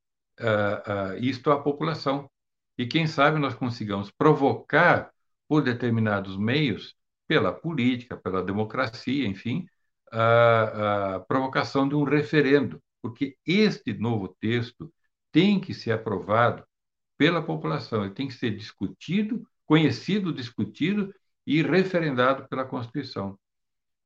uh, 0.40 1.14
uh, 1.14 1.18
isto 1.18 1.51
à 1.51 1.61
população. 1.61 2.30
E 2.76 2.86
quem 2.86 3.07
sabe 3.07 3.38
nós 3.38 3.55
consigamos 3.55 4.11
provocar 4.11 5.11
por 5.48 5.62
determinados 5.62 6.36
meios, 6.36 6.94
pela 7.26 7.53
política, 7.53 8.16
pela 8.16 8.42
democracia, 8.42 9.26
enfim, 9.26 9.66
a, 10.12 11.16
a 11.16 11.20
provocação 11.20 11.88
de 11.88 11.94
um 11.94 12.05
referendo, 12.05 12.82
porque 13.03 13.36
este 13.46 13.92
novo 13.94 14.34
texto 14.40 14.92
tem 15.32 15.61
que 15.61 15.72
ser 15.72 15.92
aprovado 15.92 16.64
pela 17.16 17.42
população, 17.42 18.05
ele 18.05 18.14
tem 18.14 18.26
que 18.26 18.34
ser 18.34 18.57
discutido, 18.57 19.46
conhecido, 19.66 20.32
discutido 20.32 21.14
e 21.46 21.62
referendado 21.62 22.48
pela 22.48 22.64
Constituição. 22.64 23.38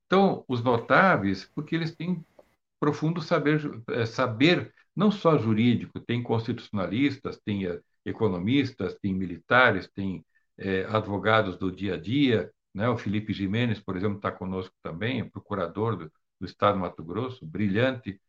Então, 0.07 0.45
os 0.49 0.63
notáveis, 0.63 1.51
porque 1.55 1.75
eles 1.75 1.95
têm 1.95 2.25
profundo 2.81 3.21
saber, 3.21 3.61
é, 3.91 4.07
saber 4.07 4.73
não 4.95 5.11
só 5.11 5.39
jurídico, 5.39 6.01
tem 6.01 6.23
constitucionalistas, 6.23 7.39
tem 7.45 7.67
é, 7.67 7.81
economistas, 8.05 8.95
tem 9.01 9.15
militares, 9.15 9.89
tem 9.95 10.25
é, 10.59 10.85
advogados 10.85 11.57
do 11.57 11.71
dia 11.73 11.95
a 11.95 11.97
dia, 12.01 12.51
né? 12.75 12.89
O 12.89 12.97
Felipe 12.97 13.33
Jimenez, 13.33 13.81
por 13.81 13.97
exemplo, 13.97 14.17
está 14.17 14.31
conosco 14.33 14.75
também, 14.83 15.21
é 15.21 15.25
procurador 15.25 15.97
do, 15.97 16.13
do 16.41 16.47
Estado 16.47 16.75
do 16.75 16.81
Mato 16.81 17.03
Grosso, 17.05 17.47
brilhante. 17.47 18.21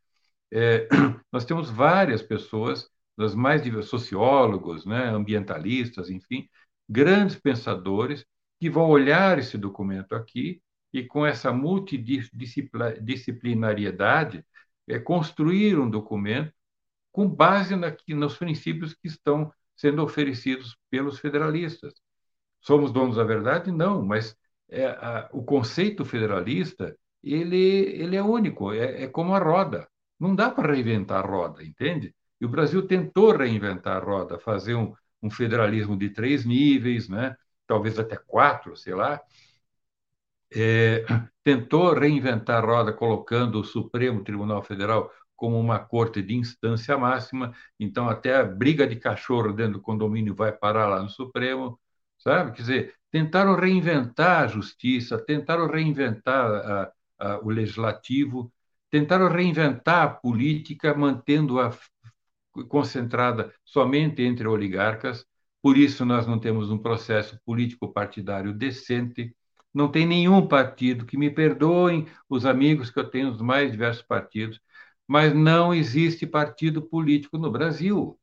É, 0.51 0.87
nós 1.31 1.45
temos 1.45 1.69
várias 1.69 2.21
pessoas, 2.21 2.89
das 3.17 3.33
mais 3.33 3.61
sociólogos, 3.87 4.85
né? 4.85 5.09
ambientalistas, 5.09 6.09
enfim, 6.09 6.49
grandes 6.89 7.35
pensadores 7.35 8.25
que 8.59 8.69
vão 8.69 8.89
olhar 8.89 9.39
esse 9.39 9.57
documento 9.57 10.13
aqui 10.13 10.61
e, 10.95 11.03
com 11.03 11.25
essa 11.25 11.51
multidisciplinariedade, 11.51 14.45
é, 14.87 14.97
construir 14.97 15.77
um 15.77 15.89
documento 15.89 16.53
com 17.11 17.27
base 17.27 17.75
na, 17.75 17.93
nos 18.09 18.37
princípios 18.37 18.93
que 18.93 19.09
estão 19.09 19.51
sendo 19.75 20.01
oferecidos 20.01 20.77
pelos 20.89 21.19
federalistas. 21.19 21.93
Somos 22.61 22.93
donos 22.93 23.17
da 23.17 23.25
verdade? 23.25 23.73
Não, 23.73 24.05
mas 24.05 24.37
é, 24.69 24.85
a, 24.85 25.29
o 25.33 25.43
conceito 25.43 26.05
federalista 26.05 26.95
ele, 27.21 27.57
ele 27.57 28.15
é 28.15 28.23
único, 28.23 28.71
é, 28.71 29.03
é 29.03 29.07
como 29.07 29.35
a 29.35 29.39
roda. 29.39 29.89
Não 30.17 30.33
dá 30.33 30.49
para 30.49 30.71
reinventar 30.71 31.25
a 31.25 31.27
roda, 31.27 31.61
entende? 31.61 32.15
E 32.39 32.45
o 32.45 32.49
Brasil 32.49 32.87
tentou 32.87 33.35
reinventar 33.35 33.97
a 33.97 33.99
roda, 33.99 34.39
fazer 34.39 34.75
um, 34.75 34.93
um 35.21 35.29
federalismo 35.29 35.97
de 35.97 36.09
três 36.09 36.45
níveis, 36.45 37.09
né? 37.09 37.35
talvez 37.67 37.99
até 37.99 38.15
quatro, 38.15 38.77
sei 38.77 38.93
lá. 38.93 39.19
É, 40.53 41.05
tentou 41.43 41.93
reinventar 41.93 42.63
a 42.63 42.67
roda, 42.67 42.93
colocando 42.93 43.59
o 43.59 43.63
Supremo 43.63 44.23
Tribunal 44.23 44.63
Federal 44.63 45.11
como 45.35 45.59
uma 45.59 45.79
corte 45.79 46.21
de 46.21 46.35
instância 46.35 46.97
máxima, 46.97 47.53
então 47.79 48.07
até 48.09 48.35
a 48.37 48.43
briga 48.43 48.87
de 48.87 48.95
cachorro 48.95 49.51
dentro 49.53 49.73
do 49.73 49.81
condomínio 49.81 50.33
vai 50.33 50.51
parar 50.51 50.87
lá 50.87 51.01
no 51.03 51.09
Supremo 51.09 51.79
sabe? 52.17 52.51
Quer 52.53 52.61
dizer, 52.61 52.95
tentaram 53.11 53.55
reinventar 53.55 54.43
a 54.43 54.47
justiça, 54.47 55.17
tentaram 55.23 55.67
reinventar 55.67 56.45
a, 56.51 56.91
a, 57.19 57.39
o 57.39 57.49
legislativo, 57.49 58.51
tentaram 58.89 59.27
reinventar 59.29 60.03
a 60.03 60.07
política, 60.09 60.93
mantendo-a 60.93 61.71
concentrada 62.69 63.53
somente 63.63 64.21
entre 64.23 64.47
oligarcas. 64.47 65.25
Por 65.61 65.77
isso, 65.77 66.05
nós 66.05 66.27
não 66.27 66.39
temos 66.39 66.69
um 66.71 66.77
processo 66.77 67.39
político-partidário 67.45 68.53
decente, 68.53 69.35
Não 69.75 69.91
tem 69.91 70.07
nenhum 70.07 70.47
partido, 70.47 71.05
que 71.05 71.17
me 71.17 71.29
perdoem 71.29 72.07
os 72.29 72.45
amigos 72.45 72.89
que 72.89 72.99
eu 72.99 73.09
tenho 73.09 73.31
dos 73.31 73.41
mais 73.41 73.71
diversos 73.71 74.03
partidos, 74.03 74.59
mas 75.07 75.35
não 75.35 75.73
existe 75.73 76.25
partido 76.27 76.81
político 76.81 77.37
no 77.37 77.51
Brasil. 77.51 78.19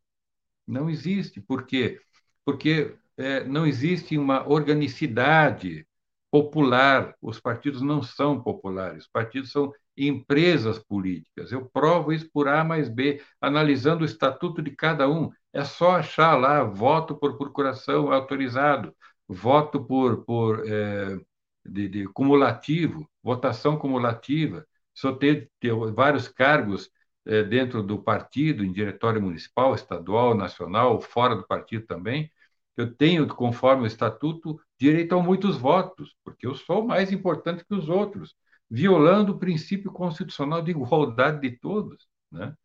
Não 0.67 0.89
existe. 0.91 1.41
Por 1.41 1.67
quê? 1.67 2.01
Porque 2.45 2.97
é, 3.17 3.45
não 3.45 3.67
existe 3.67 4.17
uma 4.19 4.49
organicidade 4.49 5.87
popular. 6.31 7.15
Os 7.21 7.41
partidos 7.41 7.83
não 7.83 8.03
são 8.03 8.43
populares. 8.43 9.05
Os 9.05 9.11
partidos 9.11 9.51
são 9.53 9.73
empresas 9.97 10.79
políticas. 10.79 11.53
Eu 11.53 11.69
provo 11.71 12.13
isso 12.13 12.29
por 12.33 12.49
A 12.49 12.65
mais 12.65 12.89
B, 12.89 13.23
analisando 13.41 14.03
o 14.03 14.07
estatuto 14.07 14.63
de 14.63 14.71
cada 14.71 15.09
um. 15.09 15.31
É 15.53 15.65
só 15.65 15.93
achar 15.97 16.35
lá 16.37 16.65
voto 16.65 17.15
por 17.17 17.37
procuração 17.37 18.11
autorizado, 18.13 18.95
voto 19.29 19.85
por, 19.85 20.25
por 20.25 20.67
é, 20.67 21.19
de, 21.65 21.89
de, 21.89 22.07
cumulativo, 22.09 23.09
votação 23.23 23.79
cumulativa. 23.79 24.67
Só 24.95 25.13
ter, 25.13 25.51
ter 25.61 25.75
vários 25.93 26.29
cargos 26.29 26.91
é, 27.25 27.43
dentro 27.43 27.83
do 27.83 28.03
partido, 28.03 28.65
em 28.65 28.73
diretório 28.73 29.23
municipal, 29.23 29.75
estadual, 29.75 30.35
nacional, 30.35 31.01
fora 31.01 31.35
do 31.37 31.47
partido 31.47 31.87
também. 31.87 32.31
Eu 32.77 32.95
tenho, 32.95 33.27
conforme 33.29 33.85
o 33.85 33.87
estatuto, 33.87 34.61
direito 34.79 35.15
a 35.15 35.23
muitos 35.23 35.57
votos, 35.57 36.15
porque 36.25 36.47
eu 36.47 36.55
sou 36.55 36.87
mais 36.87 37.13
importante 37.13 37.65
que 37.65 37.75
os 37.75 37.89
outros 37.89 38.35
violando 38.73 39.33
o 39.33 39.39
princípio 39.39 39.93
constitucional 39.93 40.63
de 40.63 40.71
igualdade 40.71 41.43
de 41.43 41.59
todos. 41.59 42.09
Né? 42.31 42.57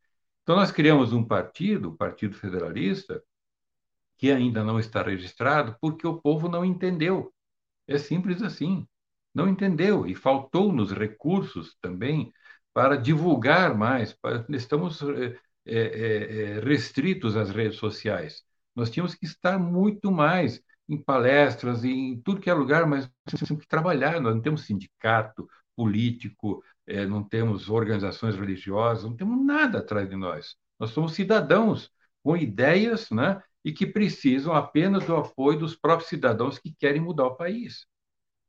Então, 0.42 0.56
nós 0.56 0.72
criamos 0.72 1.12
um 1.12 1.22
partido, 1.22 1.90
o 1.90 1.98
Partido 1.98 2.34
Federalista, 2.34 3.22
que 4.18 4.32
ainda 4.32 4.64
não 4.64 4.80
está 4.80 5.04
registrado 5.04 5.76
porque 5.82 6.08
o 6.08 6.22
povo 6.22 6.48
não 6.48 6.64
entendeu. 6.64 7.34
É 7.88 7.98
simples 7.98 8.42
assim. 8.42 8.88
Não 9.34 9.48
entendeu 9.48 10.08
e 10.08 10.16
faltou-nos 10.16 10.92
recursos 10.92 11.76
também 11.82 12.32
para 12.74 12.96
divulgar 12.98 13.76
mais. 13.78 14.14
Para, 14.14 14.46
estamos 14.50 15.02
é, 15.66 16.58
é, 16.58 16.60
restritos 16.62 17.36
às 17.36 17.50
redes 17.50 17.78
sociais. 17.78 18.44
Nós 18.76 18.90
tínhamos 18.90 19.16
que 19.16 19.26
estar 19.26 19.60
muito 19.60 20.12
mais 20.12 20.62
em 20.88 20.98
palestras, 20.98 21.84
em 21.84 22.22
tudo 22.22 22.40
que 22.40 22.50
é 22.50 22.54
lugar, 22.54 22.86
mas 22.88 23.10
temos 23.26 23.64
que 23.64 23.68
trabalhar. 23.68 24.22
Nós 24.22 24.36
não 24.36 24.42
temos 24.42 24.66
sindicato, 24.66 25.48
político, 25.76 26.64
é, 26.88 27.06
não 27.06 27.24
temos 27.24 27.70
organizações 27.70 28.36
religiosas, 28.36 29.04
não 29.04 29.16
temos 29.16 29.46
nada 29.46 29.80
atrás 29.80 30.10
de 30.10 30.16
nós. 30.16 30.56
Nós 30.80 30.92
somos 30.92 31.14
cidadãos 31.14 31.92
com 32.24 32.36
ideias 32.36 33.10
né, 33.12 33.42
e 33.68 33.74
que 33.74 33.86
precisam 33.86 34.54
apenas 34.54 35.04
do 35.06 35.14
apoio 35.14 35.60
dos 35.60 35.76
próprios 35.76 36.08
cidadãos 36.08 36.58
que 36.58 36.72
querem 36.72 37.02
mudar 37.02 37.26
o 37.26 37.36
país. 37.36 37.86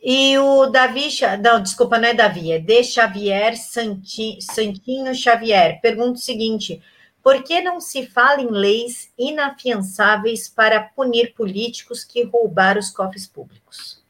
E 0.03 0.39
o 0.39 0.67
Davi, 0.67 1.09
não, 1.43 1.61
desculpa, 1.61 1.99
não 1.99 2.09
é 2.09 2.15
Davi, 2.15 2.53
é 2.53 2.59
De 2.59 2.85
Xavier 2.85 3.57
Santi, 3.57 4.39
Santinho 4.41 5.15
Xavier. 5.15 5.81
Pergunta 5.81 6.13
o 6.13 6.23
seguinte: 6.23 6.81
por 7.23 7.43
que 7.43 7.61
não 7.61 7.81
se 7.81 8.07
fala 8.07 8.41
em 8.41 8.51
leis 8.51 9.13
inafiançáveis 9.19 10.49
para 10.49 10.81
punir 10.81 11.35
políticos 11.35 12.05
que 12.05 12.23
roubaram 12.25 12.81
os 12.81 12.91
cofres 12.91 13.27
públicos? 13.27 14.03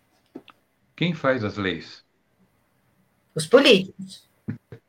Quem 0.95 1.15
faz 1.15 1.43
as 1.43 1.57
leis? 1.57 2.05
Os 3.35 3.47
políticos. 3.47 4.29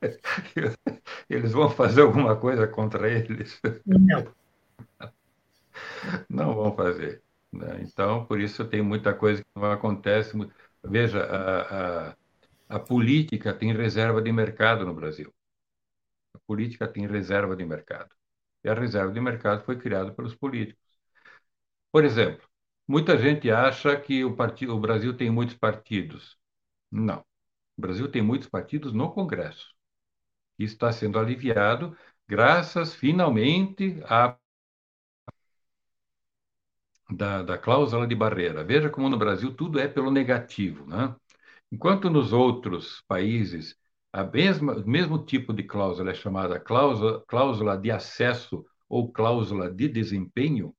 Eles 1.30 1.52
vão 1.52 1.70
fazer 1.70 2.02
alguma 2.02 2.36
coisa 2.36 2.68
contra 2.68 3.10
eles? 3.10 3.60
Não. 3.86 4.28
Não 6.30 6.56
vão 6.56 6.76
fazer. 6.76 7.22
Né? 7.52 7.80
Então, 7.82 8.26
por 8.26 8.40
isso 8.40 8.66
tem 8.66 8.82
muita 8.82 9.14
coisa 9.14 9.42
que 9.42 9.50
não 9.56 9.72
acontece. 9.72 10.38
Veja, 10.84 11.22
a, 11.24 12.10
a, 12.12 12.16
a 12.70 12.80
política 12.80 13.54
tem 13.54 13.74
reserva 13.74 14.22
de 14.22 14.32
mercado 14.32 14.86
no 14.86 14.94
Brasil. 14.94 15.34
A 16.34 16.40
política 16.40 16.88
tem 16.88 17.06
reserva 17.08 17.56
de 17.56 17.64
mercado. 17.64 18.16
E 18.64 18.70
a 18.70 18.74
reserva 18.74 19.14
de 19.14 19.22
mercado 19.22 19.64
foi 19.64 19.78
criada 19.78 20.12
pelos 20.12 20.36
políticos. 20.36 20.84
Por 21.92 22.06
exemplo, 22.06 22.48
muita 22.88 23.18
gente 23.18 23.50
acha 23.52 24.00
que 24.00 24.24
o, 24.24 24.36
partido, 24.36 24.76
o 24.76 24.80
Brasil 24.80 25.16
tem 25.16 25.30
muitos 25.30 25.56
partidos. 25.58 26.38
Não. 26.92 27.22
O 27.78 27.82
Brasil 27.82 28.12
tem 28.12 28.22
muitos 28.24 28.50
partidos 28.50 28.94
no 28.94 29.12
Congresso. 29.14 29.74
Isso 30.60 30.76
está 30.76 30.94
sendo 30.94 31.20
aliviado 31.20 31.98
graças, 32.28 32.96
finalmente, 32.96 34.02
à 34.06 34.38
da, 37.12 37.44
da 37.44 37.58
cláusula 37.58 38.08
de 38.08 38.16
barreira. 38.16 38.64
Veja 38.64 38.90
como 38.90 39.10
no 39.10 39.18
Brasil 39.18 39.54
tudo 39.54 39.80
é 39.80 39.88
pelo 39.88 40.12
negativo. 40.12 40.86
Né? 40.86 41.16
Enquanto 41.72 42.10
nos 42.10 42.34
outros 42.34 43.04
países 43.08 43.76
a 44.12 44.24
mesma, 44.24 44.74
o 44.74 44.88
mesmo 44.90 45.24
tipo 45.24 45.54
de 45.54 45.64
cláusula 45.64 46.12
é 46.12 46.14
chamada 46.16 46.60
cláusula, 46.60 47.24
cláusula 47.28 47.78
de 47.78 47.92
acesso 47.92 48.66
ou 48.88 49.12
cláusula 49.12 49.72
de 49.72 49.88
desempenho, 49.88 50.76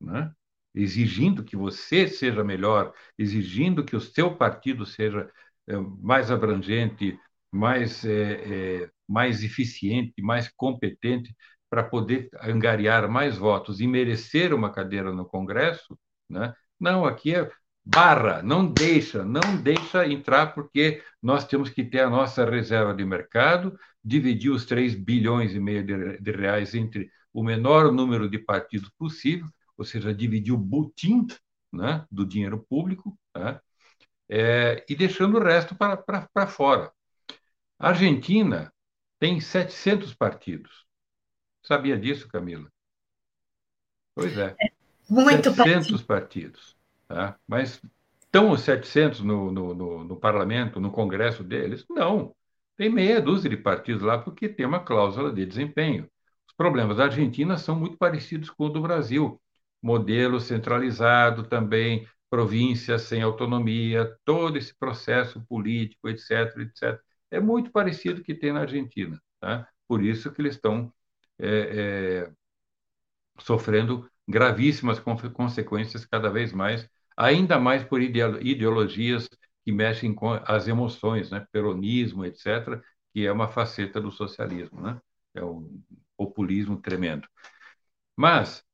né? 0.00 0.32
exigindo 0.74 1.44
que 1.44 1.56
você 1.56 2.08
seja 2.08 2.42
melhor, 2.44 2.92
exigindo 3.18 3.84
que 3.84 3.96
o 3.96 4.00
seu 4.00 4.36
partido 4.36 4.84
seja 4.84 5.30
é, 5.68 5.76
mais 5.76 6.30
abrangente, 6.30 7.18
mais, 7.50 8.04
é, 8.04 8.82
é, 8.84 8.90
mais 9.08 9.44
eficiente, 9.44 10.20
mais 10.20 10.48
competente 10.48 11.34
para 11.74 11.82
poder 11.82 12.28
angariar 12.40 13.08
mais 13.08 13.36
votos 13.36 13.80
e 13.80 13.86
merecer 13.88 14.54
uma 14.54 14.70
cadeira 14.70 15.12
no 15.12 15.24
Congresso, 15.24 15.98
né? 16.30 16.54
Não, 16.78 17.04
aqui 17.04 17.34
é 17.34 17.50
barra, 17.84 18.44
não 18.44 18.64
deixa, 18.64 19.24
não 19.24 19.60
deixa 19.60 20.06
entrar 20.06 20.54
porque 20.54 21.02
nós 21.20 21.44
temos 21.44 21.70
que 21.70 21.82
ter 21.82 21.98
a 21.98 22.08
nossa 22.08 22.48
reserva 22.48 22.94
de 22.94 23.04
mercado, 23.04 23.76
dividir 24.04 24.52
os 24.52 24.64
3 24.64 24.94
bilhões 24.94 25.52
e 25.52 25.58
meio 25.58 25.84
de, 25.84 26.18
de 26.20 26.30
reais 26.30 26.76
entre 26.76 27.10
o 27.32 27.42
menor 27.42 27.90
número 27.90 28.30
de 28.30 28.38
partidos 28.38 28.88
possível, 28.90 29.48
ou 29.76 29.84
seja, 29.84 30.14
dividir 30.14 30.54
o 30.54 30.56
butim 30.56 31.26
né, 31.72 32.06
do 32.08 32.24
dinheiro 32.24 32.64
público, 32.70 33.18
né, 33.36 33.58
é, 34.28 34.84
e 34.88 34.94
deixando 34.94 35.38
o 35.38 35.42
resto 35.42 35.74
para 35.74 36.46
fora. 36.46 36.92
A 37.80 37.88
Argentina 37.88 38.72
tem 39.18 39.40
700 39.40 40.14
partidos. 40.14 40.83
Sabia 41.64 41.98
disso, 41.98 42.28
Camila? 42.28 42.70
Pois 44.14 44.36
é. 44.36 44.54
é 44.60 44.70
muito 45.08 45.50
700 45.52 45.56
partido. 45.56 46.06
partidos. 46.06 46.76
Tá? 47.08 47.38
Mas 47.48 47.80
estão 48.20 48.50
os 48.50 48.60
700 48.60 49.20
no, 49.20 49.50
no, 49.50 49.74
no, 49.74 50.04
no 50.04 50.16
parlamento, 50.16 50.78
no 50.78 50.92
congresso 50.92 51.42
deles? 51.42 51.84
Não. 51.88 52.34
Tem 52.76 52.90
meia 52.90 53.20
dúzia 53.20 53.48
de 53.48 53.56
partidos 53.56 54.02
lá 54.02 54.18
porque 54.18 54.48
tem 54.48 54.66
uma 54.66 54.80
cláusula 54.80 55.32
de 55.32 55.46
desempenho. 55.46 56.08
Os 56.46 56.54
problemas 56.54 56.98
da 56.98 57.04
Argentina 57.04 57.56
são 57.56 57.74
muito 57.74 57.96
parecidos 57.96 58.50
com 58.50 58.66
o 58.66 58.68
do 58.68 58.82
Brasil. 58.82 59.40
Modelo 59.82 60.40
centralizado 60.40 61.44
também, 61.44 62.06
províncias 62.28 63.02
sem 63.02 63.22
autonomia, 63.22 64.16
todo 64.24 64.58
esse 64.58 64.74
processo 64.76 65.40
político, 65.46 66.08
etc, 66.08 66.56
etc. 66.58 67.00
É 67.30 67.40
muito 67.40 67.70
parecido 67.70 68.16
com 68.16 68.22
o 68.22 68.24
que 68.24 68.34
tem 68.34 68.52
na 68.52 68.60
Argentina. 68.60 69.20
Tá? 69.40 69.68
Por 69.88 70.02
isso 70.02 70.32
que 70.32 70.42
eles 70.42 70.54
estão 70.56 70.92
é, 71.38 72.26
é, 72.26 72.32
sofrendo 73.38 74.08
gravíssimas 74.26 74.98
consequências 75.00 76.06
cada 76.06 76.30
vez 76.30 76.52
mais, 76.52 76.88
ainda 77.16 77.58
mais 77.58 77.84
por 77.84 78.00
ideologias 78.00 79.28
que 79.64 79.72
mexem 79.72 80.14
com 80.14 80.32
as 80.32 80.68
emoções, 80.68 81.30
né? 81.30 81.46
peronismo, 81.52 82.24
etc., 82.24 82.82
que 83.12 83.26
é 83.26 83.32
uma 83.32 83.48
faceta 83.48 84.00
do 84.00 84.10
socialismo, 84.10 84.80
né? 84.80 85.00
é 85.34 85.44
um 85.44 85.82
populismo 86.16 86.80
tremendo. 86.80 87.28
Mas 88.16 88.64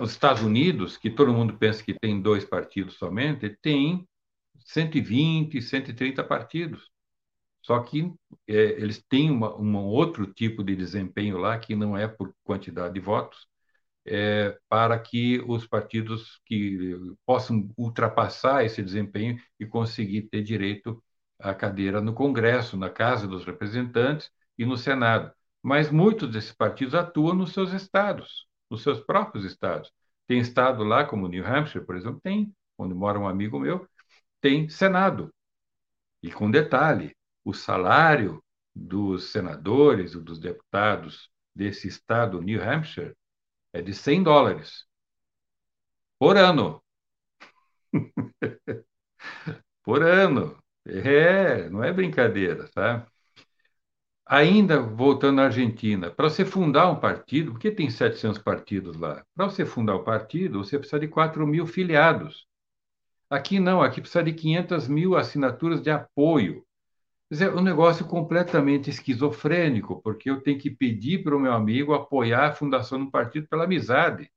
os 0.00 0.12
Estados 0.12 0.42
Unidos, 0.42 0.96
que 0.96 1.10
todo 1.10 1.32
mundo 1.32 1.58
pensa 1.58 1.82
que 1.82 1.94
tem 1.94 2.20
dois 2.20 2.44
partidos 2.44 2.94
somente, 2.94 3.56
tem 3.60 4.06
120, 4.60 5.60
130 5.60 6.22
partidos. 6.22 6.90
Só 7.66 7.80
que 7.80 8.12
é, 8.46 8.54
eles 8.54 9.02
têm 9.08 9.30
uma, 9.30 9.56
um 9.56 9.76
outro 9.76 10.32
tipo 10.32 10.62
de 10.62 10.76
desempenho 10.76 11.36
lá, 11.38 11.58
que 11.58 11.74
não 11.74 11.96
é 11.98 12.06
por 12.06 12.32
quantidade 12.44 12.94
de 12.94 13.00
votos, 13.00 13.48
é, 14.06 14.56
para 14.68 14.98
que 14.98 15.40
os 15.48 15.66
partidos 15.66 16.40
que 16.46 16.94
possam 17.26 17.68
ultrapassar 17.76 18.64
esse 18.64 18.82
desempenho 18.82 19.38
e 19.58 19.66
conseguir 19.66 20.22
ter 20.30 20.42
direito 20.44 21.02
à 21.40 21.54
cadeira 21.54 22.00
no 22.00 22.14
Congresso, 22.14 22.76
na 22.76 22.88
Casa 22.90 23.26
dos 23.26 23.44
Representantes 23.44 24.30
e 24.58 24.64
no 24.64 24.76
Senado. 24.76 25.32
Mas 25.62 25.90
muitos 25.90 26.30
desses 26.30 26.52
partidos 26.52 26.94
atuam 26.94 27.34
nos 27.34 27.52
seus 27.52 27.72
estados, 27.72 28.46
nos 28.70 28.82
seus 28.82 29.00
próprios 29.00 29.44
estados. 29.44 29.92
Tem 30.28 30.38
estado 30.38 30.84
lá, 30.84 31.04
como 31.04 31.26
New 31.28 31.44
Hampshire, 31.46 31.84
por 31.84 31.96
exemplo, 31.96 32.20
tem, 32.22 32.54
onde 32.78 32.94
mora 32.94 33.18
um 33.18 33.26
amigo 33.28 33.58
meu, 33.58 33.88
tem 34.40 34.68
Senado. 34.68 35.32
E 36.22 36.30
com 36.30 36.50
detalhe, 36.50 37.15
o 37.46 37.54
salário 37.54 38.42
dos 38.74 39.30
senadores 39.30 40.14
e 40.14 40.20
dos 40.20 40.40
deputados 40.40 41.30
desse 41.54 41.86
estado, 41.86 42.42
New 42.42 42.60
Hampshire, 42.60 43.14
é 43.72 43.80
de 43.80 43.94
100 43.94 44.24
dólares 44.24 44.84
por 46.18 46.36
ano. 46.36 46.82
por 49.84 50.02
ano. 50.02 50.58
É, 50.84 51.68
não 51.70 51.84
é 51.84 51.92
brincadeira, 51.92 52.68
tá? 52.74 53.06
Ainda 54.26 54.80
voltando 54.82 55.40
à 55.40 55.44
Argentina, 55.44 56.10
para 56.10 56.28
você 56.28 56.44
fundar 56.44 56.90
um 56.90 56.98
partido, 56.98 57.52
porque 57.52 57.70
tem 57.70 57.88
700 57.88 58.42
partidos 58.42 58.96
lá, 58.96 59.24
para 59.36 59.46
você 59.46 59.64
fundar 59.64 59.94
um 59.96 60.02
partido, 60.02 60.64
você 60.64 60.78
precisa 60.78 60.98
de 60.98 61.06
4 61.06 61.46
mil 61.46 61.64
filiados. 61.64 62.44
Aqui 63.30 63.60
não, 63.60 63.82
aqui 63.82 64.00
precisa 64.00 64.24
de 64.24 64.32
500 64.32 64.88
mil 64.88 65.16
assinaturas 65.16 65.80
de 65.80 65.90
apoio. 65.90 66.65
É 67.30 67.48
um 67.50 67.62
negócio 67.62 68.06
completamente 68.06 68.88
esquizofrênico, 68.88 70.00
porque 70.02 70.30
eu 70.30 70.40
tenho 70.40 70.58
que 70.58 70.70
pedir 70.70 71.24
para 71.24 71.36
o 71.36 71.40
meu 71.40 71.52
amigo 71.52 71.92
apoiar 71.92 72.46
a 72.46 72.52
fundação 72.52 73.04
do 73.04 73.10
partido 73.10 73.48
pela 73.48 73.64
amizade. 73.64 74.30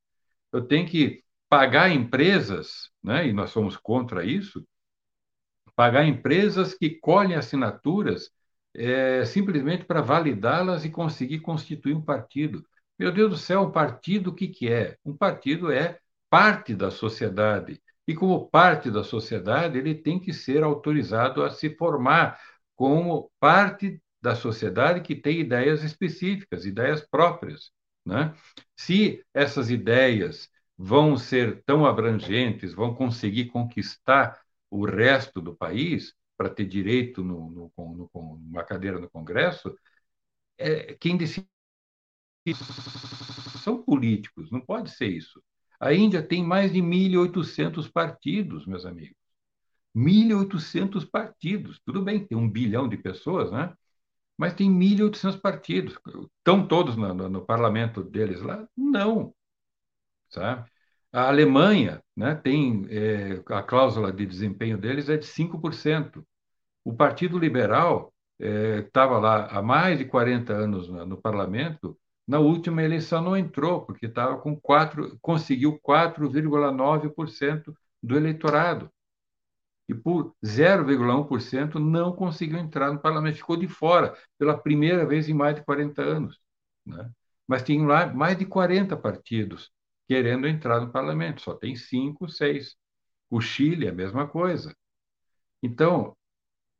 Eu 0.51 0.65
tenho 0.67 0.87
que 0.87 1.23
pagar 1.49 1.91
empresas, 1.91 2.91
né, 3.03 3.27
e 3.27 3.33
nós 3.33 3.51
somos 3.51 3.77
contra 3.77 4.25
isso, 4.25 4.65
pagar 5.75 6.05
empresas 6.05 6.73
que 6.73 6.89
colhem 6.89 7.35
assinaturas 7.35 8.31
é, 8.75 9.23
simplesmente 9.25 9.85
para 9.85 10.01
validá-las 10.01 10.83
e 10.85 10.89
conseguir 10.89 11.39
constituir 11.39 11.95
um 11.95 12.01
partido. 12.01 12.65
Meu 12.97 13.11
Deus 13.11 13.29
do 13.29 13.37
céu, 13.37 13.61
um 13.63 13.71
partido 13.71 14.31
o 14.31 14.35
que, 14.35 14.47
que 14.47 14.71
é? 14.71 14.97
Um 15.05 15.15
partido 15.15 15.71
é 15.71 15.99
parte 16.29 16.75
da 16.75 16.91
sociedade. 16.91 17.81
E 18.07 18.15
como 18.15 18.49
parte 18.49 18.89
da 18.89 19.03
sociedade, 19.03 19.77
ele 19.77 19.95
tem 19.95 20.19
que 20.19 20.33
ser 20.33 20.63
autorizado 20.63 21.43
a 21.43 21.51
se 21.51 21.69
formar 21.75 22.39
como 22.79 23.29
parte 23.41 24.01
da 24.21 24.35
sociedade 24.37 25.01
que 25.01 25.13
tem 25.13 25.41
ideias 25.41 25.83
específicas, 25.83 26.65
ideias 26.65 27.05
próprias. 27.05 27.71
Né? 28.05 28.33
Se 28.73 29.21
essas 29.33 29.69
ideias 29.69 30.49
vão 30.77 31.17
ser 31.17 31.61
tão 31.65 31.85
abrangentes, 31.85 32.73
vão 32.73 32.95
conseguir 32.95 33.47
conquistar 33.47 34.39
o 34.71 34.85
resto 34.85 35.41
do 35.41 35.53
país 35.53 36.13
para 36.37 36.49
ter 36.49 36.63
direito 36.65 37.21
no, 37.21 37.51
no, 37.51 37.71
no, 37.77 38.37
numa 38.45 38.63
cadeira 38.63 38.97
no 38.97 39.09
Congresso, 39.09 39.75
é, 40.57 40.93
quem 40.93 41.17
decide 41.17 41.45
são 43.61 43.83
políticos, 43.83 44.49
não 44.51 44.61
pode 44.61 44.91
ser 44.91 45.07
isso. 45.07 45.43
A 45.81 45.93
Índia 45.93 46.23
tem 46.23 46.45
mais 46.45 46.71
de 46.71 46.81
1.800 46.81 47.91
partidos, 47.91 48.65
meus 48.65 48.85
amigos. 48.85 49.18
1.800 49.95 51.05
partidos. 51.09 51.79
Tudo 51.85 52.01
bem, 52.01 52.25
tem 52.25 52.37
um 52.37 52.49
bilhão 52.49 52.87
de 52.87 52.97
pessoas, 52.97 53.51
né? 53.51 53.73
Mas 54.37 54.53
tem 54.53 54.71
1.800 54.71 55.39
partidos. 55.41 55.97
Estão 56.37 56.67
todos 56.67 56.95
no, 56.95 57.13
no, 57.13 57.29
no, 57.29 57.45
parlamento 57.45 58.03
deles 58.03 58.41
lá? 58.41 58.67
Não. 58.75 59.33
Sabe? 60.29 60.69
A 61.11 61.27
Alemanha 61.27 62.03
né, 62.15 62.35
tem 62.35 62.85
é, 62.89 63.41
a 63.47 63.63
cláusula 63.63 64.13
de 64.13 64.25
desempenho 64.25 64.77
deles 64.77 65.09
é 65.09 65.17
de 65.17 65.25
5%. 65.25 66.23
O 66.85 66.93
Partido 66.95 67.37
Liberal 67.37 68.13
estava 68.39 69.15
é, 69.15 69.19
lá 69.19 69.45
há 69.47 69.61
mais 69.61 69.97
de 69.97 70.05
40 70.05 70.53
anos 70.53 70.87
no, 70.87 71.05
no 71.05 71.17
parlamento, 71.21 71.97
na 72.27 72.39
última 72.39 72.83
eleição 72.83 73.21
não 73.23 73.35
entrou, 73.35 73.81
porque 73.85 74.05
estava 74.05 74.37
com 74.37 74.55
4, 74.55 75.17
conseguiu 75.21 75.79
4,9% 75.81 77.73
do 78.03 78.15
eleitorado 78.15 78.89
e 79.89 79.93
por 79.95 80.35
0,1% 80.45 81.79
não 81.79 82.13
conseguiu 82.13 82.59
entrar 82.59 82.93
no 82.93 82.99
parlamento, 82.99 83.37
ficou 83.37 83.57
de 83.57 83.67
fora 83.67 84.15
pela 84.37 84.55
primeira 84.55 85.03
vez 85.03 85.27
em 85.27 85.33
mais 85.33 85.55
de 85.55 85.63
40 85.63 86.03
anos. 86.03 86.39
Né? 86.85 87.09
Mas 87.47 87.63
tem 87.63 87.83
lá 87.83 88.05
mais 88.13 88.37
de 88.37 88.45
40 88.45 88.95
partidos 88.95 89.71
querendo 90.07 90.47
entrar 90.47 90.79
no 90.79 90.91
parlamento, 90.91 91.41
só 91.41 91.55
tem 91.55 91.75
cinco, 91.75 92.29
seis. 92.29 92.75
O 93.31 93.41
Chile 93.41 93.87
é 93.87 93.89
a 93.89 93.93
mesma 93.93 94.27
coisa. 94.27 94.75
Então, 95.61 96.15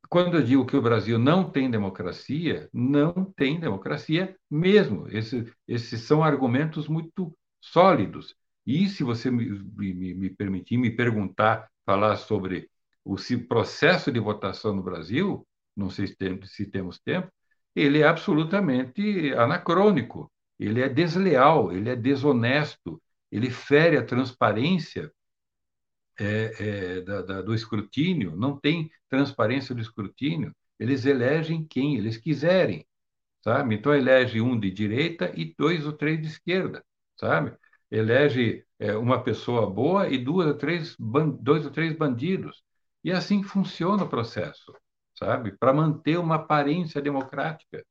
quando 0.07 0.37
eu 0.37 0.43
digo 0.43 0.65
que 0.65 0.77
o 0.77 0.81
Brasil 0.81 1.17
não 1.17 1.49
tem 1.49 1.69
democracia, 1.69 2.69
não 2.71 3.25
tem 3.35 3.59
democracia 3.59 4.35
mesmo. 4.49 5.07
Esse, 5.09 5.51
esses 5.67 6.01
são 6.01 6.23
argumentos 6.23 6.87
muito 6.87 7.35
sólidos. 7.59 8.35
E 8.65 8.87
se 8.87 9.03
você 9.03 9.31
me, 9.31 9.47
me, 9.75 10.13
me 10.13 10.29
permitir 10.29 10.77
me 10.77 10.91
perguntar, 10.91 11.69
falar 11.85 12.17
sobre 12.17 12.69
o 13.05 13.15
processo 13.47 14.11
de 14.11 14.19
votação 14.19 14.75
no 14.75 14.83
Brasil, 14.83 15.45
não 15.75 15.89
sei 15.89 16.07
se, 16.07 16.15
tem, 16.15 16.41
se 16.45 16.65
temos 16.65 16.99
tempo, 16.99 17.31
ele 17.75 17.99
é 17.99 18.07
absolutamente 18.07 19.33
anacrônico, 19.33 20.31
ele 20.59 20.81
é 20.81 20.89
desleal, 20.89 21.71
ele 21.71 21.89
é 21.89 21.95
desonesto, 21.95 23.01
ele 23.31 23.49
fere 23.49 23.97
a 23.97 24.05
transparência 24.05 25.11
é, 26.19 26.97
é, 26.97 27.01
da, 27.01 27.21
da, 27.21 27.41
do 27.41 27.53
escrutínio, 27.53 28.35
não 28.35 28.59
tem 28.59 28.91
transparência 29.09 29.73
do 29.73 29.81
escrutínio, 29.81 30.53
eles 30.79 31.05
elegem 31.05 31.65
quem 31.65 31.97
eles 31.97 32.17
quiserem, 32.17 32.85
sabe? 33.41 33.75
Então 33.75 33.93
elege 33.95 34.41
um 34.41 34.59
de 34.59 34.71
direita 34.71 35.31
e 35.35 35.53
dois 35.57 35.85
ou 35.85 35.93
três 35.93 36.21
de 36.21 36.27
esquerda, 36.27 36.83
sabe? 37.17 37.55
Elege 37.91 38.65
é, 38.79 38.95
uma 38.95 39.23
pessoa 39.23 39.69
boa 39.69 40.09
e 40.09 40.17
duas 40.17 40.47
ou 40.47 40.55
três, 40.55 40.95
dois 41.41 41.65
ou 41.65 41.71
três 41.71 41.95
bandidos. 41.95 42.63
E 43.03 43.11
é 43.11 43.15
assim 43.15 43.43
funciona 43.43 44.03
o 44.03 44.09
processo, 44.09 44.73
sabe? 45.15 45.51
Para 45.57 45.73
manter 45.73 46.17
uma 46.17 46.35
aparência 46.35 47.01
democrática. 47.01 47.85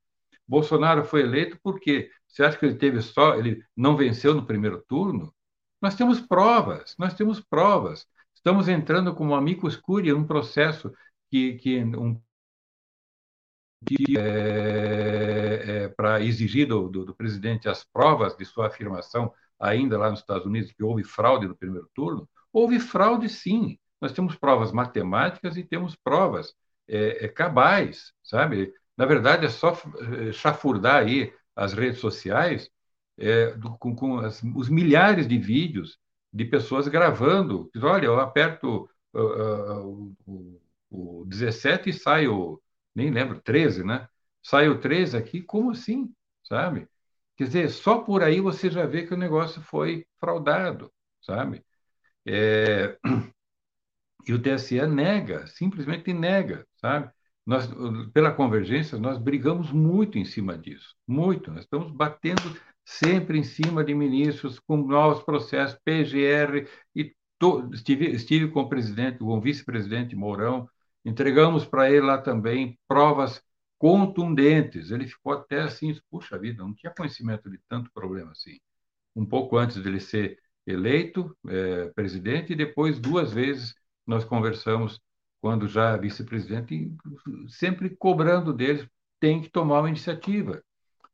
Bolsonaro 0.47 1.05
foi 1.05 1.23
eleito 1.23 1.59
porque 1.63 2.11
você 2.27 2.43
acha 2.45 2.59
que 2.59 2.67
ele 2.67 2.77
teve 2.77 3.01
só, 3.03 3.35
ele 3.35 3.65
não 3.77 3.97
venceu 3.97 4.35
no 4.35 4.47
primeiro 4.47 4.83
turno? 4.89 5.35
Nós 5.81 5.95
temos 5.95 6.21
provas, 6.21 6.95
nós 6.99 7.15
temos 7.15 7.41
provas. 7.41 8.07
Estamos 8.35 8.69
entrando 8.69 9.15
como 9.15 9.35
amicus 9.35 9.77
curiae 9.77 10.13
num 10.13 10.27
processo 10.27 10.93
que, 11.31 11.55
que 11.55 11.83
um 11.85 12.21
é, 14.17 15.85
é, 15.85 15.89
para 15.89 16.21
exigir 16.21 16.67
do, 16.67 16.89
do, 16.89 17.05
do, 17.07 17.15
presidente 17.15 17.69
as 17.69 17.85
provas 17.85 18.37
de 18.37 18.45
sua 18.45 18.67
afirmação, 18.67 19.33
ainda 19.59 19.97
lá 19.97 20.11
nos 20.11 20.21
Estados 20.21 20.47
Unidos, 20.47 20.73
que 20.73 20.83
houve 20.83 21.05
fraude 21.05 21.47
no 21.47 21.57
primeiro 21.57 21.89
turno, 21.95 22.29
houve 22.53 22.81
fraude 22.81 23.29
sim. 23.29 23.79
Nós 24.01 24.13
temos 24.13 24.37
provas 24.37 24.73
matemáticas 24.73 25.57
e 25.57 25.65
temos 25.65 25.97
provas 25.97 26.55
é, 26.89 27.27
é, 27.27 27.29
cabais, 27.29 28.13
sabe? 28.23 28.73
Na 28.97 29.07
verdade, 29.07 29.47
é 29.47 29.49
só 29.49 29.73
é, 30.29 30.33
chafurdar 30.33 31.03
aí 31.03 31.33
as 31.55 31.73
redes 31.73 32.01
sociais 32.01 32.71
é, 33.19 33.53
do, 33.55 33.77
com, 33.79 33.95
com 33.95 34.19
as, 34.19 34.43
os 34.55 34.69
milhares 34.69 35.27
de 35.27 35.39
vídeos 35.39 35.99
de 36.33 36.45
pessoas 36.45 36.89
gravando. 36.89 37.71
Diz, 37.75 37.83
Olha, 37.83 38.07
eu 38.07 38.19
aperto 38.21 38.89
uh, 39.13 39.21
uh, 39.21 40.17
o, 40.27 40.61
o 40.91 41.25
17 41.27 41.91
e 41.91 41.93
sai 41.93 42.29
o, 42.29 42.61
nem 42.95 43.11
lembro, 43.11 43.41
13, 43.41 43.85
né? 43.85 44.09
Sai 44.43 44.69
o 44.69 44.81
13 44.81 45.17
aqui, 45.17 45.43
como 45.43 45.73
assim? 45.73 46.13
Sabe? 46.45 46.89
Quer 47.37 47.45
dizer, 47.45 47.71
só 47.71 47.99
por 48.01 48.23
aí 48.23 48.41
você 48.41 48.71
já 48.71 48.87
vê 48.87 49.07
que 49.07 49.15
o 49.15 49.17
negócio 49.17 49.63
foi 49.63 50.07
fraudado, 50.19 50.93
sabe? 51.21 51.65
É... 52.27 52.99
E 54.29 54.33
o 54.33 54.41
TSE 54.41 54.87
nega, 54.87 55.47
simplesmente 55.47 56.12
nega, 56.12 56.66
sabe? 56.76 57.11
Nós, 57.47 57.66
pela 58.12 58.31
convergência, 58.31 58.99
nós 58.99 59.16
brigamos 59.16 59.72
muito 59.72 60.18
em 60.18 60.24
cima 60.24 60.57
disso, 60.57 60.95
muito. 61.07 61.51
Nós 61.51 61.62
estamos 61.64 61.91
batendo 61.91 62.43
sempre 62.85 63.39
em 63.39 63.43
cima 63.43 63.83
de 63.83 63.95
ministros 63.95 64.59
com 64.59 64.76
novos 64.76 65.22
processos, 65.22 65.79
PGR, 65.83 66.68
e 66.95 67.14
to, 67.39 67.70
estive, 67.72 68.07
estive 68.11 68.49
com 68.51 68.61
o 68.61 68.68
presidente, 68.68 69.18
com 69.18 69.39
o 69.39 69.41
vice-presidente 69.41 70.14
Mourão, 70.14 70.68
entregamos 71.05 71.64
para 71.64 71.91
ele 71.91 72.05
lá 72.05 72.18
também 72.18 72.79
provas 72.87 73.43
contundentes. 73.79 74.91
Ele 74.91 75.07
ficou 75.07 75.33
até 75.33 75.62
assim, 75.62 75.99
puxa 76.11 76.39
vida, 76.39 76.62
não 76.62 76.74
tinha 76.74 76.93
conhecimento 76.93 77.49
de 77.51 77.59
tanto 77.66 77.91
problema 77.93 78.33
assim. 78.33 78.59
Um 79.16 79.24
pouco 79.24 79.57
antes 79.57 79.83
dele 79.83 80.01
ser 80.01 80.39
eleito 80.66 81.35
é, 81.49 81.87
presidente, 81.95 82.53
e 82.53 82.57
depois, 82.57 82.99
duas 82.99 83.33
vezes, 83.33 83.74
nós 84.09 84.25
conversamos, 84.25 84.99
quando 85.39 85.69
já 85.69 85.95
vice-presidente, 85.97 86.91
sempre 87.47 87.91
cobrando 87.91 88.55
deles, 88.55 88.89
tem 89.21 89.43
que 89.43 89.51
tomar 89.51 89.81
uma 89.81 89.91
iniciativa. 89.91 90.63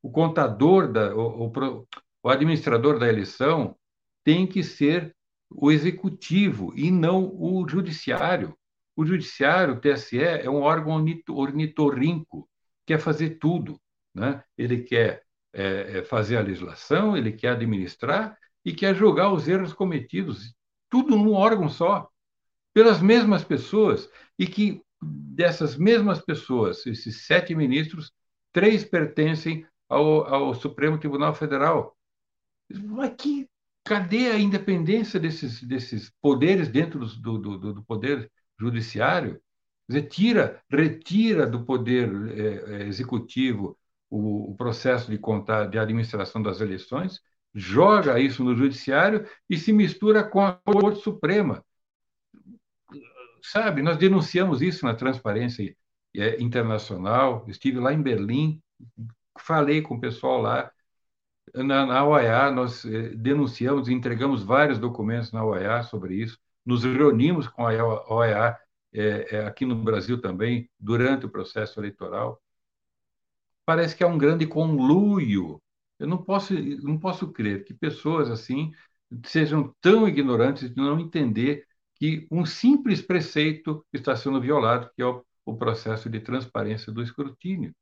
O 0.01 0.11
contador, 0.11 0.91
da, 0.93 1.15
o, 1.15 1.49
o, 1.49 1.87
o 2.23 2.29
administrador 2.29 2.99
da 2.99 3.09
eleição 3.09 3.77
tem 4.23 4.47
que 4.47 4.63
ser 4.63 5.15
o 5.51 5.73
executivo 5.73 6.73
e 6.77 6.91
não 6.91 7.35
o 7.35 7.69
judiciário. 7.69 8.57
O 8.97 9.05
judiciário, 9.05 9.75
o 9.75 9.81
TSE, 9.81 10.23
é 10.23 10.49
um 10.49 10.63
órgão 10.63 11.05
ornitorrinco, 11.31 12.49
quer 12.87 12.99
fazer 12.99 13.39
tudo. 13.41 13.81
Né? 14.15 14.43
Ele 14.57 14.83
quer 14.85 15.25
é, 15.53 15.99
é, 15.99 16.05
fazer 16.05 16.37
a 16.37 16.43
legislação, 16.43 17.17
ele 17.17 17.33
quer 17.33 17.51
administrar 17.51 18.39
e 18.65 18.73
quer 18.73 18.95
julgar 18.95 19.33
os 19.33 19.49
erros 19.49 19.73
cometidos, 19.73 20.55
tudo 20.89 21.17
num 21.17 21.33
órgão 21.33 21.69
só, 21.69 22.09
pelas 22.75 23.01
mesmas 23.01 23.45
pessoas, 23.45 24.11
e 24.39 24.47
que 24.47 24.83
dessas 25.01 25.77
mesmas 25.77 26.21
pessoas, 26.21 26.85
esses 26.87 27.25
sete 27.25 27.55
ministros, 27.55 28.13
três 28.53 28.85
pertencem 28.85 29.67
ao, 29.89 30.27
ao 30.27 30.55
Supremo 30.55 30.99
Tribunal 30.99 31.35
Federal. 31.35 31.97
Mas 32.71 33.15
que, 33.17 33.49
cadê 33.85 34.31
a 34.31 34.39
independência 34.39 35.21
desses, 35.21 35.63
desses 35.63 36.13
poderes 36.21 36.69
dentro 36.69 37.07
do, 37.07 37.39
do, 37.39 37.75
do 37.75 37.83
poder 37.85 38.31
judiciário? 38.59 39.41
Quer 39.87 39.93
dizer, 39.93 40.09
tira, 40.09 40.63
retira 40.71 41.47
do 41.47 41.65
poder 41.65 42.11
é, 42.31 42.83
é, 42.83 42.87
executivo 42.89 43.79
o, 44.09 44.53
o, 44.53 44.57
processo 44.57 45.11
de 45.11 45.19
contar, 45.19 45.67
de 45.67 45.79
administração 45.79 46.43
das 46.43 46.61
eleições, 46.61 47.21
joga 47.55 48.19
isso 48.19 48.43
no 48.43 48.57
judiciário 48.57 49.29
e 49.49 49.57
se 49.59 49.73
mistura 49.73 50.25
com 50.25 50.41
a 50.41 50.53
Corte 50.53 51.03
Suprema. 51.03 51.65
Sabe, 53.45 53.83
nós 53.83 53.99
denunciamos 53.99 54.63
isso 54.63 54.87
na 54.87 54.95
transparência 54.95 55.77
é, 56.17 56.43
internacional. 56.43 57.45
Estive 57.47 57.79
lá 57.79 57.93
em 57.93 58.01
Berlim, 58.03 58.63
falei 59.39 59.83
com 59.83 59.97
o 59.97 60.01
pessoal 60.01 60.41
lá. 60.41 60.73
Na, 61.55 61.85
na 61.87 62.05
OEA, 62.07 62.51
nós 62.51 62.85
é, 62.87 63.11
denunciamos, 63.11 63.89
entregamos 63.89 64.43
vários 64.43 64.79
documentos 64.79 65.31
na 65.31 65.45
OEA 65.45 65.83
sobre 65.83 66.15
isso. 66.17 66.39
Nos 66.65 66.85
reunimos 66.85 67.47
com 67.47 67.67
a 67.67 67.73
OEA 68.09 68.59
é, 68.95 69.37
é, 69.37 69.47
aqui 69.47 69.67
no 69.67 69.77
Brasil 69.77 70.21
também, 70.21 70.71
durante 70.81 71.27
o 71.27 71.31
processo 71.31 71.79
eleitoral. 71.79 72.41
Parece 73.67 73.95
que 73.95 74.03
é 74.03 74.07
um 74.07 74.19
grande 74.19 74.47
conluio. 74.47 75.61
Eu 75.99 76.07
não 76.07 76.17
posso, 76.17 76.55
não 76.83 76.99
posso 76.99 77.31
crer 77.31 77.65
que 77.65 77.75
pessoas 77.75 78.31
assim 78.31 78.73
sejam 79.27 79.75
tão 79.83 80.09
ignorantes 80.09 80.71
de 80.71 80.77
não 80.77 80.99
entender 80.99 81.67
que 81.95 82.27
um 82.31 82.45
simples 82.45 83.01
preceito 83.01 83.85
está 83.93 84.17
sendo 84.17 84.41
violado, 84.41 84.91
que 84.95 85.03
é 85.03 85.07
o, 85.07 85.25
o 85.45 85.57
processo 85.57 86.11
de 86.11 86.21
transparência 86.21 86.93
do 86.93 87.03
escrutínio. 87.03 87.75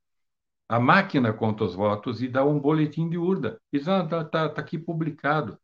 A 0.67 0.79
máquina 0.79 1.33
conta 1.33 1.63
os 1.63 1.75
votos 1.75 2.21
e 2.21 2.27
dá 2.27 2.43
um 2.43 2.59
boletim 2.59 3.09
de 3.09 3.17
urna. 3.17 3.59
Isso 3.71 3.89
está 3.89 4.23
tá, 4.25 4.49
tá 4.49 4.61
aqui 4.61 4.77
publicado. 4.77 5.59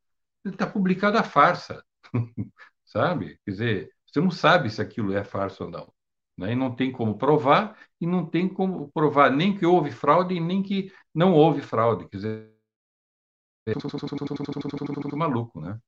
Está 0.46 0.68
publicada 0.68 1.20
a 1.20 1.24
farsa, 1.24 1.84
sabe? 2.86 3.40
Quer 3.46 3.52
dizer, 3.52 3.92
você 4.06 4.20
não 4.20 4.32
sabe 4.32 4.70
se 4.70 4.82
aquilo 4.82 5.14
é 5.14 5.24
farsa 5.24 5.64
ou 5.64 5.70
não. 5.70 5.94
Né? 6.38 6.54
E 6.54 6.56
não 6.56 6.76
tem 6.76 6.92
como 6.92 7.18
provar, 7.18 7.78
e 8.00 8.08
não 8.08 8.26
tem 8.26 8.48
como 8.48 8.90
provar 8.92 9.32
nem 9.32 9.58
que 9.58 9.66
houve 9.66 9.92
fraude 9.92 10.40
nem 10.40 10.64
que 10.64 10.92
não 11.14 11.34
houve 11.34 11.62
fraude. 11.62 12.08
Quer 12.10 12.18
dizer, 12.18 12.60
é 13.68 15.16
maluco, 15.16 15.62
né? 15.62 15.80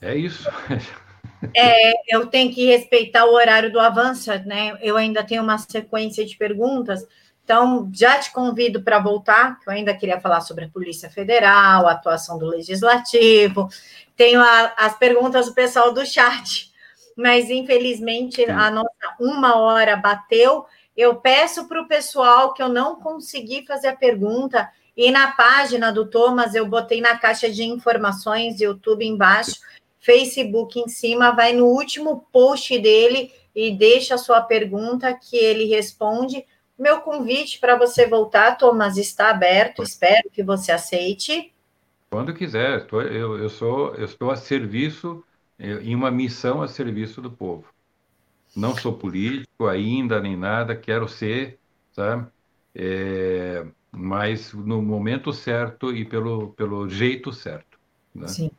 É 0.00 0.14
isso. 0.14 0.48
É, 1.54 1.92
eu 2.14 2.26
tenho 2.26 2.52
que 2.52 2.66
respeitar 2.66 3.24
o 3.24 3.34
horário 3.34 3.72
do 3.72 3.80
avanço, 3.80 4.30
né? 4.44 4.76
Eu 4.80 4.96
ainda 4.96 5.24
tenho 5.24 5.42
uma 5.42 5.58
sequência 5.58 6.24
de 6.24 6.36
perguntas, 6.36 7.06
então 7.44 7.88
já 7.94 8.18
te 8.18 8.32
convido 8.32 8.82
para 8.82 8.98
voltar, 8.98 9.60
que 9.60 9.68
eu 9.68 9.72
ainda 9.72 9.94
queria 9.94 10.20
falar 10.20 10.40
sobre 10.40 10.64
a 10.64 10.68
Polícia 10.68 11.08
Federal, 11.08 11.86
a 11.86 11.92
atuação 11.92 12.38
do 12.38 12.46
Legislativo, 12.46 13.68
tenho 14.16 14.40
a, 14.40 14.74
as 14.76 14.98
perguntas 14.98 15.46
do 15.46 15.54
pessoal 15.54 15.92
do 15.92 16.04
chat, 16.04 16.72
mas 17.16 17.48
infelizmente 17.48 18.44
a 18.50 18.70
nossa 18.70 18.90
uma 19.20 19.56
hora 19.56 19.96
bateu. 19.96 20.66
Eu 20.96 21.16
peço 21.16 21.68
para 21.68 21.80
o 21.80 21.86
pessoal 21.86 22.54
que 22.54 22.62
eu 22.62 22.68
não 22.68 22.96
consegui 22.96 23.64
fazer 23.66 23.88
a 23.88 23.96
pergunta, 23.96 24.68
e 24.96 25.10
na 25.10 25.32
página 25.32 25.92
do 25.92 26.06
Thomas 26.06 26.54
eu 26.54 26.66
botei 26.66 27.00
na 27.00 27.18
caixa 27.18 27.50
de 27.50 27.62
informações, 27.62 28.60
YouTube 28.60 29.06
embaixo, 29.06 29.60
Facebook 30.06 30.78
em 30.78 30.86
cima, 30.86 31.32
vai 31.32 31.52
no 31.52 31.66
último 31.66 32.24
post 32.32 32.78
dele 32.78 33.32
e 33.52 33.72
deixa 33.72 34.14
a 34.14 34.18
sua 34.18 34.40
pergunta 34.40 35.12
que 35.12 35.36
ele 35.36 35.64
responde. 35.64 36.44
Meu 36.78 37.00
convite 37.00 37.58
para 37.58 37.76
você 37.76 38.06
voltar, 38.06 38.56
Thomas, 38.56 38.96
está 38.96 39.30
aberto, 39.30 39.82
espero 39.82 40.30
que 40.30 40.44
você 40.44 40.70
aceite. 40.70 41.52
Quando 42.08 42.32
quiser, 42.32 42.86
eu, 42.92 43.36
eu, 43.36 43.48
sou, 43.48 43.94
eu 43.96 44.04
estou 44.04 44.30
a 44.30 44.36
serviço, 44.36 45.24
em 45.58 45.94
uma 45.94 46.10
missão 46.10 46.62
a 46.62 46.68
serviço 46.68 47.20
do 47.20 47.30
povo. 47.30 47.64
Não 48.54 48.76
sou 48.76 48.92
político 48.92 49.66
ainda, 49.66 50.20
nem 50.20 50.36
nada, 50.36 50.76
quero 50.76 51.08
ser, 51.08 51.58
sabe? 51.92 52.28
É, 52.74 53.66
mas 53.90 54.52
no 54.52 54.80
momento 54.80 55.32
certo 55.32 55.92
e 55.92 56.04
pelo, 56.04 56.50
pelo 56.50 56.88
jeito 56.88 57.32
certo. 57.32 57.76
Né? 58.14 58.28
Sim. 58.28 58.50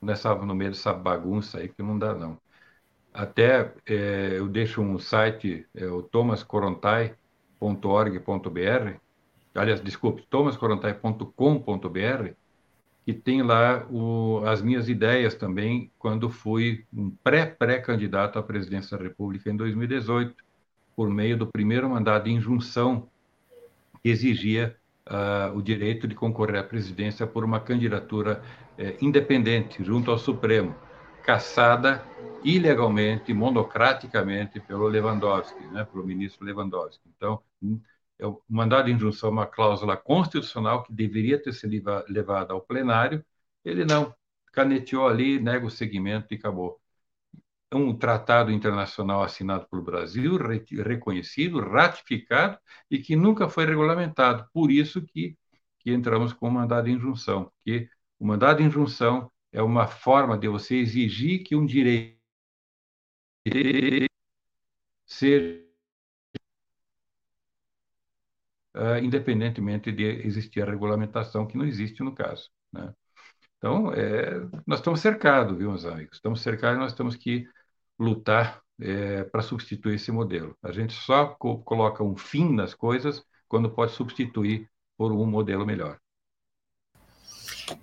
Nessa, 0.00 0.34
no 0.34 0.54
meio 0.54 0.70
dessa 0.70 0.92
bagunça 0.92 1.58
aí 1.58 1.68
que 1.68 1.82
não 1.82 1.98
dá, 1.98 2.14
não. 2.14 2.38
Até 3.12 3.72
é, 3.86 4.38
eu 4.38 4.48
deixo 4.48 4.80
um 4.82 4.98
site, 4.98 5.66
é 5.74 5.86
o 5.86 6.02
thomascorontai.org.br, 6.02 9.00
aliás, 9.54 9.80
desculpe, 9.80 10.26
thomascorontai.com.br, 10.28 12.34
que 13.06 13.14
tem 13.14 13.42
lá 13.42 13.86
o, 13.90 14.42
as 14.44 14.60
minhas 14.60 14.88
ideias 14.88 15.34
também 15.34 15.90
quando 15.98 16.28
fui 16.28 16.84
um 16.92 17.10
pré-pré-candidato 17.24 18.38
à 18.38 18.42
presidência 18.42 18.98
da 18.98 19.04
República 19.04 19.50
em 19.50 19.56
2018, 19.56 20.34
por 20.94 21.08
meio 21.08 21.38
do 21.38 21.46
primeiro 21.46 21.88
mandado 21.88 22.24
de 22.24 22.32
injunção 22.32 23.08
que 24.02 24.10
exigia 24.10 24.76
uh, 25.08 25.56
o 25.56 25.62
direito 25.62 26.06
de 26.06 26.14
concorrer 26.14 26.58
à 26.58 26.64
presidência 26.64 27.26
por 27.26 27.44
uma 27.44 27.60
candidatura 27.60 28.42
uh, 28.78 29.04
independente 29.04 29.82
junto 29.82 30.10
ao 30.10 30.18
Supremo, 30.18 30.74
caçada 31.24 32.04
ilegalmente, 32.44 33.34
monocraticamente 33.34 34.60
pelo 34.60 34.86
Lewandowski, 34.86 35.66
né, 35.68 35.84
pelo 35.84 36.04
ministro 36.04 36.44
Lewandowski. 36.44 37.02
Então, 37.16 37.42
é 38.18 38.26
o 38.26 38.40
mandado 38.48 38.86
de 38.86 38.92
injunção 38.92 39.28
é 39.28 39.32
uma 39.32 39.46
cláusula 39.46 39.96
constitucional 39.96 40.82
que 40.82 40.92
deveria 40.92 41.42
ter 41.42 41.52
sido 41.52 41.72
levada 42.08 42.52
ao 42.52 42.60
plenário, 42.60 43.24
ele 43.64 43.84
não, 43.84 44.14
caneteou 44.52 45.06
ali, 45.06 45.38
nega 45.40 45.66
o 45.66 45.70
segmento 45.70 46.32
e 46.32 46.36
acabou. 46.36 46.80
Um 47.72 47.96
tratado 47.96 48.52
internacional 48.52 49.22
assinado 49.22 49.66
pelo 49.68 49.82
Brasil, 49.82 50.36
reconhecido, 50.36 51.60
ratificado 51.60 52.58
e 52.90 52.98
que 52.98 53.16
nunca 53.16 53.48
foi 53.48 53.66
regulamentado. 53.66 54.48
Por 54.52 54.70
isso 54.70 55.02
que, 55.02 55.36
que 55.80 55.92
entramos 55.92 56.32
com 56.32 56.48
o 56.48 56.50
mandado 56.50 56.84
de 56.86 56.92
injunção, 56.92 57.50
que 57.64 57.88
o 58.18 58.26
mandado 58.26 58.58
de 58.58 58.64
injunção 58.64 59.30
é 59.52 59.62
uma 59.62 59.86
forma 59.88 60.38
de 60.38 60.48
você 60.48 60.76
exigir 60.76 61.42
que 61.42 61.56
um 61.56 61.66
direito 61.66 62.16
seja 65.06 65.66
uh, 68.76 68.98
independentemente 69.02 69.90
de 69.92 70.04
existir 70.26 70.62
a 70.62 70.70
regulamentação, 70.70 71.46
que 71.46 71.56
não 71.56 71.64
existe 71.64 72.02
no 72.02 72.14
caso. 72.14 72.50
Né? 72.72 72.94
Então, 73.58 73.92
é, 73.92 74.40
nós 74.66 74.80
estamos 74.80 75.00
cercados, 75.00 75.56
viu, 75.56 75.70
meus 75.70 75.84
amigos? 75.84 76.16
Estamos 76.16 76.42
cercados 76.42 76.76
e 76.76 76.80
nós 76.80 76.94
temos 76.94 77.16
que 77.16 77.48
lutar 77.98 78.62
é, 78.80 79.24
para 79.24 79.42
substituir 79.42 79.94
esse 79.96 80.12
modelo. 80.12 80.56
A 80.62 80.72
gente 80.72 80.92
só 80.92 81.26
co 81.26 81.58
coloca 81.58 82.02
um 82.02 82.16
fim 82.16 82.52
nas 82.52 82.74
coisas 82.74 83.22
quando 83.48 83.70
pode 83.70 83.92
substituir 83.92 84.68
por 84.96 85.12
um 85.12 85.26
modelo 85.26 85.64
melhor. 85.64 85.98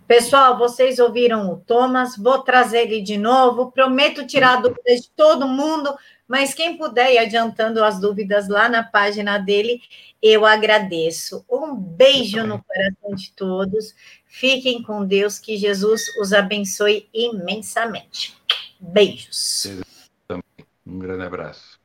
Pessoal, 0.08 0.58
vocês 0.58 0.98
ouviram 1.00 1.52
o 1.52 1.58
Thomas, 1.58 2.16
vou 2.18 2.40
trazer 2.40 2.84
ele 2.84 3.02
de 3.02 3.18
novo. 3.18 3.72
Prometo 3.72 4.26
tirar 4.26 4.62
dúvidas 4.62 5.02
de 5.02 5.10
todo 5.10 5.48
mundo, 5.48 5.94
mas 6.28 6.54
quem 6.54 6.78
puder 6.78 7.14
ir 7.14 7.18
adiantando 7.18 7.84
as 7.84 8.00
dúvidas 8.00 8.48
lá 8.48 8.70
na 8.70 8.84
página 8.84 9.38
dele, 9.38 9.82
eu 10.22 10.46
agradeço. 10.46 11.46
Um 11.50 11.76
beijo 11.76 12.46
no 12.46 12.64
coração 12.64 13.16
de 13.16 13.32
todos. 13.34 13.94
Fiquem 14.26 14.82
com 14.82 15.06
Deus, 15.06 15.38
que 15.38 15.58
Jesus 15.58 16.08
os 16.20 16.32
abençoe 16.32 17.10
imensamente. 17.14 18.38
Beijos. 18.80 19.84
Um 20.86 20.98
grande 21.00 21.24
abraço. 21.26 21.83